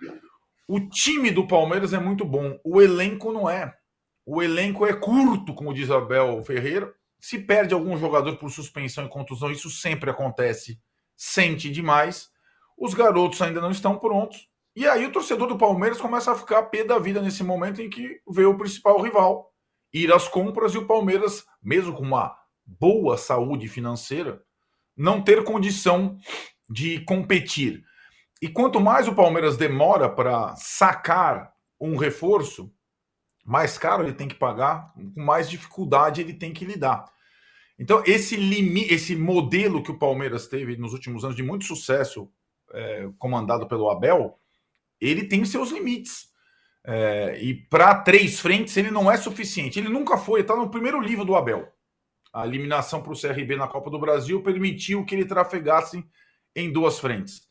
O 0.67 0.79
time 0.79 1.29
do 1.29 1.47
Palmeiras 1.47 1.93
é 1.93 1.99
muito 1.99 2.25
bom, 2.25 2.59
o 2.63 2.81
elenco 2.81 3.31
não 3.31 3.49
é. 3.49 3.73
O 4.25 4.41
elenco 4.41 4.85
é 4.85 4.93
curto, 4.93 5.53
como 5.53 5.73
diz 5.73 5.91
Abel 5.91 6.43
Ferreira. 6.43 6.91
Se 7.19 7.37
perde 7.37 7.73
algum 7.73 7.95
jogador 7.97 8.37
por 8.37 8.49
suspensão 8.49 9.05
e 9.05 9.09
contusão, 9.09 9.51
isso 9.51 9.69
sempre 9.69 10.09
acontece 10.09 10.79
sente 11.15 11.69
demais, 11.69 12.29
os 12.77 12.93
garotos 12.93 13.41
ainda 13.41 13.61
não 13.61 13.71
estão 13.71 13.97
prontos. 13.97 14.49
E 14.75 14.85
aí 14.85 15.05
o 15.05 15.11
torcedor 15.11 15.47
do 15.47 15.57
Palmeiras 15.57 16.01
começa 16.01 16.31
a 16.31 16.35
ficar 16.35 16.63
pé 16.63 16.83
da 16.83 16.99
vida 16.99 17.21
nesse 17.21 17.43
momento 17.43 17.81
em 17.81 17.89
que 17.89 18.19
vê 18.27 18.45
o 18.45 18.57
principal 18.57 19.01
rival 19.01 19.49
ir 19.93 20.11
às 20.11 20.27
compras 20.27 20.73
e 20.73 20.77
o 20.77 20.85
Palmeiras, 20.85 21.45
mesmo 21.63 21.93
com 21.93 22.03
uma 22.03 22.35
boa 22.65 23.17
saúde 23.17 23.69
financeira, 23.69 24.43
não 24.97 25.21
ter 25.21 25.43
condição 25.43 26.17
de 26.69 26.99
competir. 27.01 27.83
E 28.41 28.47
quanto 28.47 28.79
mais 28.79 29.07
o 29.07 29.15
Palmeiras 29.15 29.57
demora 29.57 30.09
para 30.09 30.55
sacar 30.55 31.53
um 31.79 31.97
reforço, 31.97 32.71
mais 33.45 33.77
caro 33.77 34.03
ele 34.03 34.13
tem 34.13 34.27
que 34.27 34.35
pagar, 34.35 34.93
com 34.93 35.21
mais 35.21 35.49
dificuldade 35.49 36.21
ele 36.21 36.33
tem 36.33 36.53
que 36.53 36.65
lidar. 36.65 37.05
Então, 37.77 38.01
esse 38.05 38.35
limite, 38.35 38.93
esse 38.93 39.15
modelo 39.15 39.83
que 39.83 39.91
o 39.91 39.99
Palmeiras 39.99 40.47
teve 40.47 40.77
nos 40.77 40.93
últimos 40.93 41.23
anos 41.23 41.35
de 41.35 41.43
muito 41.43 41.65
sucesso, 41.65 42.29
é, 42.73 43.09
comandado 43.19 43.67
pelo 43.67 43.89
Abel, 43.89 44.39
ele 44.99 45.25
tem 45.25 45.43
seus 45.45 45.71
limites. 45.71 46.33
É, 46.87 47.39
e 47.41 47.53
para 47.53 47.95
três 47.95 48.39
frentes 48.39 48.77
ele 48.77 48.91
não 48.91 49.11
é 49.11 49.17
suficiente. 49.17 49.79
Ele 49.79 49.89
nunca 49.89 50.17
foi, 50.17 50.41
está 50.41 50.55
no 50.55 50.69
primeiro 50.69 50.99
livro 51.01 51.25
do 51.25 51.35
Abel. 51.35 51.67
A 52.33 52.45
eliminação 52.45 53.01
para 53.01 53.11
o 53.11 53.19
CRB 53.19 53.55
na 53.55 53.67
Copa 53.67 53.89
do 53.89 53.99
Brasil 53.99 54.41
permitiu 54.41 55.05
que 55.05 55.15
ele 55.15 55.25
trafegasse 55.25 56.05
em 56.55 56.71
duas 56.71 56.99
frentes. 56.99 57.47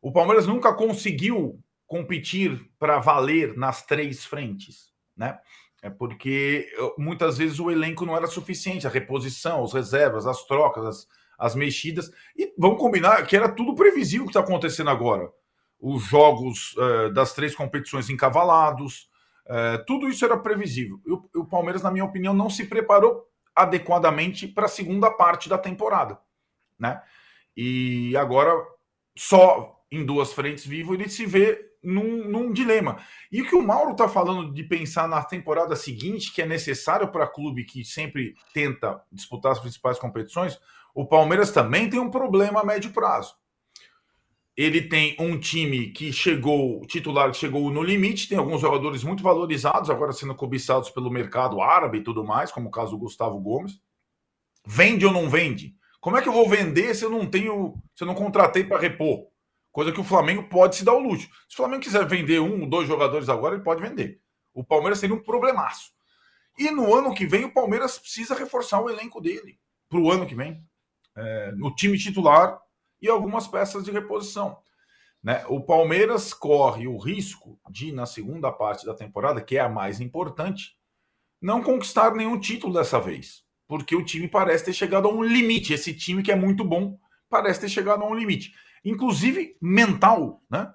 O 0.00 0.12
Palmeiras 0.12 0.46
nunca 0.46 0.72
conseguiu 0.72 1.60
competir 1.86 2.68
para 2.78 2.98
valer 2.98 3.56
nas 3.56 3.84
três 3.84 4.24
frentes, 4.24 4.92
né? 5.16 5.38
É 5.82 5.90
porque 5.90 6.68
muitas 6.98 7.38
vezes 7.38 7.60
o 7.60 7.70
elenco 7.70 8.04
não 8.04 8.16
era 8.16 8.26
suficiente, 8.26 8.86
a 8.86 8.90
reposição, 8.90 9.62
as 9.62 9.72
reservas, 9.72 10.26
as 10.26 10.44
trocas, 10.44 10.84
as, 10.84 11.06
as 11.38 11.54
mexidas. 11.54 12.10
E 12.36 12.52
vamos 12.58 12.78
combinar 12.78 13.24
que 13.26 13.36
era 13.36 13.48
tudo 13.48 13.74
previsível 13.74 14.24
o 14.24 14.26
que 14.26 14.36
está 14.36 14.40
acontecendo 14.40 14.90
agora. 14.90 15.30
Os 15.78 16.02
jogos 16.04 16.74
uh, 16.76 17.12
das 17.12 17.34
três 17.34 17.54
competições 17.54 18.08
encavalados, 18.10 19.08
uh, 19.46 19.84
tudo 19.86 20.08
isso 20.08 20.24
era 20.24 20.36
previsível. 20.36 21.00
E 21.06 21.12
o, 21.12 21.42
o 21.42 21.44
Palmeiras, 21.44 21.82
na 21.82 21.90
minha 21.90 22.04
opinião, 22.04 22.34
não 22.34 22.50
se 22.50 22.64
preparou 22.66 23.24
adequadamente 23.54 24.48
para 24.48 24.64
a 24.64 24.68
segunda 24.68 25.10
parte 25.10 25.48
da 25.48 25.58
temporada, 25.58 26.18
né? 26.78 27.00
E 27.56 28.16
agora 28.16 28.52
só 29.16 29.76
em 29.90 30.04
duas 30.04 30.32
frentes 30.32 30.66
vivo 30.66 30.94
ele 30.94 31.08
se 31.08 31.24
vê 31.24 31.66
num, 31.82 32.28
num 32.28 32.52
dilema. 32.52 32.98
E 33.30 33.40
o 33.40 33.48
que 33.48 33.54
o 33.54 33.62
Mauro 33.62 33.92
está 33.92 34.08
falando 34.08 34.52
de 34.52 34.64
pensar 34.64 35.08
na 35.08 35.22
temporada 35.22 35.76
seguinte, 35.76 36.32
que 36.32 36.42
é 36.42 36.46
necessário 36.46 37.08
para 37.08 37.26
clube 37.26 37.64
que 37.64 37.84
sempre 37.84 38.34
tenta 38.52 39.00
disputar 39.10 39.52
as 39.52 39.60
principais 39.60 39.98
competições, 39.98 40.58
o 40.94 41.06
Palmeiras 41.06 41.52
também 41.52 41.88
tem 41.88 42.00
um 42.00 42.10
problema 42.10 42.60
a 42.60 42.64
médio 42.64 42.90
prazo. 42.90 43.36
Ele 44.56 44.80
tem 44.80 45.14
um 45.20 45.38
time 45.38 45.90
que 45.90 46.10
chegou, 46.12 46.80
titular 46.86 47.30
que 47.30 47.36
chegou 47.36 47.70
no 47.70 47.82
limite, 47.82 48.28
tem 48.28 48.38
alguns 48.38 48.62
jogadores 48.62 49.04
muito 49.04 49.22
valorizados, 49.22 49.90
agora 49.90 50.12
sendo 50.12 50.34
cobiçados 50.34 50.88
pelo 50.88 51.10
mercado 51.10 51.60
árabe 51.60 51.98
e 51.98 52.02
tudo 52.02 52.24
mais, 52.24 52.50
como 52.50 52.68
o 52.68 52.70
caso 52.70 52.92
do 52.92 52.98
Gustavo 52.98 53.38
Gomes. 53.38 53.78
Vende 54.66 55.04
ou 55.04 55.12
não 55.12 55.28
vende? 55.28 55.75
Como 56.00 56.16
é 56.16 56.22
que 56.22 56.28
eu 56.28 56.32
vou 56.32 56.48
vender 56.48 56.94
se 56.94 57.04
eu 57.04 57.10
não 57.10 57.26
tenho, 57.26 57.74
se 57.94 58.04
eu 58.04 58.06
não 58.06 58.14
contratei 58.14 58.64
para 58.64 58.80
repor? 58.80 59.26
Coisa 59.72 59.92
que 59.92 60.00
o 60.00 60.04
Flamengo 60.04 60.48
pode 60.48 60.76
se 60.76 60.84
dar 60.84 60.94
o 60.94 61.00
luxo. 61.00 61.28
Se 61.48 61.54
o 61.54 61.56
Flamengo 61.56 61.82
quiser 61.82 62.06
vender 62.06 62.40
um 62.40 62.62
ou 62.62 62.68
dois 62.68 62.88
jogadores 62.88 63.28
agora, 63.28 63.54
ele 63.54 63.64
pode 63.64 63.82
vender. 63.82 64.20
O 64.54 64.64
Palmeiras 64.64 64.98
seria 64.98 65.14
um 65.14 65.22
problemaço. 65.22 65.92
E 66.58 66.70
no 66.70 66.94
ano 66.94 67.14
que 67.14 67.26
vem, 67.26 67.44
o 67.44 67.52
Palmeiras 67.52 67.98
precisa 67.98 68.34
reforçar 68.34 68.80
o 68.80 68.88
elenco 68.88 69.20
dele 69.20 69.58
para 69.88 69.98
o 69.98 70.10
ano 70.10 70.26
que 70.26 70.34
vem 70.34 70.64
é, 71.14 71.52
no 71.52 71.74
time 71.74 71.98
titular 71.98 72.58
e 73.00 73.08
algumas 73.08 73.46
peças 73.46 73.84
de 73.84 73.90
reposição. 73.90 74.58
Né? 75.22 75.44
O 75.48 75.60
Palmeiras 75.60 76.32
corre 76.32 76.86
o 76.86 76.98
risco 76.98 77.58
de, 77.70 77.92
na 77.92 78.06
segunda 78.06 78.50
parte 78.50 78.86
da 78.86 78.94
temporada, 78.94 79.40
que 79.40 79.56
é 79.56 79.60
a 79.60 79.68
mais 79.68 80.00
importante, 80.00 80.76
não 81.40 81.62
conquistar 81.62 82.14
nenhum 82.14 82.38
título 82.38 82.72
dessa 82.72 82.98
vez, 82.98 83.44
porque 83.66 83.96
o 83.96 84.04
time 84.04 84.28
parece 84.28 84.64
ter 84.64 84.72
chegado 84.72 85.08
a 85.08 85.12
um 85.12 85.22
limite. 85.22 85.72
Esse 85.72 85.92
time 85.92 86.22
que 86.22 86.32
é 86.32 86.36
muito 86.36 86.64
bom 86.64 86.98
parece 87.28 87.60
ter 87.60 87.68
chegado 87.68 88.02
a 88.02 88.06
um 88.06 88.14
limite, 88.14 88.54
inclusive 88.84 89.56
mental, 89.60 90.42
né? 90.50 90.72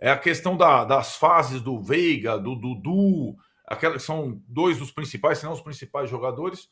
É 0.00 0.10
a 0.10 0.18
questão 0.18 0.56
da, 0.56 0.84
das 0.84 1.16
fases 1.16 1.60
do 1.60 1.80
Veiga, 1.80 2.38
do 2.38 2.54
Dudu, 2.54 3.36
aquelas 3.66 4.02
que 4.02 4.06
são 4.06 4.40
dois 4.46 4.78
dos 4.78 4.92
principais, 4.92 5.38
se 5.38 5.44
não 5.44 5.52
os 5.52 5.60
principais 5.60 6.08
jogadores. 6.08 6.68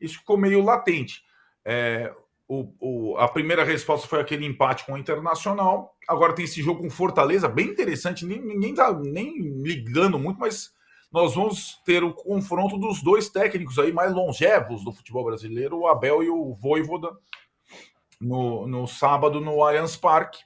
Isso 0.00 0.18
ficou 0.18 0.38
meio 0.38 0.64
latente. 0.64 1.22
É, 1.62 2.10
o, 2.48 2.74
o, 2.80 3.16
a 3.18 3.28
primeira 3.28 3.64
resposta 3.64 4.08
foi 4.08 4.18
aquele 4.18 4.46
empate 4.46 4.84
com 4.86 4.94
o 4.94 4.98
Internacional. 4.98 5.94
Agora 6.08 6.34
tem 6.34 6.46
esse 6.46 6.62
jogo 6.62 6.82
com 6.82 6.90
Fortaleza, 6.90 7.48
bem 7.48 7.66
interessante. 7.66 8.24
Ninguém 8.24 8.70
está 8.70 8.92
nem 8.92 9.38
ligando 9.62 10.18
muito, 10.18 10.40
mas 10.40 10.72
nós 11.12 11.34
vamos 11.34 11.80
ter 11.84 12.04
o 12.04 12.12
confronto 12.12 12.78
dos 12.78 13.02
dois 13.02 13.28
técnicos 13.28 13.78
aí 13.78 13.92
mais 13.92 14.12
longevos 14.12 14.84
do 14.84 14.92
futebol 14.92 15.24
brasileiro, 15.24 15.78
o 15.78 15.88
Abel 15.88 16.22
e 16.22 16.30
o 16.30 16.54
Voivoda, 16.54 17.10
no, 18.20 18.66
no 18.66 18.86
sábado 18.86 19.40
no 19.40 19.62
Allianz 19.64 19.96
Parque. 19.96 20.44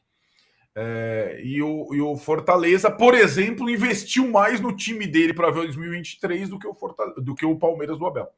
É, 0.77 1.41
e, 1.45 1.63
o, 1.63 1.95
e 1.95 2.01
o 2.01 2.17
Fortaleza, 2.17 2.91
por 2.91 3.15
exemplo, 3.15 3.71
investiu 3.71 4.29
mais 4.29 4.61
no 4.61 4.75
time 4.75 5.07
dele 5.07 5.33
para 5.33 5.51
ver 5.51 5.61
o 5.61 5.65
2023 5.65 6.49
do 6.49 6.59
que 6.59 6.67
o, 6.67 6.75
Fortaleza, 6.75 7.21
do 7.21 7.35
que 7.35 7.47
o 7.47 7.57
Palmeiras 7.57 7.97
do 7.97 8.07
Abel. 8.07 8.29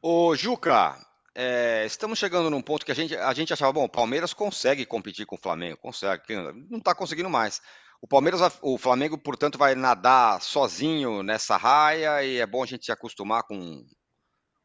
Ô, 0.00 0.34
Juca, 0.34 0.96
é, 1.34 1.84
estamos 1.84 2.18
chegando 2.18 2.48
num 2.48 2.62
ponto 2.62 2.86
que 2.86 2.92
a 2.92 2.94
gente, 2.94 3.14
a 3.14 3.34
gente 3.34 3.52
achava, 3.52 3.72
bom, 3.72 3.84
o 3.84 3.88
Palmeiras 3.90 4.32
consegue 4.32 4.86
competir 4.86 5.26
com 5.26 5.36
o 5.36 5.38
Flamengo, 5.38 5.76
consegue, 5.76 6.22
não 6.70 6.78
está 6.78 6.94
conseguindo 6.94 7.28
mais. 7.28 7.60
O 8.02 8.08
Palmeiras, 8.08 8.40
o 8.62 8.78
Flamengo, 8.78 9.18
portanto, 9.18 9.58
vai 9.58 9.74
nadar 9.74 10.40
sozinho 10.40 11.22
nessa 11.22 11.56
raia 11.56 12.24
e 12.24 12.38
é 12.38 12.46
bom 12.46 12.62
a 12.62 12.66
gente 12.66 12.86
se 12.86 12.92
acostumar 12.92 13.42
com, 13.42 13.84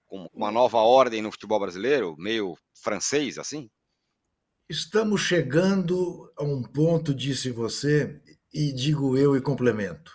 com 0.05 0.29
uma 0.33 0.49
nova 0.49 0.77
ordem 0.77 1.21
no 1.21 1.31
futebol 1.31 1.59
brasileiro, 1.59 2.15
meio 2.17 2.57
francês 2.73 3.37
assim? 3.37 3.69
Estamos 4.69 5.21
chegando 5.21 6.31
a 6.37 6.43
um 6.43 6.63
ponto, 6.63 7.13
disse 7.13 7.51
você, 7.51 8.21
e 8.53 8.71
digo 8.71 9.17
eu 9.17 9.35
e 9.35 9.41
complemento. 9.41 10.13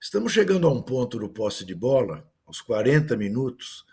Estamos 0.00 0.32
chegando 0.32 0.68
a 0.68 0.70
um 0.70 0.82
ponto 0.82 1.18
do 1.18 1.28
posse 1.28 1.64
de 1.64 1.74
bola, 1.74 2.30
aos 2.46 2.60
40 2.60 3.16
minutos, 3.16 3.84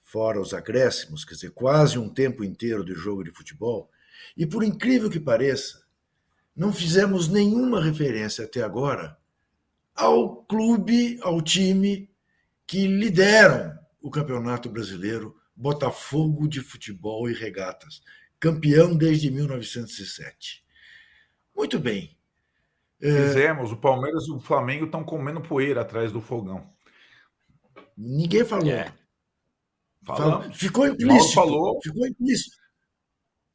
fora 0.00 0.40
os 0.40 0.54
acréscimos, 0.54 1.24
quer 1.24 1.34
dizer, 1.34 1.50
quase 1.50 1.98
um 1.98 2.08
tempo 2.08 2.44
inteiro 2.44 2.84
de 2.84 2.94
jogo 2.94 3.24
de 3.24 3.32
futebol, 3.32 3.90
e 4.36 4.46
por 4.46 4.62
incrível 4.62 5.10
que 5.10 5.20
pareça, 5.20 5.84
não 6.60 6.74
fizemos 6.74 7.26
nenhuma 7.26 7.82
referência 7.82 8.44
até 8.44 8.60
agora 8.60 9.16
ao 9.94 10.44
clube, 10.44 11.18
ao 11.22 11.40
time 11.40 12.10
que 12.66 12.86
lideram 12.86 13.72
o 13.98 14.10
Campeonato 14.10 14.68
Brasileiro, 14.68 15.34
Botafogo 15.56 16.46
de 16.46 16.60
Futebol 16.60 17.30
e 17.30 17.32
Regatas, 17.32 18.02
campeão 18.38 18.94
desde 18.94 19.30
1907. 19.30 20.62
Muito 21.56 21.78
bem. 21.78 22.14
É, 23.00 23.10
Fizemos, 23.10 23.72
o 23.72 23.78
Palmeiras 23.78 24.26
e 24.26 24.30
o 24.30 24.38
Flamengo 24.38 24.84
estão 24.84 25.02
comendo 25.02 25.40
poeira 25.40 25.80
atrás 25.80 26.12
do 26.12 26.20
fogão. 26.20 26.70
Ninguém 27.96 28.44
falou. 28.44 28.68
É. 28.68 28.92
Falamos. 30.04 30.58
Ficou 30.58 30.86
implícito. 30.86 31.32
falou, 31.32 31.80
ficou 31.82 32.06
implícito. 32.06 32.60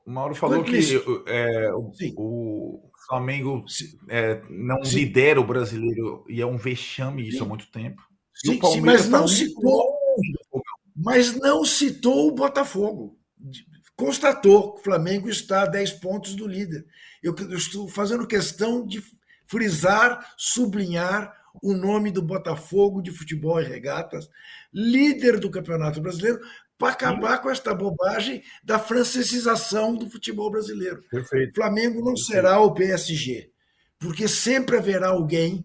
O 0.05 0.11
Mauro 0.11 0.33
falou 0.33 0.63
que 0.63 0.79
é, 1.25 1.71
o, 1.73 2.84
o, 3.05 3.07
Flamengo 3.07 3.65
é, 4.09 4.41
não 4.49 4.83
sim. 4.83 4.97
lidera 4.97 5.39
o 5.39 5.45
brasileiro 5.45 6.25
e 6.27 6.41
é 6.41 6.45
um 6.45 6.57
vexame 6.57 7.27
isso 7.27 7.37
sim. 7.37 7.43
há 7.43 7.47
muito 7.47 7.71
tempo. 7.71 8.01
Sim, 8.33 8.59
sim 8.61 8.81
mas 8.81 9.07
não 9.07 9.21
tá 9.21 9.27
citou. 9.27 9.95
Mas 10.95 11.35
não 11.35 11.65
citou 11.65 12.27
o 12.27 12.35
Botafogo. 12.35 13.17
Constatou 13.95 14.73
que 14.73 14.81
o 14.81 14.83
Flamengo 14.83 15.29
está 15.29 15.63
a 15.63 15.67
10 15.67 15.93
pontos 15.93 16.35
do 16.35 16.47
líder. 16.47 16.85
Eu, 17.23 17.35
eu 17.37 17.57
estou 17.57 17.87
fazendo 17.87 18.27
questão 18.27 18.85
de 18.85 19.01
frisar, 19.45 20.33
sublinhar 20.37 21.33
o 21.61 21.73
nome 21.73 22.11
do 22.11 22.21
Botafogo 22.21 23.01
de 23.01 23.11
futebol 23.11 23.61
e 23.61 23.65
regatas, 23.65 24.29
líder 24.73 25.39
do 25.39 25.49
Campeonato 25.49 26.01
Brasileiro, 26.01 26.39
para 26.77 26.93
acabar 26.93 27.41
com 27.41 27.49
esta 27.49 27.73
bobagem 27.73 28.43
da 28.63 28.77
francesização 28.77 29.95
do 29.95 30.09
futebol 30.09 30.51
brasileiro. 30.51 31.03
Perfeito. 31.09 31.51
O 31.51 31.55
Flamengo 31.55 31.99
não 31.99 32.13
Perfeito. 32.13 32.25
será 32.25 32.59
o 32.59 32.73
PSG, 32.73 33.49
porque 33.99 34.27
sempre 34.27 34.77
haverá 34.77 35.09
alguém 35.09 35.63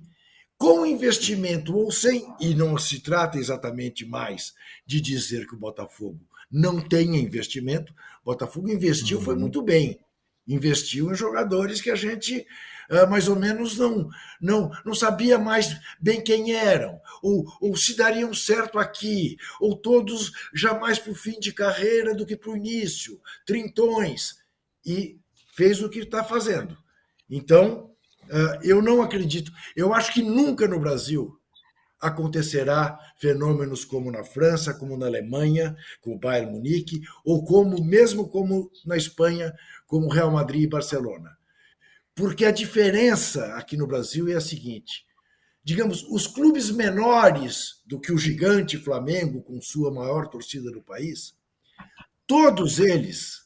com 0.57 0.85
investimento 0.85 1.75
ou 1.75 1.91
sem, 1.91 2.23
e 2.39 2.55
não 2.55 2.77
se 2.77 3.01
trata 3.01 3.39
exatamente 3.39 4.05
mais 4.05 4.53
de 4.87 5.01
dizer 5.01 5.47
que 5.47 5.55
o 5.55 5.59
Botafogo 5.59 6.21
não 6.51 6.81
tenha 6.81 7.19
investimento, 7.19 7.95
o 8.23 8.27
Botafogo 8.27 8.69
investiu, 8.69 9.19
uhum. 9.19 9.25
foi 9.25 9.37
muito 9.37 9.63
bem. 9.63 9.99
Investiu 10.47 11.11
em 11.11 11.15
jogadores 11.15 11.81
que 11.81 11.91
a 11.91 11.95
gente 11.95 12.47
uh, 12.91 13.09
mais 13.09 13.29
ou 13.29 13.37
menos 13.37 13.79
não, 13.79 14.09
não, 14.41 14.71
não 14.85 14.95
sabia 14.95 15.39
mais 15.39 15.77
bem 16.01 16.23
quem 16.23 16.55
eram, 16.55 17.01
ou, 17.23 17.45
ou 17.61 17.77
se 17.77 17.97
dariam 17.97 18.35
certo 18.35 18.79
aqui, 18.79 19.37
ou 19.61 19.77
todos 19.77 20.33
jamais 20.55 20.99
para 20.99 21.13
o 21.13 21.15
fim 21.15 21.39
de 21.39 21.53
carreira 21.53 22.15
do 22.15 22.27
que 22.27 22.37
para 22.37 22.51
o 22.51 22.57
início, 22.57 23.21
trintões, 23.47 24.37
e 24.85 25.19
fez 25.55 25.81
o 25.83 25.89
que 25.89 26.01
está 26.01 26.25
fazendo. 26.25 26.77
Então, 27.29 27.93
uh, 28.25 28.63
eu 28.63 28.83
não 28.83 29.03
acredito, 29.03 29.53
eu 29.77 29.95
acho 29.95 30.13
que 30.13 30.23
nunca 30.23 30.67
no 30.67 30.81
Brasil 30.81 31.40
acontecerá 32.01 32.99
fenômenos 33.19 33.85
como 33.85 34.11
na 34.11 34.25
França, 34.25 34.73
como 34.73 34.97
na 34.97 35.07
Alemanha, 35.07 35.77
com 36.01 36.15
o 36.15 36.19
Bayern 36.19 36.53
Munique, 36.53 37.03
ou 37.25 37.45
como 37.45 37.85
mesmo 37.85 38.29
como 38.29 38.71
na 38.87 38.97
Espanha, 38.97 39.55
como 39.87 40.09
Real 40.09 40.31
Madrid 40.31 40.63
e 40.63 40.69
Barcelona. 40.69 41.37
Porque 42.15 42.45
a 42.45 42.51
diferença 42.51 43.55
aqui 43.55 43.77
no 43.77 43.87
Brasil 43.87 44.29
é 44.29 44.35
a 44.35 44.41
seguinte: 44.41 45.05
digamos, 45.63 46.03
os 46.05 46.27
clubes 46.27 46.71
menores 46.71 47.83
do 47.87 48.01
que 48.01 48.13
o 48.13 48.19
gigante 48.19 48.79
Flamengo, 48.79 49.43
com 49.43 49.61
sua 49.61 49.93
maior 49.93 50.29
torcida 50.29 50.71
do 50.71 50.83
país, 50.83 51.35
todos 52.27 52.79
eles 52.79 53.41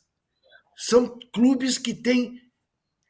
são 0.76 1.18
clubes 1.32 1.78
que 1.78 1.94
têm 1.94 2.40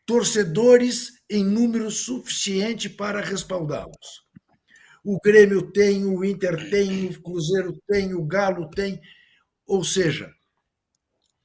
torcedores 0.07 1.23
em 1.31 1.45
número 1.45 1.91
suficiente 1.91 2.89
para 2.91 3.21
respaldá-los. 3.21 4.24
O 5.05 5.21
Grêmio 5.21 5.71
tem, 5.71 6.07
o 6.07 6.25
Inter 6.25 6.71
tem, 6.71 7.07
o 7.07 7.23
Cruzeiro 7.23 7.79
tem, 7.87 8.15
o 8.15 8.25
Galo 8.25 8.71
tem. 8.71 8.99
Ou 9.67 9.85
seja, 9.85 10.33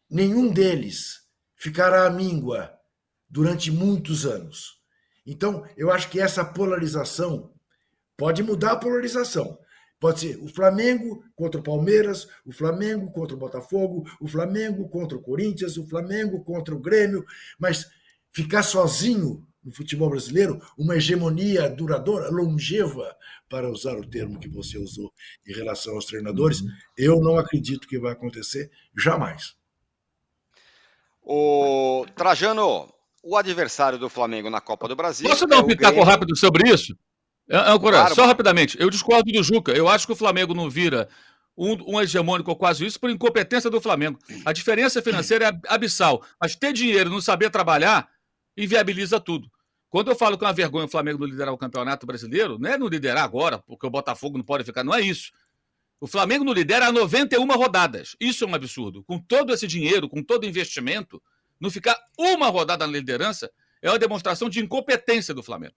nenhum 0.09 0.49
deles 0.49 1.27
ficará 1.57 2.07
à 2.07 2.09
míngua 2.09 2.73
durante 3.29 3.69
muitos 3.69 4.25
anos. 4.25 4.79
Então, 5.25 5.67
eu 5.75 5.91
acho 5.91 6.09
que 6.09 6.21
essa 6.21 6.43
polarização 6.45 7.53
pode 8.15 8.41
mudar 8.41 8.71
a 8.71 8.77
polarização. 8.77 9.59
Pode 9.99 10.21
ser 10.21 10.37
o 10.41 10.47
Flamengo 10.47 11.21
contra 11.35 11.59
o 11.59 11.63
Palmeiras, 11.63 12.29
o 12.45 12.53
Flamengo 12.53 13.11
contra 13.11 13.35
o 13.35 13.39
Botafogo, 13.39 14.09
o 14.21 14.27
Flamengo 14.27 14.87
contra 14.87 15.17
o 15.17 15.21
Corinthians, 15.21 15.75
o 15.75 15.85
Flamengo 15.85 16.41
contra 16.45 16.73
o 16.73 16.79
Grêmio, 16.79 17.25
mas 17.59 17.85
ficar 18.31 18.63
sozinho 18.63 19.45
no 19.63 19.73
futebol 19.73 20.09
brasileiro, 20.09 20.61
uma 20.77 20.95
hegemonia 20.95 21.69
duradoura, 21.69 22.29
longeva, 22.29 23.15
para 23.49 23.69
usar 23.69 23.97
o 23.97 24.07
termo 24.07 24.39
que 24.39 24.47
você 24.47 24.77
usou 24.77 25.11
em 25.47 25.53
relação 25.53 25.95
aos 25.95 26.05
treinadores, 26.05 26.61
uhum. 26.61 26.69
eu 26.97 27.19
não 27.19 27.37
acredito 27.37 27.87
que 27.87 27.99
vai 27.99 28.13
acontecer 28.13 28.71
jamais. 28.97 29.55
O 31.21 32.05
Trajano, 32.15 32.91
o 33.23 33.35
adversário 33.35 33.97
do 33.99 34.09
Flamengo 34.09 34.49
na 34.49 34.61
Copa 34.61 34.87
do 34.87 34.95
Brasil. 34.95 35.29
Posso 35.29 35.45
dar 35.45 35.57
um 35.57 35.65
é 35.65 35.67
pitaco 35.67 35.93
Grêmio... 35.93 36.03
rápido 36.03 36.35
sobre 36.35 36.69
isso? 36.71 36.97
Âncora, 37.51 37.97
claro, 37.97 38.15
só 38.15 38.25
rapidamente. 38.25 38.79
Eu 38.79 38.89
discordo 38.89 39.31
do 39.31 39.43
Juca. 39.43 39.71
Eu 39.71 39.87
acho 39.87 40.05
que 40.05 40.13
o 40.13 40.15
Flamengo 40.15 40.53
não 40.53 40.69
vira 40.69 41.09
um, 41.57 41.95
um 41.95 42.01
hegemônico 42.01 42.51
ou 42.51 42.55
quase 42.55 42.85
isso 42.85 42.99
por 42.99 43.09
incompetência 43.09 43.69
do 43.69 43.81
Flamengo. 43.81 44.19
A 44.45 44.53
diferença 44.53 45.01
financeira 45.01 45.47
é 45.47 45.51
abissal. 45.67 46.23
Mas 46.39 46.55
ter 46.55 46.71
dinheiro 46.71 47.09
e 47.09 47.13
não 47.13 47.21
saber 47.21 47.49
trabalhar 47.49 48.07
inviabiliza 48.63 49.19
tudo. 49.19 49.49
Quando 49.89 50.11
eu 50.11 50.15
falo 50.15 50.37
que 50.37 50.43
é 50.43 50.47
uma 50.47 50.53
vergonha 50.53 50.85
o 50.85 50.89
Flamengo 50.89 51.19
não 51.19 51.27
liderar 51.27 51.53
o 51.53 51.57
Campeonato 51.57 52.05
Brasileiro, 52.05 52.59
não 52.59 52.69
é 52.69 52.77
não 52.77 52.87
liderar 52.87 53.23
agora, 53.23 53.57
porque 53.59 53.87
o 53.87 53.89
Botafogo 53.89 54.37
não 54.37 54.45
pode 54.45 54.63
ficar, 54.63 54.83
não 54.83 54.93
é 54.93 55.01
isso. 55.01 55.31
O 55.99 56.07
Flamengo 56.07 56.45
não 56.45 56.53
lidera 56.53 56.87
há 56.87 56.91
91 56.91 57.45
rodadas. 57.57 58.15
Isso 58.19 58.45
é 58.45 58.47
um 58.47 58.55
absurdo. 58.55 59.03
Com 59.03 59.19
todo 59.19 59.53
esse 59.53 59.67
dinheiro, 59.67 60.07
com 60.07 60.23
todo 60.23 60.45
investimento, 60.45 61.21
não 61.59 61.69
ficar 61.69 61.99
uma 62.17 62.47
rodada 62.47 62.85
na 62.85 62.93
liderança 62.93 63.51
é 63.81 63.89
uma 63.89 63.99
demonstração 63.99 64.49
de 64.49 64.59
incompetência 64.59 65.33
do 65.33 65.43
Flamengo. 65.43 65.75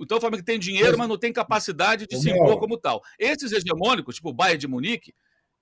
Então 0.00 0.16
o 0.16 0.20
Flamengo 0.20 0.44
tem 0.44 0.58
dinheiro, 0.58 0.96
mas 0.96 1.08
não 1.08 1.18
tem 1.18 1.32
capacidade 1.32 2.06
de 2.06 2.16
se 2.16 2.30
impor 2.30 2.58
como 2.58 2.78
tal. 2.78 3.02
Esses 3.18 3.52
hegemônicos, 3.52 4.14
tipo 4.16 4.30
o 4.30 4.32
Bayern 4.32 4.58
de 4.58 4.66
Munique, 4.66 5.14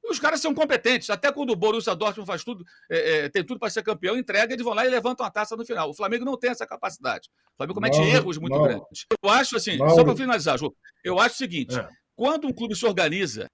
os 0.04 0.18
caras 0.18 0.40
são 0.40 0.54
competentes. 0.54 1.10
Até 1.10 1.30
quando 1.32 1.50
o 1.50 1.56
Borussia 1.56 1.94
Dortmund 1.94 2.26
faz 2.26 2.42
tudo, 2.42 2.64
é, 2.90 3.24
é, 3.24 3.28
tem 3.28 3.44
tudo 3.44 3.58
para 3.58 3.70
ser 3.70 3.82
campeão, 3.82 4.16
entrega, 4.16 4.52
eles 4.52 4.64
vão 4.64 4.74
lá 4.74 4.86
e 4.86 4.90
levantam 4.90 5.24
a 5.24 5.30
taça 5.30 5.56
no 5.56 5.64
final. 5.64 5.90
O 5.90 5.94
Flamengo 5.94 6.24
não 6.24 6.36
tem 6.36 6.50
essa 6.50 6.66
capacidade. 6.66 7.28
O 7.54 7.56
Flamengo 7.56 7.74
comete 7.74 8.00
erros 8.00 8.38
muito 8.38 8.60
grandes. 8.60 9.06
Eu 9.22 9.30
acho 9.30 9.56
assim, 9.56 9.78
só 9.78 10.04
para 10.04 10.16
finalizar, 10.16 10.58
Ju, 10.58 10.74
eu 11.04 11.18
acho 11.18 11.34
o 11.34 11.38
seguinte: 11.38 11.78
é. 11.78 11.88
quando 12.16 12.46
um 12.46 12.52
clube 12.52 12.74
se 12.74 12.84
organiza, 12.84 13.48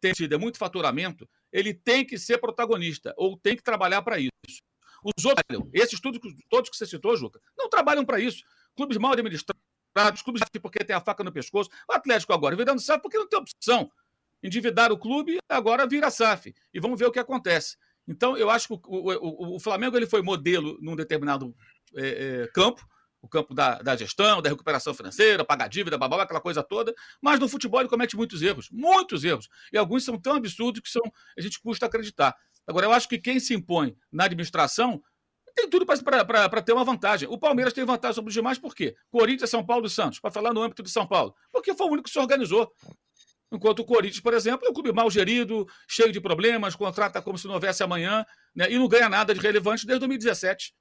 tem 0.00 0.12
é 0.30 0.36
muito 0.36 0.58
faturamento, 0.58 1.28
ele 1.52 1.74
tem 1.74 2.04
que 2.04 2.18
ser 2.18 2.38
protagonista 2.38 3.14
ou 3.16 3.36
tem 3.36 3.56
que 3.56 3.62
trabalhar 3.62 4.02
para 4.02 4.18
isso. 4.18 4.30
Os 5.16 5.24
outros, 5.24 5.44
esses 5.72 6.00
tudo, 6.00 6.18
todos 6.50 6.70
que 6.70 6.76
você 6.76 6.86
citou, 6.86 7.16
Juca, 7.16 7.40
não 7.56 7.68
trabalham 7.68 8.04
para 8.04 8.18
isso. 8.18 8.42
Clubes 8.76 8.96
mal 8.96 9.12
administrados 9.12 9.62
os 10.14 10.22
clubes 10.22 10.42
porque 10.62 10.84
tem 10.84 10.94
a 10.94 11.00
faca 11.00 11.24
no 11.24 11.32
pescoço. 11.32 11.70
O 11.88 11.92
Atlético 11.92 12.32
agora 12.32 12.54
virando 12.54 12.80
SAF 12.80 13.02
porque 13.02 13.18
não 13.18 13.28
tem 13.28 13.38
opção. 13.38 13.90
Endividar 14.42 14.92
o 14.92 14.98
clube, 14.98 15.38
agora 15.48 15.86
vira 15.86 16.10
SAF. 16.10 16.54
E 16.72 16.80
vamos 16.80 16.98
ver 16.98 17.06
o 17.06 17.12
que 17.12 17.18
acontece. 17.18 17.76
Então, 18.06 18.36
eu 18.36 18.48
acho 18.48 18.68
que 18.68 18.74
o, 18.74 18.80
o, 18.86 19.56
o 19.56 19.60
Flamengo 19.60 19.96
ele 19.96 20.06
foi 20.06 20.22
modelo 20.22 20.78
num 20.80 20.96
determinado 20.96 21.54
é, 21.94 22.42
é, 22.42 22.46
campo, 22.48 22.86
o 23.20 23.28
campo 23.28 23.52
da, 23.52 23.82
da, 23.82 23.96
gestão, 23.96 24.40
da 24.40 24.48
recuperação 24.48 24.94
financeira, 24.94 25.44
pagar 25.44 25.68
dívida, 25.68 25.98
babá, 25.98 26.22
aquela 26.22 26.40
coisa 26.40 26.62
toda, 26.62 26.94
mas 27.20 27.38
no 27.38 27.48
futebol 27.48 27.80
ele 27.80 27.88
comete 27.88 28.16
muitos 28.16 28.40
erros, 28.42 28.68
muitos 28.70 29.24
erros. 29.24 29.48
E 29.72 29.76
alguns 29.76 30.04
são 30.04 30.18
tão 30.18 30.36
absurdos 30.36 30.80
que 30.80 30.88
são, 30.88 31.02
a 31.36 31.40
gente 31.40 31.60
custa 31.60 31.86
acreditar. 31.86 32.34
Agora, 32.66 32.86
eu 32.86 32.92
acho 32.92 33.08
que 33.08 33.18
quem 33.18 33.40
se 33.40 33.54
impõe 33.54 33.96
na 34.12 34.24
administração 34.24 35.02
tem 35.54 35.68
tudo 35.68 35.84
para 35.84 36.62
ter 36.62 36.72
uma 36.72 36.84
vantagem. 36.84 37.28
O 37.28 37.36
Palmeiras 37.36 37.72
tem 37.72 37.84
vantagem 37.84 38.14
sobre 38.14 38.28
os 38.28 38.34
demais, 38.34 38.58
por 38.58 38.74
quê? 38.74 38.94
Corinthians, 39.10 39.50
São 39.50 39.64
Paulo 39.64 39.86
e 39.86 39.90
Santos, 39.90 40.20
para 40.20 40.30
falar 40.30 40.52
no 40.52 40.62
âmbito 40.62 40.82
de 40.82 40.90
São 40.90 41.06
Paulo. 41.06 41.34
Porque 41.50 41.74
foi 41.74 41.86
o 41.88 41.90
único 41.90 42.04
que 42.04 42.12
se 42.12 42.18
organizou. 42.18 42.72
Enquanto 43.50 43.80
o 43.80 43.84
Corinthians, 43.84 44.20
por 44.20 44.34
exemplo, 44.34 44.66
é 44.66 44.70
um 44.70 44.74
clube 44.74 44.92
mal 44.92 45.10
gerido, 45.10 45.66
cheio 45.88 46.12
de 46.12 46.20
problemas, 46.20 46.76
contrata 46.76 47.22
como 47.22 47.38
se 47.38 47.46
não 47.46 47.54
houvesse 47.54 47.82
amanhã, 47.82 48.24
né, 48.54 48.70
e 48.70 48.78
não 48.78 48.86
ganha 48.86 49.08
nada 49.08 49.34
de 49.34 49.40
relevante 49.40 49.86
desde 49.86 50.00
2017. 50.00 50.74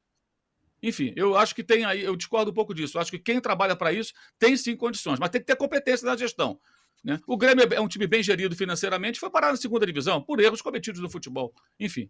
Enfim, 0.84 1.13
eu 1.15 1.38
acho 1.38 1.55
que 1.55 1.63
tem 1.63 1.86
aí, 1.86 2.03
eu 2.03 2.15
discordo 2.15 2.51
um 2.51 2.53
pouco 2.53 2.74
disso. 2.74 2.97
Eu 2.97 3.01
acho 3.01 3.11
que 3.11 3.20
quem 3.20 3.39
trabalha 3.39 3.76
para 3.76 3.91
isso 3.93 4.13
tem 4.38 4.55
sim 4.55 4.76
condições, 4.76 5.20
mas 5.20 5.30
tem 5.30 5.41
que 5.41 5.47
ter 5.47 5.55
competência 5.55 6.05
na 6.05 6.15
gestão. 6.15 6.59
Né? 7.03 7.20
O 7.26 7.38
Grêmio 7.38 7.65
é 7.74 7.80
um 7.80 7.88
time 7.88 8.05
bem 8.05 8.22
gerido 8.22 8.55
financeiramente, 8.55 9.20
foi 9.20 9.30
parar 9.30 9.51
na 9.51 9.57
segunda 9.57 9.86
divisão 9.86 10.22
por 10.22 10.39
erros 10.39 10.61
cometidos 10.61 11.01
no 11.01 11.09
futebol. 11.09 11.53
Enfim. 11.80 12.09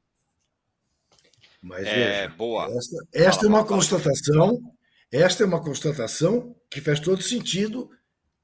Mas 1.62 1.86
é, 1.88 2.24
veja, 2.24 2.36
boa. 2.36 2.66
Esta, 2.66 2.98
esta 3.14 3.46
é 3.46 3.50
uma 3.50 3.66
constatação, 3.66 4.60
esta 5.12 5.44
é 5.44 5.46
uma 5.46 5.62
constatação 5.62 6.56
que 6.70 6.82
faz 6.82 7.00
todo 7.00 7.22
sentido 7.22 7.90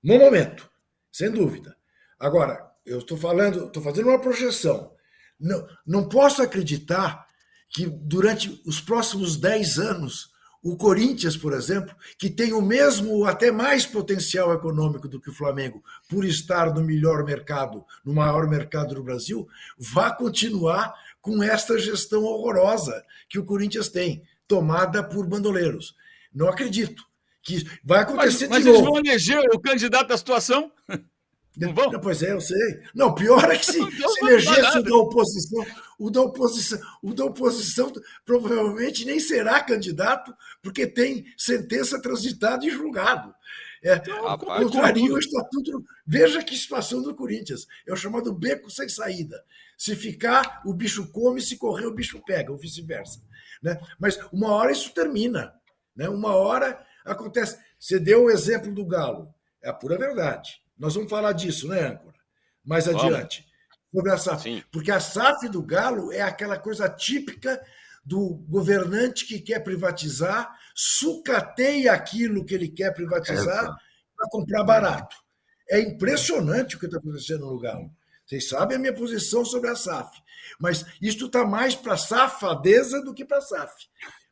no 0.01 0.17
momento, 0.17 0.69
sem 1.11 1.29
dúvida. 1.31 1.75
Agora, 2.23 2.71
eu 2.85 2.99
estou 2.99 3.17
falando, 3.17 3.65
estou 3.65 3.83
fazendo 3.83 4.07
uma 4.07 4.19
projeção. 4.19 4.93
Não, 5.37 5.67
não 5.85 6.07
posso 6.07 6.41
acreditar 6.41 7.27
que 7.67 7.85
durante 7.85 8.61
os 8.65 8.79
próximos 8.79 9.35
10 9.35 9.77
anos 9.77 10.31
o 10.63 10.77
Corinthians, 10.77 11.35
por 11.35 11.51
exemplo, 11.51 11.93
que 12.17 12.29
tem 12.29 12.53
o 12.53 12.61
mesmo, 12.61 13.25
até 13.25 13.51
mais 13.51 13.85
potencial 13.85 14.53
econômico 14.53 15.09
do 15.09 15.19
que 15.19 15.29
o 15.29 15.33
Flamengo, 15.33 15.83
por 16.07 16.23
estar 16.23 16.73
no 16.73 16.81
melhor 16.81 17.25
mercado, 17.25 17.83
no 18.05 18.13
maior 18.13 18.47
mercado 18.47 18.95
do 18.95 19.03
Brasil, 19.03 19.45
vá 19.77 20.09
continuar 20.09 20.93
com 21.19 21.43
esta 21.43 21.77
gestão 21.77 22.23
horrorosa 22.23 23.03
que 23.27 23.37
o 23.37 23.43
Corinthians 23.43 23.89
tem, 23.89 24.23
tomada 24.47 25.03
por 25.03 25.27
bandoleiros. 25.27 25.93
Não 26.33 26.47
acredito 26.47 27.03
que 27.41 27.65
vai 27.83 28.03
acontecer 28.03 28.47
mas, 28.47 28.63
mas 28.63 28.65
eles 28.65 28.79
vão 28.79 28.97
eleger 28.97 29.43
o 29.53 29.59
candidato 29.59 30.07
da 30.07 30.17
situação? 30.17 30.71
Não 31.57 31.73
vão? 31.73 31.91
Pois 32.01 32.23
é, 32.23 32.31
eu 32.31 32.41
sei. 32.41 32.79
Não, 32.95 33.13
pior 33.13 33.51
é 33.51 33.57
que 33.57 33.65
se, 33.65 33.73
se 33.79 34.21
elegesse 34.21 34.79
o 34.79 34.83
da 34.83 34.95
oposição, 34.95 35.65
o 35.99 36.09
da 36.09 36.21
oposição, 36.21 36.79
o 37.01 37.13
da 37.13 37.25
oposição 37.25 37.91
provavelmente 38.25 39.05
nem 39.05 39.19
será 39.19 39.61
candidato, 39.61 40.33
porque 40.61 40.87
tem 40.87 41.25
sentença 41.37 42.01
transitada 42.01 42.65
e 42.65 42.71
julgado. 42.71 43.33
É, 43.83 43.95
Rapaz, 43.95 44.63
contraria 44.63 45.13
o 45.13 45.19
estatuto. 45.19 45.83
Veja 46.07 46.41
que 46.41 46.55
situação 46.55 47.01
do 47.01 47.13
Corinthians. 47.13 47.67
É 47.85 47.91
o 47.91 47.97
chamado 47.97 48.33
beco 48.33 48.71
sem 48.71 48.87
saída. 48.87 49.43
Se 49.77 49.95
ficar, 49.95 50.61
o 50.65 50.73
bicho 50.73 51.11
come, 51.11 51.41
se 51.41 51.57
correr, 51.57 51.85
o 51.85 51.93
bicho 51.93 52.23
pega, 52.25 52.51
ou 52.51 52.57
vice-versa. 52.57 53.21
Né? 53.61 53.79
Mas 53.99 54.17
uma 54.31 54.51
hora 54.51 54.71
isso 54.71 54.93
termina. 54.93 55.53
Né? 55.93 56.07
Uma 56.07 56.33
hora 56.33 56.81
acontece. 57.03 57.59
Você 57.77 57.99
deu 57.99 58.23
o 58.23 58.29
exemplo 58.31 58.73
do 58.73 58.85
Galo. 58.85 59.33
É 59.61 59.69
a 59.69 59.73
pura 59.73 59.97
verdade. 59.97 60.62
Nós 60.77 60.95
vamos 60.95 61.09
falar 61.09 61.33
disso, 61.33 61.67
né, 61.67 61.87
Âncora? 61.87 62.15
Mais 62.63 62.85
vamos. 62.85 63.03
adiante. 63.03 63.45
Sobre 63.93 64.11
a 64.11 64.17
SAF. 64.17 64.43
Sim. 64.43 64.63
Porque 64.71 64.91
a 64.91 64.99
SAF 64.99 65.47
do 65.49 65.61
Galo 65.61 66.11
é 66.11 66.21
aquela 66.21 66.57
coisa 66.57 66.89
típica 66.89 67.61
do 68.03 68.35
governante 68.49 69.25
que 69.25 69.39
quer 69.39 69.59
privatizar, 69.59 70.51
sucateia 70.75 71.93
aquilo 71.93 72.43
que 72.43 72.53
ele 72.53 72.67
quer 72.67 72.93
privatizar 72.93 73.77
para 74.17 74.29
comprar 74.29 74.63
barato. 74.63 75.15
É 75.69 75.79
impressionante 75.79 76.75
o 76.75 76.79
que 76.79 76.85
está 76.85 76.97
acontecendo 76.97 77.45
no 77.45 77.59
Galo. 77.59 77.89
Vocês 78.25 78.49
sabem 78.49 78.77
a 78.77 78.79
minha 78.79 78.93
posição 78.93 79.45
sobre 79.45 79.69
a 79.69 79.75
SAF. 79.75 80.21
Mas 80.59 80.85
isto 81.01 81.27
está 81.27 81.45
mais 81.45 81.75
para 81.75 81.97
safadeza 81.97 83.01
do 83.01 83.13
que 83.13 83.25
para 83.25 83.41
SAF. 83.41 83.73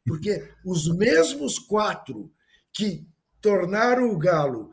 Porque 0.06 0.50
os 0.66 0.94
mesmos 0.96 1.60
quatro 1.60 2.32
que 2.74 3.08
tornaram 3.40 4.10
o 4.10 4.18
Galo 4.18 4.72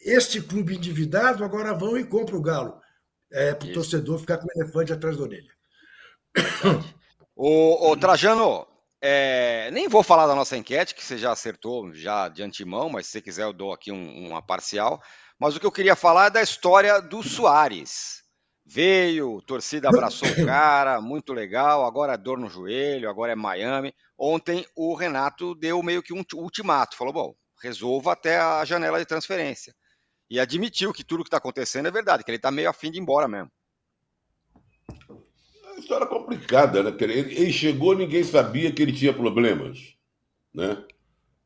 este 0.00 0.40
clube 0.40 0.76
endividado 0.76 1.44
agora 1.44 1.74
vão 1.74 1.98
e 1.98 2.04
compram 2.04 2.38
o 2.38 2.42
Galo. 2.42 2.80
É, 3.30 3.54
para 3.54 3.68
o 3.68 3.72
torcedor 3.72 4.18
ficar 4.18 4.38
com 4.38 4.46
o 4.46 4.62
elefante 4.62 4.92
atrás 4.92 5.16
da 5.16 5.22
orelha. 5.22 5.52
O, 7.36 7.90
o 7.92 7.96
Trajano, 7.96 8.66
é, 9.00 9.70
nem 9.70 9.86
vou 9.86 10.02
falar 10.02 10.26
da 10.26 10.34
nossa 10.34 10.56
enquete, 10.56 10.94
que 10.94 11.04
você 11.04 11.18
já 11.18 11.30
acertou 11.30 11.92
já 11.92 12.28
de 12.28 12.42
antemão, 12.42 12.88
mas 12.88 13.06
se 13.06 13.12
você 13.12 13.20
quiser 13.20 13.44
eu 13.44 13.52
dou 13.52 13.72
aqui 13.72 13.92
um, 13.92 14.28
uma 14.28 14.40
parcial. 14.42 15.00
Mas 15.38 15.54
o 15.54 15.60
que 15.60 15.66
eu 15.66 15.72
queria 15.72 15.94
falar 15.94 16.26
é 16.26 16.30
da 16.30 16.42
história 16.42 17.00
do 17.00 17.22
Soares. 17.22 18.22
Veio, 18.66 19.40
torcida 19.42 19.88
abraçou 19.88 20.28
o 20.28 20.34
cara, 20.44 21.00
muito 21.00 21.32
legal, 21.32 21.86
agora 21.86 22.14
é 22.14 22.18
dor 22.18 22.38
no 22.38 22.48
joelho, 22.48 23.08
agora 23.08 23.32
é 23.32 23.36
Miami. 23.36 23.94
Ontem 24.18 24.66
o 24.74 24.94
Renato 24.94 25.54
deu 25.54 25.82
meio 25.82 26.02
que 26.02 26.12
um 26.12 26.24
ultimato, 26.34 26.96
falou, 26.96 27.12
bom, 27.12 27.34
resolva 27.62 28.12
até 28.12 28.38
a 28.38 28.64
janela 28.64 28.98
de 28.98 29.06
transferência. 29.06 29.74
E 30.30 30.38
admitiu 30.38 30.92
que 30.92 31.04
tudo 31.04 31.22
que 31.22 31.28
está 31.28 31.38
acontecendo 31.38 31.88
é 31.88 31.90
verdade, 31.90 32.22
que 32.22 32.30
ele 32.30 32.36
está 32.36 32.50
meio 32.50 32.68
afim 32.68 32.90
de 32.90 32.98
ir 32.98 33.02
embora 33.02 33.26
mesmo 33.26 33.50
história 35.78 36.06
complicada, 36.06 36.82
né? 36.82 36.94
Ele 37.00 37.52
chegou, 37.52 37.96
ninguém 37.96 38.22
sabia 38.22 38.70
que 38.70 38.82
ele 38.82 38.92
tinha 38.92 39.12
problemas, 39.12 39.94
né? 40.52 40.84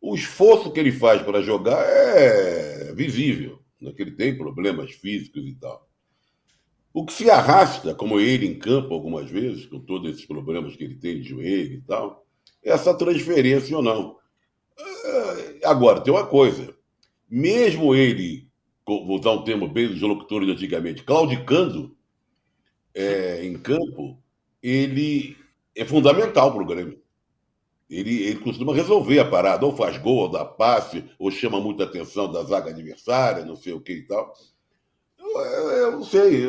O 0.00 0.16
esforço 0.16 0.72
que 0.72 0.80
ele 0.80 0.90
faz 0.90 1.22
para 1.22 1.42
jogar 1.42 1.80
é 1.86 2.92
visível, 2.92 3.60
né? 3.80 3.92
que 3.92 4.02
ele 4.02 4.10
tem 4.10 4.36
problemas 4.36 4.90
físicos 4.90 5.46
e 5.46 5.54
tal. 5.54 5.88
O 6.92 7.06
que 7.06 7.12
se 7.12 7.30
arrasta, 7.30 7.94
como 7.94 8.18
ele 8.18 8.46
em 8.46 8.58
campo 8.58 8.92
algumas 8.92 9.30
vezes, 9.30 9.64
com 9.66 9.78
todos 9.78 10.10
esses 10.10 10.26
problemas 10.26 10.74
que 10.74 10.82
ele 10.82 10.96
tem 10.96 11.20
de 11.20 11.28
joelho 11.28 11.74
e 11.74 11.80
tal, 11.82 12.26
essa 12.64 12.92
transferência 12.92 13.76
ou 13.76 13.82
não. 13.82 14.16
É, 14.76 15.66
agora, 15.68 16.00
tem 16.00 16.12
uma 16.12 16.26
coisa. 16.26 16.74
Mesmo 17.30 17.94
ele, 17.94 18.50
vou 18.86 19.18
usar 19.18 19.30
um 19.30 19.44
termo 19.44 19.68
bem 19.68 19.88
dos 19.88 20.00
locutores 20.00 20.46
de 20.46 20.52
antigamente, 20.52 21.02
claudicando 21.02 21.96
é, 22.94 23.44
em 23.44 23.56
campo, 23.58 24.18
ele 24.62 25.36
é 25.74 25.84
fundamental 25.84 26.52
para 26.52 26.62
o 26.62 26.66
Grêmio. 26.66 27.00
Ele, 27.88 28.22
ele 28.22 28.40
costuma 28.40 28.74
resolver 28.74 29.18
a 29.18 29.28
parada, 29.28 29.66
ou 29.66 29.76
faz 29.76 29.98
gol, 29.98 30.16
ou 30.16 30.28
dá 30.28 30.44
passe, 30.44 31.04
ou 31.18 31.30
chama 31.30 31.60
muita 31.60 31.84
atenção 31.84 32.30
da 32.30 32.42
zaga 32.42 32.70
adversária, 32.70 33.44
não 33.44 33.54
sei 33.54 33.74
o 33.74 33.80
que 33.80 33.92
e 33.92 34.02
tal. 34.02 34.32
Eu, 35.18 35.70
eu 35.70 35.92
não 35.92 36.04
sei. 36.04 36.46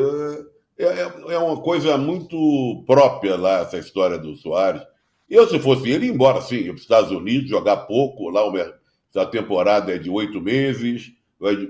É, 0.77 0.85
é, 0.85 1.33
é, 1.33 1.37
uma 1.37 1.61
coisa 1.61 1.97
muito 1.97 2.83
própria 2.87 3.35
lá, 3.35 3.59
essa 3.59 3.77
história 3.77 4.17
do 4.17 4.35
Soares. 4.35 4.81
Eu, 5.29 5.47
se 5.47 5.59
fosse 5.59 5.89
ele, 5.89 6.07
embora, 6.07 6.41
sim, 6.41 6.63
para 6.63 6.75
os 6.75 6.81
Estados 6.81 7.11
Unidos, 7.11 7.49
jogar 7.49 7.77
pouco. 7.87 8.29
Lá 8.29 8.41
a 9.15 9.25
temporada 9.25 9.93
é 9.93 9.97
de 9.97 10.09
oito 10.09 10.39
meses. 10.39 11.11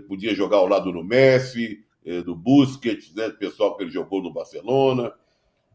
Podia 0.07 0.35
jogar 0.35 0.57
ao 0.57 0.67
lado 0.67 0.91
do 0.91 1.03
Messi, 1.03 1.83
é, 2.05 2.21
do 2.21 2.35
Busquets, 2.35 3.13
né, 3.15 3.29
pessoal 3.29 3.75
que 3.75 3.83
ele 3.83 3.91
jogou 3.91 4.21
no 4.21 4.33
Barcelona. 4.33 5.13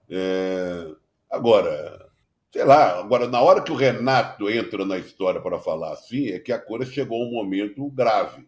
É... 0.08 0.90
Agora, 1.30 2.08
sei 2.52 2.64
lá, 2.64 2.98
agora, 2.98 3.28
na 3.28 3.40
hora 3.40 3.62
que 3.62 3.72
o 3.72 3.76
Renato 3.76 4.48
entra 4.48 4.84
na 4.84 4.98
história 4.98 5.40
para 5.40 5.58
falar 5.58 5.92
assim, 5.92 6.28
é 6.28 6.38
que 6.38 6.52
a 6.52 6.58
coisa 6.58 6.90
chegou 6.90 7.22
a 7.22 7.26
um 7.26 7.30
momento 7.30 7.88
grave. 7.90 8.46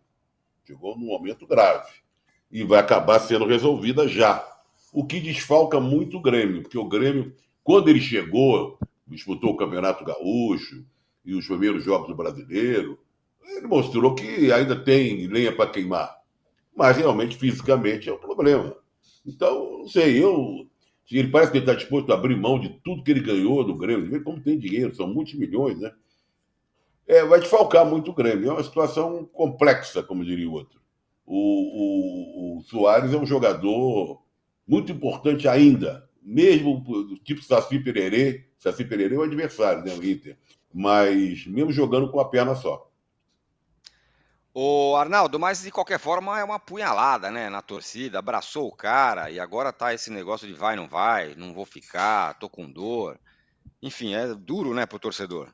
Chegou 0.64 0.96
num 0.96 1.06
momento 1.06 1.46
grave. 1.46 1.90
E 2.50 2.64
vai 2.64 2.80
acabar 2.80 3.18
sendo 3.18 3.46
resolvida 3.46 4.08
já. 4.08 4.46
O 4.92 5.04
que 5.04 5.20
desfalca 5.20 5.78
muito 5.78 6.16
o 6.16 6.22
Grêmio, 6.22 6.62
porque 6.62 6.78
o 6.78 6.88
Grêmio, 6.88 7.34
quando 7.62 7.88
ele 7.88 8.00
chegou, 8.00 8.78
disputou 9.06 9.50
o 9.50 9.56
Campeonato 9.56 10.04
Gaúcho 10.04 10.84
e 11.24 11.34
os 11.34 11.46
primeiros 11.46 11.84
jogos 11.84 12.08
do 12.08 12.16
brasileiro, 12.16 12.98
ele 13.56 13.66
mostrou 13.66 14.14
que 14.14 14.52
ainda 14.52 14.76
tem 14.76 15.26
lenha 15.26 15.54
para 15.54 15.70
queimar. 15.70 16.20
Mas 16.74 16.96
realmente, 16.96 17.36
fisicamente, 17.36 18.08
é 18.08 18.12
um 18.12 18.18
problema. 18.18 18.76
Então, 19.26 19.78
não 19.80 19.88
sei, 19.88 20.22
eu. 20.22 20.66
Ele 21.10 21.28
parece 21.28 21.50
que 21.50 21.58
ele 21.58 21.64
está 21.64 21.74
disposto 21.74 22.10
a 22.12 22.14
abrir 22.14 22.36
mão 22.36 22.58
de 22.60 22.68
tudo 22.84 23.02
que 23.02 23.10
ele 23.10 23.20
ganhou 23.20 23.64
do 23.64 23.74
Grêmio. 23.74 24.08
Vê 24.08 24.20
como 24.20 24.40
tem 24.40 24.56
dinheiro, 24.56 24.94
são 24.94 25.08
muitos 25.08 25.34
milhões, 25.34 25.78
né? 25.80 25.92
É, 27.06 27.24
vai 27.24 27.40
desfalcar 27.40 27.84
muito 27.84 28.12
o 28.12 28.14
Grêmio. 28.14 28.48
É 28.48 28.52
uma 28.52 28.62
situação 28.62 29.24
complexa, 29.32 30.04
como 30.04 30.24
diria 30.24 30.48
o 30.48 30.52
outro. 30.52 30.80
O, 31.26 31.36
o, 31.36 32.58
o 32.58 32.62
Soares 32.62 33.12
é 33.12 33.16
um 33.16 33.26
jogador 33.26 34.22
muito 34.66 34.92
importante 34.92 35.48
ainda, 35.48 36.08
mesmo 36.22 36.84
tipo 37.24 37.42
Saci 37.42 37.80
Pererê. 37.80 38.46
Saci 38.56 38.84
Pererê 38.84 39.16
é 39.16 39.18
o 39.18 39.22
adversário, 39.22 39.84
né, 39.84 39.92
o 39.92 40.04
Inter. 40.04 40.38
Mas 40.72 41.44
mesmo 41.46 41.72
jogando 41.72 42.08
com 42.10 42.20
a 42.20 42.24
perna 42.24 42.54
só. 42.54 42.89
O 44.52 44.96
Arnaldo, 44.96 45.38
mas 45.38 45.62
de 45.62 45.70
qualquer 45.70 46.00
forma 46.00 46.38
é 46.38 46.42
uma 46.42 46.58
punhalada, 46.58 47.30
né, 47.30 47.48
na 47.48 47.62
torcida, 47.62 48.18
abraçou 48.18 48.66
o 48.66 48.74
cara 48.74 49.30
e 49.30 49.38
agora 49.38 49.72
tá 49.72 49.94
esse 49.94 50.10
negócio 50.10 50.46
de 50.46 50.54
vai, 50.54 50.74
não 50.74 50.88
vai, 50.88 51.34
não 51.36 51.54
vou 51.54 51.64
ficar, 51.64 52.36
tô 52.38 52.48
com 52.48 52.68
dor. 52.68 53.16
Enfim, 53.80 54.12
é 54.14 54.34
duro, 54.34 54.74
né, 54.74 54.86
pro 54.86 54.98
torcedor. 54.98 55.48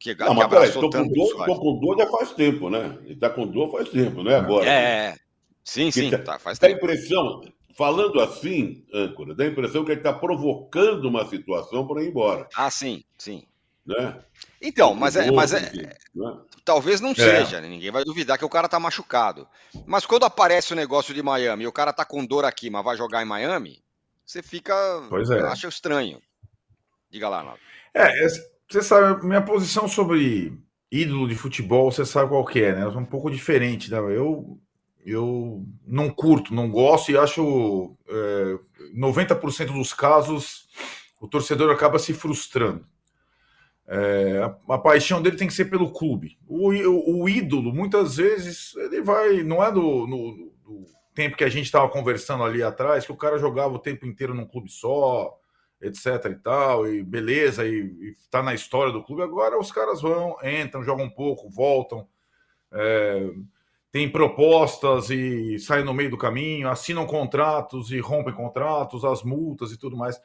Que, 0.00 0.14
não, 0.16 0.34
que 0.34 0.34
mas 0.34 0.48
peraí, 0.48 0.72
tô 0.72 0.90
com, 0.90 1.08
dor, 1.08 1.46
tô 1.46 1.60
com 1.60 1.78
dor 1.78 1.96
já 1.96 2.10
faz 2.10 2.32
tempo, 2.32 2.68
né? 2.68 2.98
Ele 3.04 3.16
tá 3.16 3.30
com 3.30 3.46
dor 3.46 3.70
faz 3.70 3.88
tempo, 3.88 4.22
não 4.22 4.30
é 4.30 4.36
agora. 4.36 4.68
É, 4.68 4.70
é. 4.72 5.16
sim, 5.62 5.90
sim, 5.92 6.10
tá, 6.10 6.18
tá, 6.18 6.38
faz 6.38 6.58
dá 6.58 6.66
tempo. 6.66 6.84
impressão, 6.84 7.40
falando 7.76 8.20
assim, 8.20 8.84
âncora, 8.92 9.34
dá 9.34 9.44
a 9.44 9.46
impressão 9.46 9.84
que 9.84 9.92
ele 9.92 10.00
tá 10.00 10.12
provocando 10.12 11.04
uma 11.06 11.24
situação 11.26 11.86
para 11.86 12.02
ir 12.02 12.08
embora. 12.08 12.48
Ah, 12.56 12.70
sim, 12.70 13.02
sim. 13.16 13.44
Né? 13.86 14.18
Então, 14.66 14.94
mas 14.94 15.14
é, 15.14 15.30
mas 15.30 15.52
é, 15.52 15.60
né? 15.60 15.92
talvez 16.64 16.98
não 16.98 17.10
é. 17.10 17.14
seja, 17.14 17.60
né? 17.60 17.68
ninguém 17.68 17.90
vai 17.90 18.02
duvidar 18.02 18.38
que 18.38 18.44
o 18.46 18.48
cara 18.48 18.66
tá 18.66 18.80
machucado. 18.80 19.46
Mas 19.84 20.06
quando 20.06 20.24
aparece 20.24 20.72
o 20.72 20.76
negócio 20.76 21.12
de 21.12 21.22
Miami 21.22 21.64
e 21.64 21.66
o 21.66 21.72
cara 21.72 21.92
tá 21.92 22.02
com 22.02 22.24
dor 22.24 22.46
aqui, 22.46 22.70
mas 22.70 22.82
vai 22.82 22.96
jogar 22.96 23.22
em 23.22 23.26
Miami, 23.26 23.82
você 24.24 24.42
fica. 24.42 24.74
Pois 25.10 25.28
é. 25.28 25.38
acha 25.40 25.68
estranho. 25.68 26.18
Diga 27.10 27.28
lá, 27.28 27.44
Naldo. 27.44 27.60
É, 27.92 28.10
você 28.66 28.82
sabe, 28.82 29.24
minha 29.26 29.42
posição 29.42 29.86
sobre 29.86 30.58
ídolo 30.90 31.28
de 31.28 31.34
futebol, 31.34 31.92
você 31.92 32.06
sabe 32.06 32.30
qual 32.30 32.44
que 32.44 32.62
é, 32.62 32.74
né? 32.74 32.82
É 32.82 32.88
um 32.88 33.04
pouco 33.04 33.30
diferente. 33.30 33.90
Né? 33.90 33.98
Eu, 33.98 34.58
eu 35.04 35.62
não 35.86 36.08
curto, 36.08 36.54
não 36.54 36.70
gosto 36.70 37.12
e 37.12 37.18
acho 37.18 37.94
é, 38.08 38.58
90% 38.96 39.74
dos 39.74 39.92
casos 39.92 40.66
o 41.20 41.28
torcedor 41.28 41.70
acaba 41.70 41.98
se 41.98 42.14
frustrando. 42.14 42.86
É, 43.86 44.42
a, 44.42 44.74
a, 44.74 44.78
paixão 44.78 45.20
dele 45.20 45.36
tem 45.36 45.46
que 45.46 45.54
ser 45.54 45.66
pelo 45.66 45.92
clube. 45.92 46.38
O, 46.48 46.72
o, 46.72 47.22
o, 47.22 47.28
ídolo, 47.28 47.72
muitas 47.72 48.16
vezes, 48.16 48.74
ele 48.76 49.02
vai. 49.02 49.42
Não 49.42 49.62
é 49.62 49.70
do, 49.70 50.06
no, 50.06 50.52
do 50.64 50.86
tempo 51.14 51.36
que 51.36 51.44
a 51.44 51.48
gente 51.48 51.66
estava 51.66 51.88
conversando 51.88 52.44
ali 52.44 52.62
atrás, 52.62 53.04
que 53.04 53.12
o 53.12 53.16
cara 53.16 53.38
jogava 53.38 53.74
o 53.74 53.78
tempo 53.78 54.06
inteiro 54.06 54.34
num 54.34 54.46
clube 54.46 54.70
só, 54.70 55.38
etc 55.82 56.30
e 56.30 56.34
tal, 56.36 56.88
e 56.88 57.02
beleza, 57.02 57.66
e, 57.66 58.14
está 58.18 58.42
na 58.42 58.54
história 58.54 58.92
do 58.92 59.02
clube. 59.02 59.22
Agora 59.22 59.58
os 59.58 59.70
caras 59.70 60.00
vão, 60.00 60.36
entram, 60.42 60.82
jogam 60.82 61.04
um 61.04 61.10
pouco, 61.10 61.50
voltam, 61.50 62.08
é, 62.72 63.30
tem 63.92 64.10
propostas 64.10 65.10
e 65.10 65.58
saem 65.58 65.84
no 65.84 65.94
meio 65.94 66.10
do 66.10 66.18
caminho, 66.18 66.68
assinam 66.68 67.06
contratos 67.06 67.92
e 67.92 68.00
rompem 68.00 68.34
contratos, 68.34 69.04
as 69.04 69.22
multas 69.22 69.70
e 69.70 69.78
tudo 69.78 69.96
mais. 69.96 70.18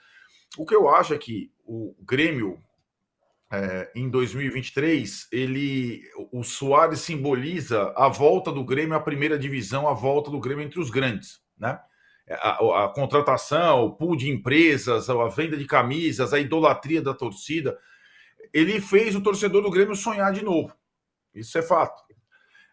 O 0.57 0.66
que 0.66 0.76
eu 0.76 0.89
acho 0.89 1.14
é 1.14 1.18
que 1.18 1.51
o 1.66 1.93
Grêmio 2.01 2.57
é, 3.51 3.91
em 3.95 4.09
2023, 4.09 5.27
ele, 5.31 6.03
o 6.31 6.43
Soares 6.43 6.99
simboliza 6.99 7.91
a 7.95 8.07
volta 8.07 8.51
do 8.51 8.63
Grêmio 8.63 8.95
à 8.95 8.99
primeira 8.99 9.39
divisão, 9.39 9.87
a 9.87 9.93
volta 9.93 10.29
do 10.29 10.39
Grêmio 10.39 10.63
entre 10.63 10.79
os 10.79 10.89
grandes, 10.91 11.41
né? 11.57 11.79
A, 12.29 12.83
a, 12.85 12.89
contratação, 12.89 13.85
o 13.85 13.95
pool 13.95 14.15
de 14.15 14.29
empresas, 14.29 15.09
a 15.09 15.27
venda 15.29 15.57
de 15.57 15.65
camisas, 15.65 16.31
a 16.31 16.39
idolatria 16.39 17.01
da 17.01 17.11
torcida, 17.11 17.75
ele 18.53 18.79
fez 18.79 19.15
o 19.15 19.21
torcedor 19.21 19.63
do 19.63 19.71
Grêmio 19.71 19.95
sonhar 19.95 20.31
de 20.31 20.43
novo. 20.43 20.71
Isso 21.33 21.57
é 21.57 21.63
fato. 21.63 22.03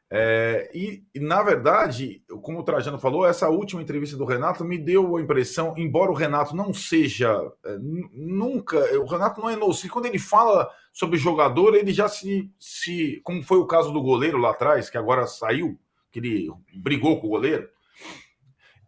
É, 0.09 0.71
e, 0.73 1.05
e, 1.13 1.19
na 1.19 1.43
verdade, 1.43 2.23
como 2.41 2.61
o 2.61 2.63
Trajano 2.63 2.99
falou, 2.99 3.27
essa 3.27 3.49
última 3.49 3.83
entrevista 3.83 4.17
do 4.17 4.25
Renato 4.25 4.65
me 4.65 4.79
deu 4.79 5.17
a 5.17 5.21
impressão, 5.21 5.75
embora 5.77 6.13
o 6.13 6.15
Renato 6.15 6.55
não 6.55 6.73
seja 6.73 7.29
é, 7.65 7.77
nunca, 8.13 8.79
o 9.01 9.07
Renato 9.07 9.41
não 9.41 9.51
é 9.51 9.57
nocivo. 9.57 9.93
Quando 9.93 10.07
ele 10.07 10.19
fala 10.19 10.71
sobre 10.93 11.19
jogador, 11.19 11.75
ele 11.75 11.93
já 11.93 12.09
se, 12.09 12.51
se. 12.59 13.21
Como 13.25 13.43
foi 13.43 13.59
o 13.59 13.67
caso 13.67 13.93
do 13.93 14.03
goleiro 14.03 14.39
lá 14.39 14.51
atrás, 14.51 14.89
que 14.89 14.97
agora 14.97 15.27
saiu, 15.27 15.79
que 16.13 16.21
ele 16.21 16.53
brigou 16.77 17.21
com 17.21 17.27
o 17.27 17.31
goleiro. 17.31 17.69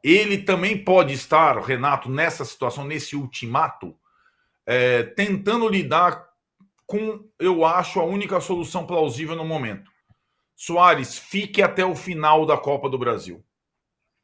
Ele 0.03 0.39
também 0.39 0.85
pode 0.85 1.13
estar, 1.13 1.59
Renato, 1.59 2.09
nessa 2.09 2.45
situação, 2.45 2.85
nesse 2.85 3.17
ultimato, 3.17 3.97
é, 4.65 5.03
tentando 5.03 5.69
lidar 5.69 6.29
com, 6.87 7.29
eu 7.41 7.65
acho, 7.65 7.99
a 7.99 8.05
única 8.05 8.41
solução 8.41 8.87
plausível 8.87 9.35
no 9.35 9.45
momento 9.45 9.91
Soares, 10.61 11.17
fique 11.17 11.63
até 11.63 11.85
o 11.85 11.95
final 11.95 12.45
da 12.45 12.59
Copa 12.59 12.91
do 12.91 12.99
Brasil. 12.99 13.45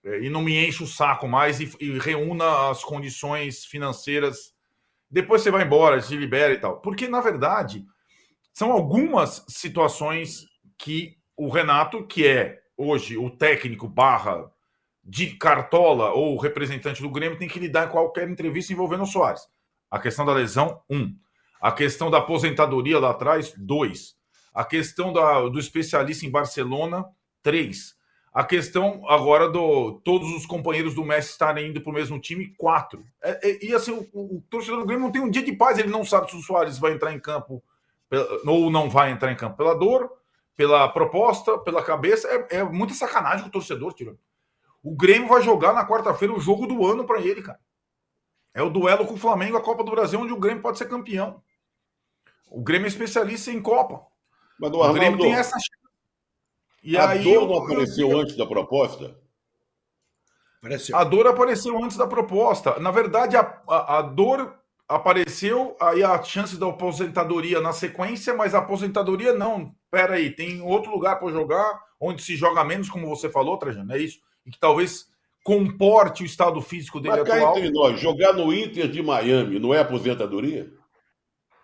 É, 0.03 0.21
e 0.21 0.29
não 0.29 0.43
me 0.43 0.67
enche 0.67 0.83
o 0.83 0.87
saco 0.87 1.29
mais 1.29 1.61
e, 1.61 1.71
e, 1.81 1.97
reúna 1.97 2.71
as 2.71 2.83
condições 2.83 3.65
financeiras. 3.65 4.53
Depois 5.09 5.43
você 5.43 5.51
vai 5.53 5.65
embora, 5.65 6.03
se 6.03 6.17
libera 6.17 6.53
e 6.53 6.59
tal. 6.59 6.81
Porque, 6.81 7.07
na 7.07 7.21
verdade, 7.21 7.87
são 8.53 8.73
algumas 8.73 9.45
situações 9.47 10.45
que 10.77 11.17
o 11.37 11.49
Renato, 11.49 12.05
que 12.05 12.27
é 12.27 12.61
hoje 12.77 13.17
o 13.17 13.31
técnico 13.31 13.87
barra 13.87 14.51
de 15.05 15.37
cartola 15.37 16.11
ou 16.15 16.37
representante 16.37 17.01
do 17.01 17.11
Grêmio, 17.11 17.39
tem 17.39 17.47
que 17.47 17.61
lidar 17.61 17.87
em 17.87 17.93
qualquer 17.93 18.29
entrevista 18.29 18.73
envolvendo 18.73 19.05
o 19.05 19.07
Soares. 19.07 19.47
A 19.89 20.01
questão 20.01 20.27
da 20.27 20.33
lesão, 20.33 20.83
um. 20.91 21.15
A 21.61 21.71
questão 21.71 22.11
da 22.11 22.19
aposentadoria 22.19 22.99
lá 22.99 23.11
atrás, 23.11 23.55
dois. 23.57 24.17
A 24.55 24.65
questão 24.65 25.13
da, 25.13 25.49
do 25.49 25.59
especialista 25.59 26.25
em 26.25 26.31
Barcelona, 26.31 27.05
três. 27.43 27.97
A 28.33 28.43
questão 28.43 29.03
agora 29.09 29.49
do 29.49 30.01
todos 30.05 30.33
os 30.35 30.47
companheiros 30.47 30.95
do 30.95 31.05
Messi 31.05 31.31
estarem 31.31 31.71
indo 31.71 31.81
para 31.81 31.91
o 31.91 31.95
mesmo 31.95 32.19
time, 32.19 32.55
quatro. 32.57 33.05
É, 33.23 33.49
é, 33.49 33.65
e 33.67 33.75
assim, 33.75 33.93
o, 34.13 34.37
o, 34.39 34.45
torcedor 34.51 34.81
do 34.81 34.87
Grêmio 34.87 35.05
não 35.05 35.13
tem 35.13 35.23
um 35.23 35.31
dia 35.31 35.43
de 35.43 35.53
paz, 35.53 35.79
ele 35.79 35.89
não 35.89 36.05
sabe 36.05 36.31
se 36.31 36.37
o 36.37 36.41
Soares 36.41 36.79
vai 36.79 36.93
entrar 36.93 37.13
em 37.13 37.21
campo 37.21 37.63
ou 38.47 38.71
não 38.71 38.89
vai 38.89 39.11
entrar 39.11 39.31
em 39.31 39.37
campo 39.37 39.57
pela 39.57 39.75
dor, 39.75 40.11
pela 40.57 40.89
proposta, 40.89 41.59
pela 41.59 41.83
cabeça. 41.83 42.29
É, 42.29 42.59
é 42.59 42.65
muita 42.65 42.95
sacanagem 42.95 43.47
o 43.47 43.51
torcedor, 43.51 43.93
tirando. 43.93 44.19
O 44.83 44.95
Grêmio 44.95 45.29
vai 45.29 45.43
jogar 45.43 45.73
na 45.73 45.87
quarta-feira 45.87 46.35
o 46.35 46.41
jogo 46.41 46.67
do 46.67 46.85
ano 46.87 47.05
para 47.05 47.21
ele, 47.21 47.41
cara. 47.41 47.61
É 48.53 48.63
o 48.63 48.71
duelo 48.71 49.07
com 49.07 49.15
o 49.15 49.19
Flamengo, 49.19 49.57
a 49.57 49.63
Copa 49.63 49.83
do 49.83 49.91
Brasil, 49.91 50.21
onde 50.21 50.33
o 50.33 50.39
Grêmio 50.39 50.63
pode 50.63 50.79
ser 50.79 50.89
campeão. 50.89 51.43
O 52.51 52.63
Grêmio 52.63 52.87
é 52.87 52.89
especialista 52.89 53.51
em 53.51 53.63
Copa. 53.63 54.07
Mas 54.59 54.71
o, 54.71 54.83
Arnaldo, 54.83 54.99
Grêmio 54.99 55.19
tem 55.19 55.35
essa 55.35 55.57
e 56.85 56.99
a 56.99 57.09
aí, 57.09 57.25
dor 57.25 57.49
não 57.49 57.65
apareceu 57.65 58.11
eu... 58.11 58.21
antes 58.21 58.37
da 58.37 58.45
proposta? 58.45 59.17
Apareceu. 60.59 60.97
A 60.97 61.03
dor 61.03 61.27
apareceu 61.27 61.83
antes 61.83 61.97
da 61.97 62.07
proposta. 62.07 62.79
Na 62.79 62.91
verdade, 62.91 63.37
a, 63.37 63.63
a, 63.67 63.99
a, 63.99 64.03
dor 64.03 64.55
apareceu 64.87 65.75
aí 65.81 66.05
a 66.05 66.23
chance 66.23 66.59
da 66.59 66.69
aposentadoria 66.69 67.59
na 67.61 67.73
sequência, 67.73 68.35
mas 68.35 68.55
a 68.55 68.59
aposentadoria 68.59 69.33
não. 69.33 69.75
Pera 69.91 70.17
aí, 70.17 70.31
tem 70.31 70.61
outro 70.61 70.91
lugar 70.91 71.19
para 71.19 71.33
jogar, 71.33 71.81
onde 71.99 72.23
se 72.23 72.37
joga 72.37 72.63
menos, 72.63 72.91
como 72.91 73.09
você 73.09 73.31
falou, 73.31 73.57
Trajano, 73.57 73.93
é 73.95 73.99
isso? 73.99 74.21
E 74.45 74.51
que 74.51 74.59
talvez 74.59 75.09
comporte 75.43 76.23
o 76.23 76.27
estado 76.27 76.61
físico 76.61 77.01
dele 77.01 77.21
mas 77.21 77.31
atual. 77.31 77.57
Entre 77.57 77.71
nós, 77.71 77.99
jogar 77.99 78.35
no 78.35 78.53
Inter 78.53 78.89
de 78.89 79.03
Miami 79.03 79.59
não 79.59 79.73
é 79.73 79.81
aposentadoria? 79.81 80.71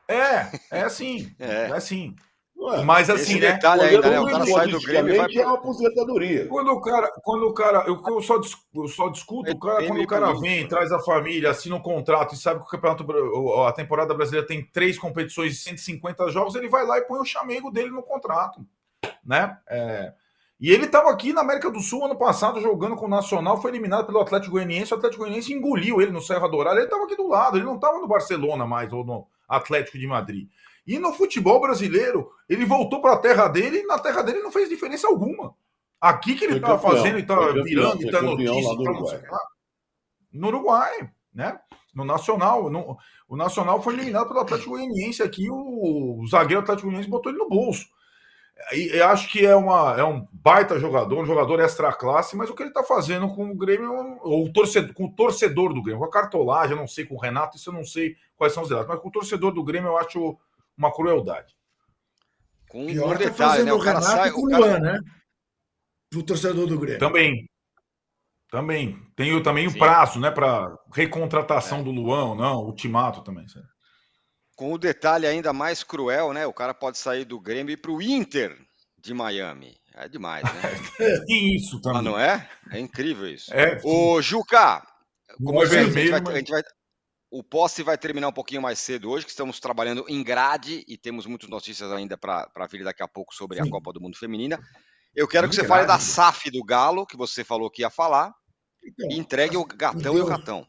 É, 0.08 0.78
é 0.78 0.82
assim. 0.82 1.34
É, 1.38 1.68
é 1.68 1.72
assim. 1.72 2.16
Ué, 2.60 2.84
Mas 2.84 3.08
assim, 3.08 3.40
né? 3.40 3.52
Detalhe 3.52 3.82
ainda, 3.82 4.10
né? 4.10 4.20
O 4.20 4.26
cara 4.26 4.46
sai 4.46 4.68
do 4.68 4.80
Grêmio 4.80 5.16
vai 5.16 5.34
é 5.34 5.46
uma 5.46 5.54
aposentadoria. 5.54 6.46
Quando 6.46 6.70
o 6.72 6.80
cara, 6.80 7.10
quando 7.22 7.46
o 7.46 7.54
cara, 7.54 7.84
eu, 7.86 8.00
eu 8.06 8.20
só, 8.20 8.38
eu 8.74 8.86
só 8.86 9.08
discuto, 9.08 9.50
o 9.50 9.58
cara, 9.58 9.86
quando 9.86 10.02
o 10.02 10.06
cara 10.06 10.32
vem, 10.34 10.68
traz 10.68 10.92
a 10.92 11.00
família, 11.00 11.50
assina 11.50 11.76
um 11.76 11.80
contrato 11.80 12.34
e 12.34 12.38
sabe 12.38 12.60
que 12.60 12.66
o 12.66 12.68
campeonato, 12.68 13.06
a 13.66 13.72
temporada 13.72 14.12
brasileira 14.12 14.46
tem 14.46 14.62
três 14.62 14.98
competições 14.98 15.52
de 15.52 15.58
150 15.58 16.30
jogos, 16.30 16.54
ele 16.54 16.68
vai 16.68 16.84
lá 16.84 16.98
e 16.98 17.02
põe 17.02 17.18
o 17.18 17.24
chamego 17.24 17.70
dele 17.70 17.90
no 17.90 18.02
contrato, 18.02 18.60
né? 19.24 19.56
É, 19.66 20.12
e 20.60 20.70
ele 20.70 20.84
estava 20.84 21.08
aqui 21.10 21.32
na 21.32 21.40
América 21.40 21.70
do 21.70 21.80
Sul 21.80 22.04
ano 22.04 22.16
passado 22.16 22.60
jogando 22.60 22.94
com 22.94 23.06
o 23.06 23.08
Nacional, 23.10 23.62
foi 23.62 23.70
eliminado 23.70 24.04
pelo 24.04 24.20
Atlético 24.20 24.52
Goianiense, 24.52 24.92
o 24.92 24.96
Atlético 24.98 25.22
Goianiense 25.22 25.54
engoliu 25.54 26.02
ele 26.02 26.10
no 26.10 26.20
Serra 26.20 26.46
Dourada, 26.46 26.76
ele 26.76 26.84
estava 26.84 27.04
aqui 27.04 27.16
do 27.16 27.26
lado, 27.26 27.56
ele 27.56 27.64
não 27.64 27.76
estava 27.76 27.98
no 27.98 28.06
Barcelona 28.06 28.66
mais 28.66 28.92
ou 28.92 29.02
no 29.02 29.26
Atlético 29.48 29.98
de 29.98 30.06
Madrid. 30.06 30.48
E 30.86 30.98
no 30.98 31.12
futebol 31.12 31.60
brasileiro, 31.60 32.30
ele 32.48 32.64
voltou 32.64 33.00
para 33.00 33.14
a 33.14 33.18
terra 33.18 33.48
dele 33.48 33.78
e 33.78 33.86
na 33.86 33.98
terra 33.98 34.22
dele 34.22 34.40
não 34.40 34.50
fez 34.50 34.68
diferença 34.68 35.06
alguma. 35.06 35.54
Aqui 36.00 36.34
que 36.34 36.44
ele 36.44 36.56
estava 36.56 36.78
fazendo 36.78 37.18
e 37.18 37.22
estava 37.22 37.52
virando, 37.62 38.02
e 38.02 38.10
tá 38.10 38.22
notícia. 38.22 38.74
No 38.74 38.80
Uruguai. 38.80 39.22
no 40.32 40.46
Uruguai, 40.48 41.10
né? 41.32 41.60
No 41.94 42.04
Nacional. 42.04 42.70
No, 42.70 42.96
o 43.28 43.36
Nacional 43.36 43.82
foi 43.82 43.94
eliminado 43.94 44.28
pelo 44.28 44.40
Atlético 44.40 44.70
Goianiense 44.70 45.22
aqui, 45.22 45.50
o, 45.50 46.20
o 46.20 46.26
zagueiro 46.26 46.62
Atlético 46.62 46.86
Goianiense 46.86 47.10
botou 47.10 47.30
ele 47.30 47.38
no 47.38 47.48
bolso. 47.48 47.86
E, 48.72 48.96
eu 48.96 49.06
acho 49.08 49.28
que 49.28 49.44
é, 49.44 49.54
uma, 49.54 49.94
é 49.98 50.04
um 50.04 50.26
baita 50.32 50.78
jogador, 50.78 51.18
um 51.18 51.26
jogador 51.26 51.60
extra 51.60 51.92
classe, 51.92 52.36
mas 52.36 52.50
o 52.50 52.54
que 52.54 52.62
ele 52.62 52.70
está 52.70 52.82
fazendo 52.82 53.28
com 53.34 53.50
o 53.50 53.56
Grêmio, 53.56 54.18
ou 54.22 54.46
o 54.46 54.52
torcedor, 54.52 54.94
com 54.94 55.06
o 55.06 55.12
torcedor 55.12 55.72
do 55.72 55.82
Grêmio, 55.82 56.00
com 56.00 56.06
a 56.06 56.10
cartolagem, 56.10 56.72
eu 56.72 56.80
não 56.80 56.86
sei, 56.86 57.04
com 57.04 57.14
o 57.14 57.20
Renato, 57.20 57.56
isso 57.56 57.70
eu 57.70 57.74
não 57.74 57.84
sei 57.84 58.16
quais 58.36 58.52
são 58.52 58.62
os 58.62 58.68
dados, 58.68 58.86
mas 58.86 59.00
com 59.00 59.08
o 59.08 59.12
torcedor 59.12 59.52
do 59.52 59.64
Grêmio 59.64 59.88
eu 59.88 59.98
acho 59.98 60.38
uma 60.80 60.92
crueldade. 60.92 61.54
Com 62.68 62.86
Pior 62.86 63.16
um 63.16 63.18
tá 63.18 63.32
fazendo 63.32 63.66
né? 63.66 63.72
o, 63.72 63.76
o 63.76 63.80
Renato 63.80 64.06
sai, 64.06 64.30
com 64.30 64.40
o 64.40 64.46
Luan, 64.46 64.60
cara... 64.60 64.80
né? 64.80 64.98
Pro 66.10 66.22
torcedor 66.22 66.66
do 66.66 66.78
Grêmio. 66.78 66.98
Também. 66.98 67.46
Também. 68.50 68.98
Tem 69.14 69.42
também 69.42 69.66
o 69.68 69.78
prazo, 69.78 70.18
né? 70.18 70.30
Para 70.30 70.74
recontratação 70.92 71.80
é. 71.80 71.82
do 71.82 71.90
Luan, 71.90 72.34
não, 72.34 72.64
ultimato 72.64 73.22
também. 73.22 73.46
Com 74.56 74.72
o 74.72 74.78
detalhe 74.78 75.26
ainda 75.26 75.52
mais 75.52 75.84
cruel, 75.84 76.32
né? 76.32 76.46
O 76.46 76.52
cara 76.52 76.74
pode 76.74 76.98
sair 76.98 77.24
do 77.24 77.38
Grêmio 77.38 77.72
e 77.72 77.74
ir 77.74 77.76
para 77.76 77.92
o 77.92 78.02
Inter 78.02 78.56
de 78.98 79.14
Miami. 79.14 79.76
É 79.94 80.08
demais, 80.08 80.42
né? 80.42 80.62
e 81.28 81.56
isso 81.56 81.80
também. 81.80 81.98
Ah, 81.98 82.02
não 82.02 82.18
é? 82.18 82.48
É 82.70 82.78
incrível 82.78 83.28
isso. 83.28 83.52
É, 83.52 83.80
Ô, 83.84 84.22
Juca, 84.22 84.82
como 85.44 85.62
é 85.62 85.66
vermelho, 85.66 85.90
a 85.90 86.00
gente 86.00 86.10
vai, 86.10 86.20
mas... 86.20 86.34
a 86.34 86.38
gente 86.38 86.50
vai, 86.50 86.62
o 87.30 87.44
posse 87.44 87.82
vai 87.82 87.96
terminar 87.96 88.28
um 88.28 88.32
pouquinho 88.32 88.60
mais 88.60 88.78
cedo 88.80 89.08
hoje, 89.08 89.24
que 89.24 89.30
estamos 89.30 89.60
trabalhando 89.60 90.04
em 90.08 90.22
grade 90.22 90.84
e 90.88 90.96
temos 90.96 91.26
muitas 91.26 91.48
notícias 91.48 91.92
ainda 91.92 92.18
para 92.18 92.66
vir 92.70 92.82
daqui 92.82 93.02
a 93.02 93.08
pouco 93.08 93.34
sobre 93.34 93.58
Sim. 93.58 93.68
a 93.68 93.70
Copa 93.70 93.92
do 93.92 94.00
Mundo 94.00 94.18
Feminina. 94.18 94.58
Eu 95.14 95.28
quero 95.28 95.48
que 95.48 95.54
você 95.54 95.62
grade. 95.62 95.86
fale 95.86 95.86
da 95.86 95.98
SAF 95.98 96.50
do 96.50 96.64
Galo, 96.64 97.06
que 97.06 97.16
você 97.16 97.44
falou 97.44 97.70
que 97.70 97.82
ia 97.82 97.90
falar, 97.90 98.34
então, 98.84 99.08
e 99.10 99.18
entregue 99.18 99.56
o 99.56 99.64
gatão 99.64 100.16
e 100.16 100.20
o 100.20 100.26
ratão. 100.26 100.66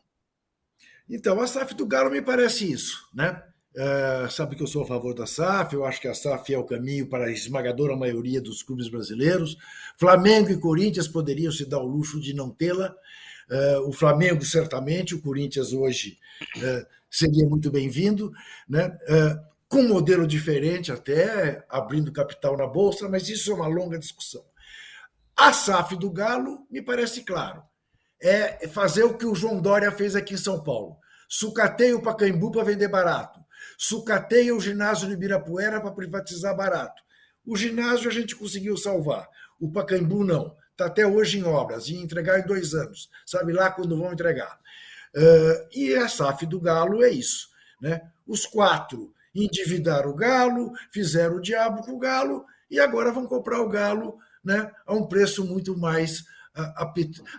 Então, 1.09 1.41
a 1.41 1.47
SAF 1.47 1.73
do 1.73 1.85
Galo 1.85 2.11
me 2.11 2.21
parece 2.21 2.71
isso, 2.71 3.07
né? 3.13 3.41
É, 3.75 4.27
sabe 4.29 4.55
que 4.55 4.61
eu 4.61 4.67
sou 4.67 4.83
a 4.83 4.87
favor 4.87 5.13
da 5.15 5.25
SAF, 5.25 5.73
eu 5.73 5.85
acho 5.85 5.99
que 6.01 6.07
a 6.07 6.13
SAF 6.13 6.53
é 6.53 6.57
o 6.57 6.65
caminho 6.65 7.07
para 7.07 7.25
a 7.25 7.31
esmagadora 7.31 7.95
maioria 7.95 8.41
dos 8.41 8.61
clubes 8.61 8.89
brasileiros. 8.89 9.57
Flamengo 9.97 10.51
e 10.51 10.59
Corinthians 10.59 11.07
poderiam 11.07 11.51
se 11.51 11.65
dar 11.65 11.79
o 11.79 11.87
luxo 11.87 12.19
de 12.19 12.33
não 12.33 12.49
tê-la, 12.49 12.93
o 13.85 13.91
Flamengo, 13.91 14.45
certamente, 14.45 15.13
o 15.13 15.21
Corinthians 15.21 15.73
hoje 15.73 16.17
uh, 16.57 16.85
seria 17.09 17.45
muito 17.45 17.69
bem-vindo, 17.69 18.31
né? 18.67 18.97
Uh, 19.09 19.51
com 19.67 19.79
um 19.79 19.87
modelo 19.87 20.27
diferente, 20.27 20.91
até 20.91 21.65
abrindo 21.69 22.11
capital 22.11 22.57
na 22.57 22.67
Bolsa, 22.67 23.07
mas 23.07 23.29
isso 23.29 23.51
é 23.51 23.55
uma 23.55 23.67
longa 23.67 23.97
discussão. 23.97 24.43
A 25.35 25.53
SAF 25.53 25.95
do 25.95 26.11
Galo, 26.11 26.67
me 26.69 26.81
parece 26.81 27.23
claro, 27.23 27.63
é 28.21 28.67
fazer 28.67 29.03
o 29.03 29.17
que 29.17 29.25
o 29.25 29.35
João 29.35 29.61
Dória 29.61 29.91
fez 29.91 30.15
aqui 30.15 30.33
em 30.33 30.37
São 30.37 30.61
Paulo. 30.61 30.97
Sucateia 31.27 31.95
o 31.95 32.01
Pacaembu 32.01 32.51
para 32.51 32.65
vender 32.65 32.89
barato. 32.89 33.39
Sucateia 33.77 34.53
o 34.53 34.59
ginásio 34.59 35.07
de 35.07 35.13
Ibirapuera 35.13 35.79
para 35.79 35.91
privatizar 35.91 36.55
barato. 36.55 37.01
O 37.45 37.55
ginásio 37.55 38.09
a 38.09 38.13
gente 38.13 38.35
conseguiu 38.35 38.75
salvar, 38.77 39.27
o 39.59 39.71
Pacaembu 39.71 40.23
não 40.23 40.55
está 40.81 40.85
até 40.87 41.05
hoje 41.05 41.39
em 41.39 41.43
obras, 41.43 41.87
e 41.87 41.95
entregar 41.95 42.39
em 42.39 42.45
dois 42.45 42.73
anos, 42.73 43.09
sabe 43.25 43.53
lá 43.53 43.69
quando 43.69 43.97
vão 43.97 44.11
entregar. 44.11 44.59
Uh, 45.15 45.67
e 45.73 45.95
a 45.95 46.07
SAF 46.07 46.45
do 46.45 46.59
Galo 46.59 47.03
é 47.03 47.09
isso. 47.09 47.49
Né? 47.81 48.01
Os 48.25 48.45
quatro 48.45 49.13
endividaram 49.33 50.09
o 50.09 50.15
Galo, 50.15 50.71
fizeram 50.91 51.35
o 51.35 51.41
diabo 51.41 51.81
com 51.83 51.93
o 51.93 51.99
Galo, 51.99 52.45
e 52.69 52.79
agora 52.79 53.11
vão 53.11 53.27
comprar 53.27 53.61
o 53.61 53.69
Galo 53.69 54.17
né, 54.43 54.71
a 54.85 54.93
um 54.93 55.05
preço 55.07 55.45
muito 55.45 55.77
mais 55.77 56.23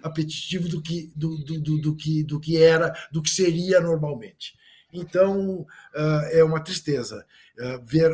apetitivo 0.02 0.68
do 0.68 0.80
que, 0.80 1.12
do, 1.14 1.36
do, 1.44 1.60
do, 1.60 1.80
do, 1.80 1.96
que, 1.96 2.22
do 2.22 2.40
que 2.40 2.56
era, 2.56 2.94
do 3.10 3.20
que 3.20 3.28
seria 3.28 3.78
normalmente. 3.78 4.54
Então, 4.92 5.60
uh, 5.60 6.22
é 6.30 6.42
uma 6.42 6.62
tristeza 6.62 7.26
uh, 7.58 7.84
ver 7.84 8.10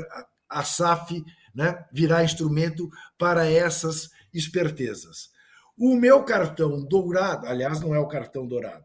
a 0.48 0.64
SAF 0.64 1.24
né, 1.54 1.84
virar 1.92 2.24
instrumento 2.24 2.88
para 3.18 3.46
essas 3.46 4.10
espertezas. 4.32 5.30
O 5.76 5.94
meu 5.94 6.24
cartão 6.24 6.84
dourado, 6.84 7.46
aliás, 7.46 7.80
não 7.80 7.94
é 7.94 7.98
o 7.98 8.08
cartão 8.08 8.46
dourado, 8.46 8.84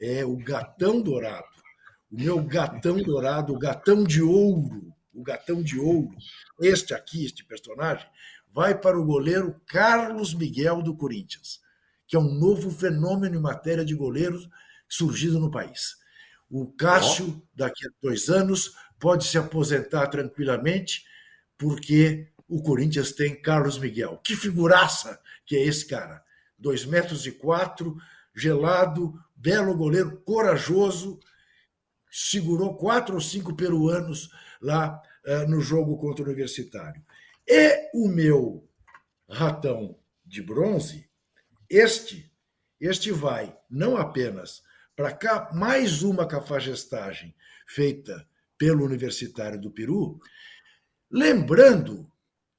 é 0.00 0.24
o 0.24 0.36
gatão 0.36 1.00
dourado. 1.00 1.46
O 2.10 2.20
meu 2.20 2.42
gatão 2.42 2.96
dourado, 2.96 3.54
o 3.54 3.58
gatão 3.58 4.04
de 4.04 4.20
ouro, 4.20 4.92
o 5.14 5.22
gatão 5.22 5.62
de 5.62 5.78
ouro, 5.78 6.14
este 6.60 6.94
aqui, 6.94 7.24
este 7.24 7.44
personagem, 7.44 8.06
vai 8.52 8.78
para 8.78 8.98
o 8.98 9.04
goleiro 9.04 9.60
Carlos 9.66 10.34
Miguel 10.34 10.82
do 10.82 10.94
Corinthians, 10.94 11.60
que 12.06 12.16
é 12.16 12.18
um 12.18 12.34
novo 12.34 12.70
fenômeno 12.70 13.36
em 13.36 13.40
matéria 13.40 13.84
de 13.84 13.94
goleiros 13.94 14.48
surgido 14.88 15.40
no 15.40 15.50
país. 15.50 15.96
O 16.50 16.70
Cássio, 16.72 17.42
daqui 17.54 17.86
a 17.86 17.90
dois 18.02 18.28
anos, 18.28 18.74
pode 18.98 19.24
se 19.24 19.38
aposentar 19.38 20.08
tranquilamente, 20.08 21.04
porque 21.56 22.30
o 22.52 22.62
Corinthians 22.62 23.12
tem 23.12 23.40
Carlos 23.40 23.78
Miguel. 23.78 24.20
Que 24.22 24.36
figuraça 24.36 25.18
que 25.46 25.56
é 25.56 25.64
esse 25.64 25.86
cara. 25.86 26.22
Dois 26.58 26.84
metros 26.84 27.26
e 27.26 27.32
quatro, 27.32 27.96
gelado, 28.34 29.14
belo 29.34 29.74
goleiro, 29.74 30.18
corajoso, 30.18 31.18
segurou 32.10 32.76
quatro 32.76 33.14
ou 33.14 33.20
cinco 33.22 33.56
peruanos 33.56 34.28
lá 34.60 35.00
uh, 35.24 35.48
no 35.48 35.62
jogo 35.62 35.96
contra 35.96 36.22
o 36.22 36.26
Universitário. 36.26 37.02
E 37.48 37.90
o 37.94 38.06
meu 38.06 38.68
ratão 39.26 39.98
de 40.22 40.42
bronze, 40.42 41.08
este, 41.70 42.30
este 42.78 43.10
vai 43.10 43.56
não 43.70 43.96
apenas 43.96 44.62
para 44.94 45.50
mais 45.54 46.02
uma 46.02 46.26
cafajestagem 46.28 47.34
feita 47.66 48.28
pelo 48.58 48.84
Universitário 48.84 49.58
do 49.58 49.70
Peru, 49.70 50.20
lembrando 51.10 52.11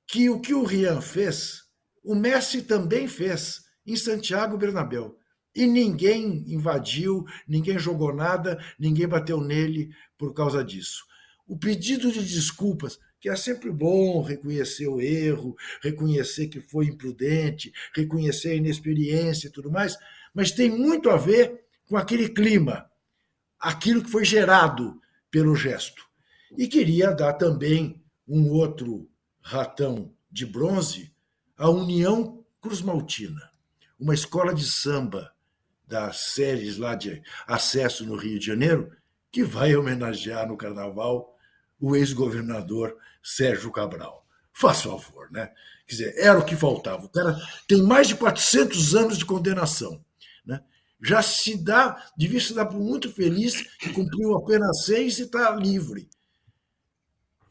que 0.08 0.30
o 0.30 0.40
que 0.40 0.54
o 0.54 0.64
Rian 0.64 1.02
fez, 1.02 1.64
o 2.04 2.16
Messi 2.16 2.62
também 2.62 3.08
fez 3.08 3.64
em 3.86 3.96
Santiago 3.96 4.58
Bernabéu. 4.58 5.18
E 5.56 5.68
ninguém 5.68 6.44
invadiu, 6.48 7.26
ninguém 7.48 7.78
jogou 7.78 8.14
nada, 8.14 8.58
ninguém 8.80 9.08
bateu 9.08 9.40
nele 9.40 9.92
por 10.18 10.34
causa 10.34 10.64
disso. 10.64 11.06
O 11.48 11.58
pedido 11.58 12.12
de 12.12 12.24
desculpas, 12.24 12.98
que 13.20 13.30
é 13.30 13.36
sempre 13.36 13.72
bom 13.72 14.22
reconhecer 14.22 14.88
o 14.88 15.00
erro, 15.00 15.56
reconhecer 15.82 16.48
que 16.48 16.60
foi 16.60 16.88
imprudente, 16.88 17.72
reconhecer 17.94 18.50
a 18.52 18.56
inexperiência 18.56 19.48
e 19.48 19.52
tudo 19.52 19.72
mais, 19.72 19.96
mas 20.34 20.52
tem 20.52 20.70
muito 20.70 21.10
a 21.10 21.18
ver 21.18 21.64
com 21.88 21.96
aquele 21.96 22.30
clima, 22.30 22.90
aquilo 23.60 24.04
que 24.04 24.10
foi 24.10 24.26
gerado 24.26 25.00
pelo 25.30 25.56
gesto. 25.56 26.04
E 26.58 26.68
queria 26.68 27.12
dar 27.12 27.34
também 27.34 28.04
um 28.28 28.50
outro 28.50 29.08
ratão 29.44 30.12
de 30.32 30.46
bronze 30.46 31.14
a 31.58 31.70
União 31.70 32.44
Cruz 32.60 32.82
Maltina, 32.82 33.52
uma 34.00 34.14
escola 34.14 34.54
de 34.54 34.66
samba 34.66 35.32
das 35.86 36.18
séries 36.18 36.78
lá 36.78 36.96
de 36.96 37.22
acesso 37.46 38.06
no 38.06 38.16
Rio 38.16 38.40
de 38.40 38.48
Janeiro, 38.48 38.92
que 39.32 39.44
vai 39.44 39.76
homenagear 39.76 40.48
no 40.48 40.58
carnaval 40.58 41.38
o 41.80 41.96
ex-governador 41.96 42.98
Sérgio 43.22 43.72
Cabral. 43.72 44.26
Faz 44.52 44.82
favor, 44.82 45.30
né? 45.32 45.52
Quer 45.86 45.96
dizer, 45.96 46.16
era 46.18 46.40
o 46.40 46.46
que 46.46 46.56
faltava. 46.56 47.06
O 47.06 47.10
cara 47.10 47.38
tem 47.68 47.84
mais 47.84 48.08
de 48.08 48.16
400 48.16 48.96
anos 48.96 49.18
de 49.18 49.26
condenação. 49.26 50.04
Né? 50.46 50.62
já 51.04 51.22
se 51.22 51.58
dá, 51.58 52.02
devia 52.16 52.40
se 52.40 52.54
dar 52.54 52.66
por 52.66 52.80
muito 52.80 53.12
feliz 53.12 53.62
que 53.78 53.92
cumpriu 53.92 54.36
apenas 54.38 54.86
seis 54.86 55.20
e 55.20 55.24
está 55.24 55.54
livre. 55.54 56.10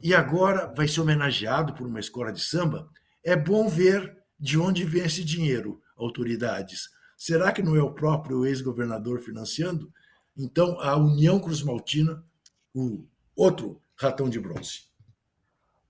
E 0.03 0.15
agora 0.15 0.73
vai 0.75 0.89
ser 0.89 1.01
homenageado 1.01 1.75
por 1.75 1.87
uma 1.87 2.01
escola 2.01 2.33
de 2.33 2.41
samba. 2.41 2.91
É 3.25 3.37
bom 3.37 3.69
ver 3.69 4.17
de 4.39 4.59
onde 4.59 4.85
vem 4.85 5.05
esse 5.05 5.25
dinheiro, 5.25 5.81
autoridades. 5.97 6.89
Será 7.17 7.53
que 7.53 7.63
não 7.63 7.77
é 7.77 7.83
o 7.83 7.95
próprio 7.95 8.45
ex-governador 8.45 9.21
financiando? 9.21 9.93
Então, 10.37 10.81
a 10.81 10.97
União 10.97 11.39
Cruz 11.39 11.63
Maltina, 11.63 12.25
o 12.75 13.07
outro 13.37 13.81
ratão 13.95 14.29
de 14.29 14.41
bronze. 14.41 14.91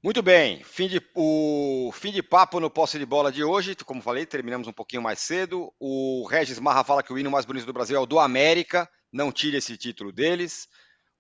Muito 0.03 0.21
bem, 0.21 0.63
fim 0.65 0.89
de, 0.89 1.01
o 1.15 1.91
fim 1.95 2.11
de 2.11 2.23
papo 2.23 2.59
no 2.59 2.69
posse 2.69 2.99
de 2.99 3.07
bola 3.07 3.33
de 3.33 3.43
hoje. 3.43 3.75
Como 3.77 4.03
falei, 4.03 4.27
terminamos 4.27 4.67
um 4.67 4.73
pouquinho 4.73 5.01
mais 5.01 5.21
cedo. 5.21 5.73
O 5.79 6.27
Regis 6.29 6.59
Marra 6.59 6.85
fala 6.85 7.03
que 7.03 7.13
o 7.13 7.19
hino 7.19 7.31
mais 7.31 7.47
bonito 7.47 7.65
do 7.65 7.73
Brasil 7.73 7.97
é 7.97 8.01
o 8.01 8.07
do 8.07 8.19
América. 8.19 8.87
Não 9.13 9.33
tire 9.33 9.57
esse 9.57 9.77
título 9.77 10.13
deles. 10.13 10.69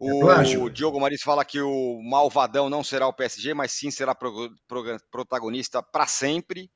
O 0.03 0.29
é 0.33 0.71
Diogo 0.71 1.01
Maris 1.01 1.23
fala 1.23 1.45
que 1.45 1.61
o 1.61 2.03
malvadão 2.03 2.69
não 2.69 2.83
será 2.83 3.07
o 3.07 3.13
PSG, 3.13 3.55
mas 3.55 3.71
sim 3.71 3.89
será 3.89 4.17
pro, 4.17 4.51
pro, 4.67 4.83
protagonista 5.13 5.81
para 5.81 6.09
sempre. 6.09 6.69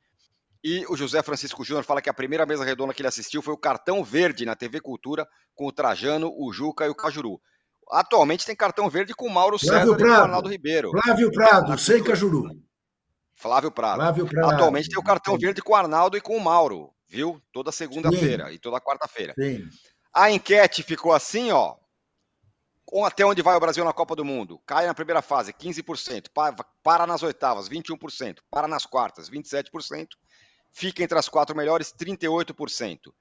E 0.62 0.86
o 0.88 0.96
José 0.96 1.20
Francisco 1.22 1.64
Júnior 1.64 1.84
fala 1.84 2.00
que 2.00 2.08
a 2.08 2.14
primeira 2.14 2.46
mesa 2.46 2.64
redonda 2.64 2.94
que 2.94 3.02
ele 3.02 3.08
assistiu 3.08 3.42
foi 3.42 3.52
o 3.52 3.58
Cartão 3.58 4.04
Verde 4.04 4.46
na 4.46 4.54
TV 4.54 4.80
Cultura 4.80 5.26
com 5.56 5.66
o 5.66 5.72
Trajano, 5.72 6.32
o 6.36 6.52
Juca 6.52 6.86
e 6.86 6.88
o 6.88 6.94
Cajuru. 6.94 7.40
Atualmente 7.90 8.46
tem 8.46 8.54
cartão 8.54 8.88
verde 8.88 9.12
com 9.12 9.26
o 9.26 9.32
Mauro 9.32 9.58
Flávio 9.58 9.80
César 9.80 9.96
Prado. 9.96 10.08
e 10.08 10.18
o 10.18 10.22
Arnaldo 10.22 10.48
Ribeiro. 10.48 10.90
Flávio 10.92 11.32
Prado, 11.32 11.78
sem 11.78 12.02
Cajuru. 12.04 12.44
Flávio 13.34 13.72
Prado. 13.72 13.96
Flávio 13.96 14.26
Prado. 14.26 14.50
Atualmente 14.52 14.88
tem 14.88 14.98
o 14.98 15.04
cartão 15.04 15.36
verde 15.36 15.62
com 15.62 15.72
o 15.72 15.76
Arnaldo 15.76 16.16
e 16.16 16.20
com 16.20 16.36
o 16.36 16.40
Mauro, 16.40 16.90
viu? 17.08 17.42
Toda 17.52 17.72
segunda-feira 17.72 18.52
e 18.52 18.58
toda 18.58 18.80
quarta-feira. 18.80 19.34
A 20.14 20.30
enquete 20.30 20.84
ficou 20.84 21.12
assim, 21.12 21.50
ó. 21.50 21.74
Até 23.04 23.26
onde 23.26 23.42
vai 23.42 23.56
o 23.56 23.60
Brasil 23.60 23.84
na 23.84 23.92
Copa 23.92 24.14
do 24.14 24.24
Mundo? 24.24 24.60
Cai 24.64 24.86
na 24.86 24.94
primeira 24.94 25.20
fase, 25.20 25.52
15%. 25.52 26.28
Para 26.82 27.06
nas 27.06 27.22
oitavas, 27.22 27.68
21%. 27.68 28.38
Para 28.50 28.68
nas 28.68 28.86
quartas, 28.86 29.28
27%. 29.28 30.08
Fica 30.72 31.02
entre 31.02 31.18
as 31.18 31.28
quatro 31.28 31.56
melhores, 31.56 31.92
38%. 31.92 33.12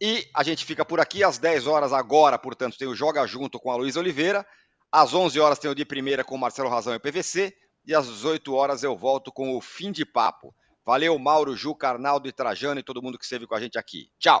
E 0.00 0.26
a 0.34 0.42
gente 0.42 0.64
fica 0.64 0.84
por 0.84 1.00
aqui 1.00 1.22
às 1.22 1.38
10 1.38 1.66
horas 1.66 1.92
agora, 1.92 2.38
portanto, 2.38 2.78
tem 2.78 2.88
o 2.88 2.94
Joga 2.94 3.26
Junto 3.26 3.60
com 3.60 3.70
a 3.70 3.76
Luísa 3.76 4.00
Oliveira. 4.00 4.46
Às 4.90 5.12
11 5.12 5.38
horas 5.38 5.58
tem 5.58 5.70
o 5.70 5.74
de 5.74 5.84
primeira 5.84 6.24
com 6.24 6.34
o 6.34 6.38
Marcelo 6.38 6.70
Razão 6.70 6.94
e 6.94 6.96
o 6.96 7.00
PVC. 7.00 7.54
E 7.86 7.94
às 7.94 8.06
18 8.06 8.54
horas 8.54 8.82
eu 8.82 8.96
volto 8.96 9.30
com 9.30 9.56
o 9.56 9.60
Fim 9.60 9.92
de 9.92 10.04
Papo. 10.06 10.54
Valeu, 10.84 11.18
Mauro, 11.18 11.54
Ju, 11.54 11.74
Carnaldo 11.74 12.26
e 12.28 12.32
Trajano 12.32 12.80
e 12.80 12.82
todo 12.82 13.02
mundo 13.02 13.18
que 13.18 13.24
esteve 13.24 13.46
com 13.46 13.54
a 13.54 13.60
gente 13.60 13.78
aqui. 13.78 14.10
Tchau! 14.18 14.40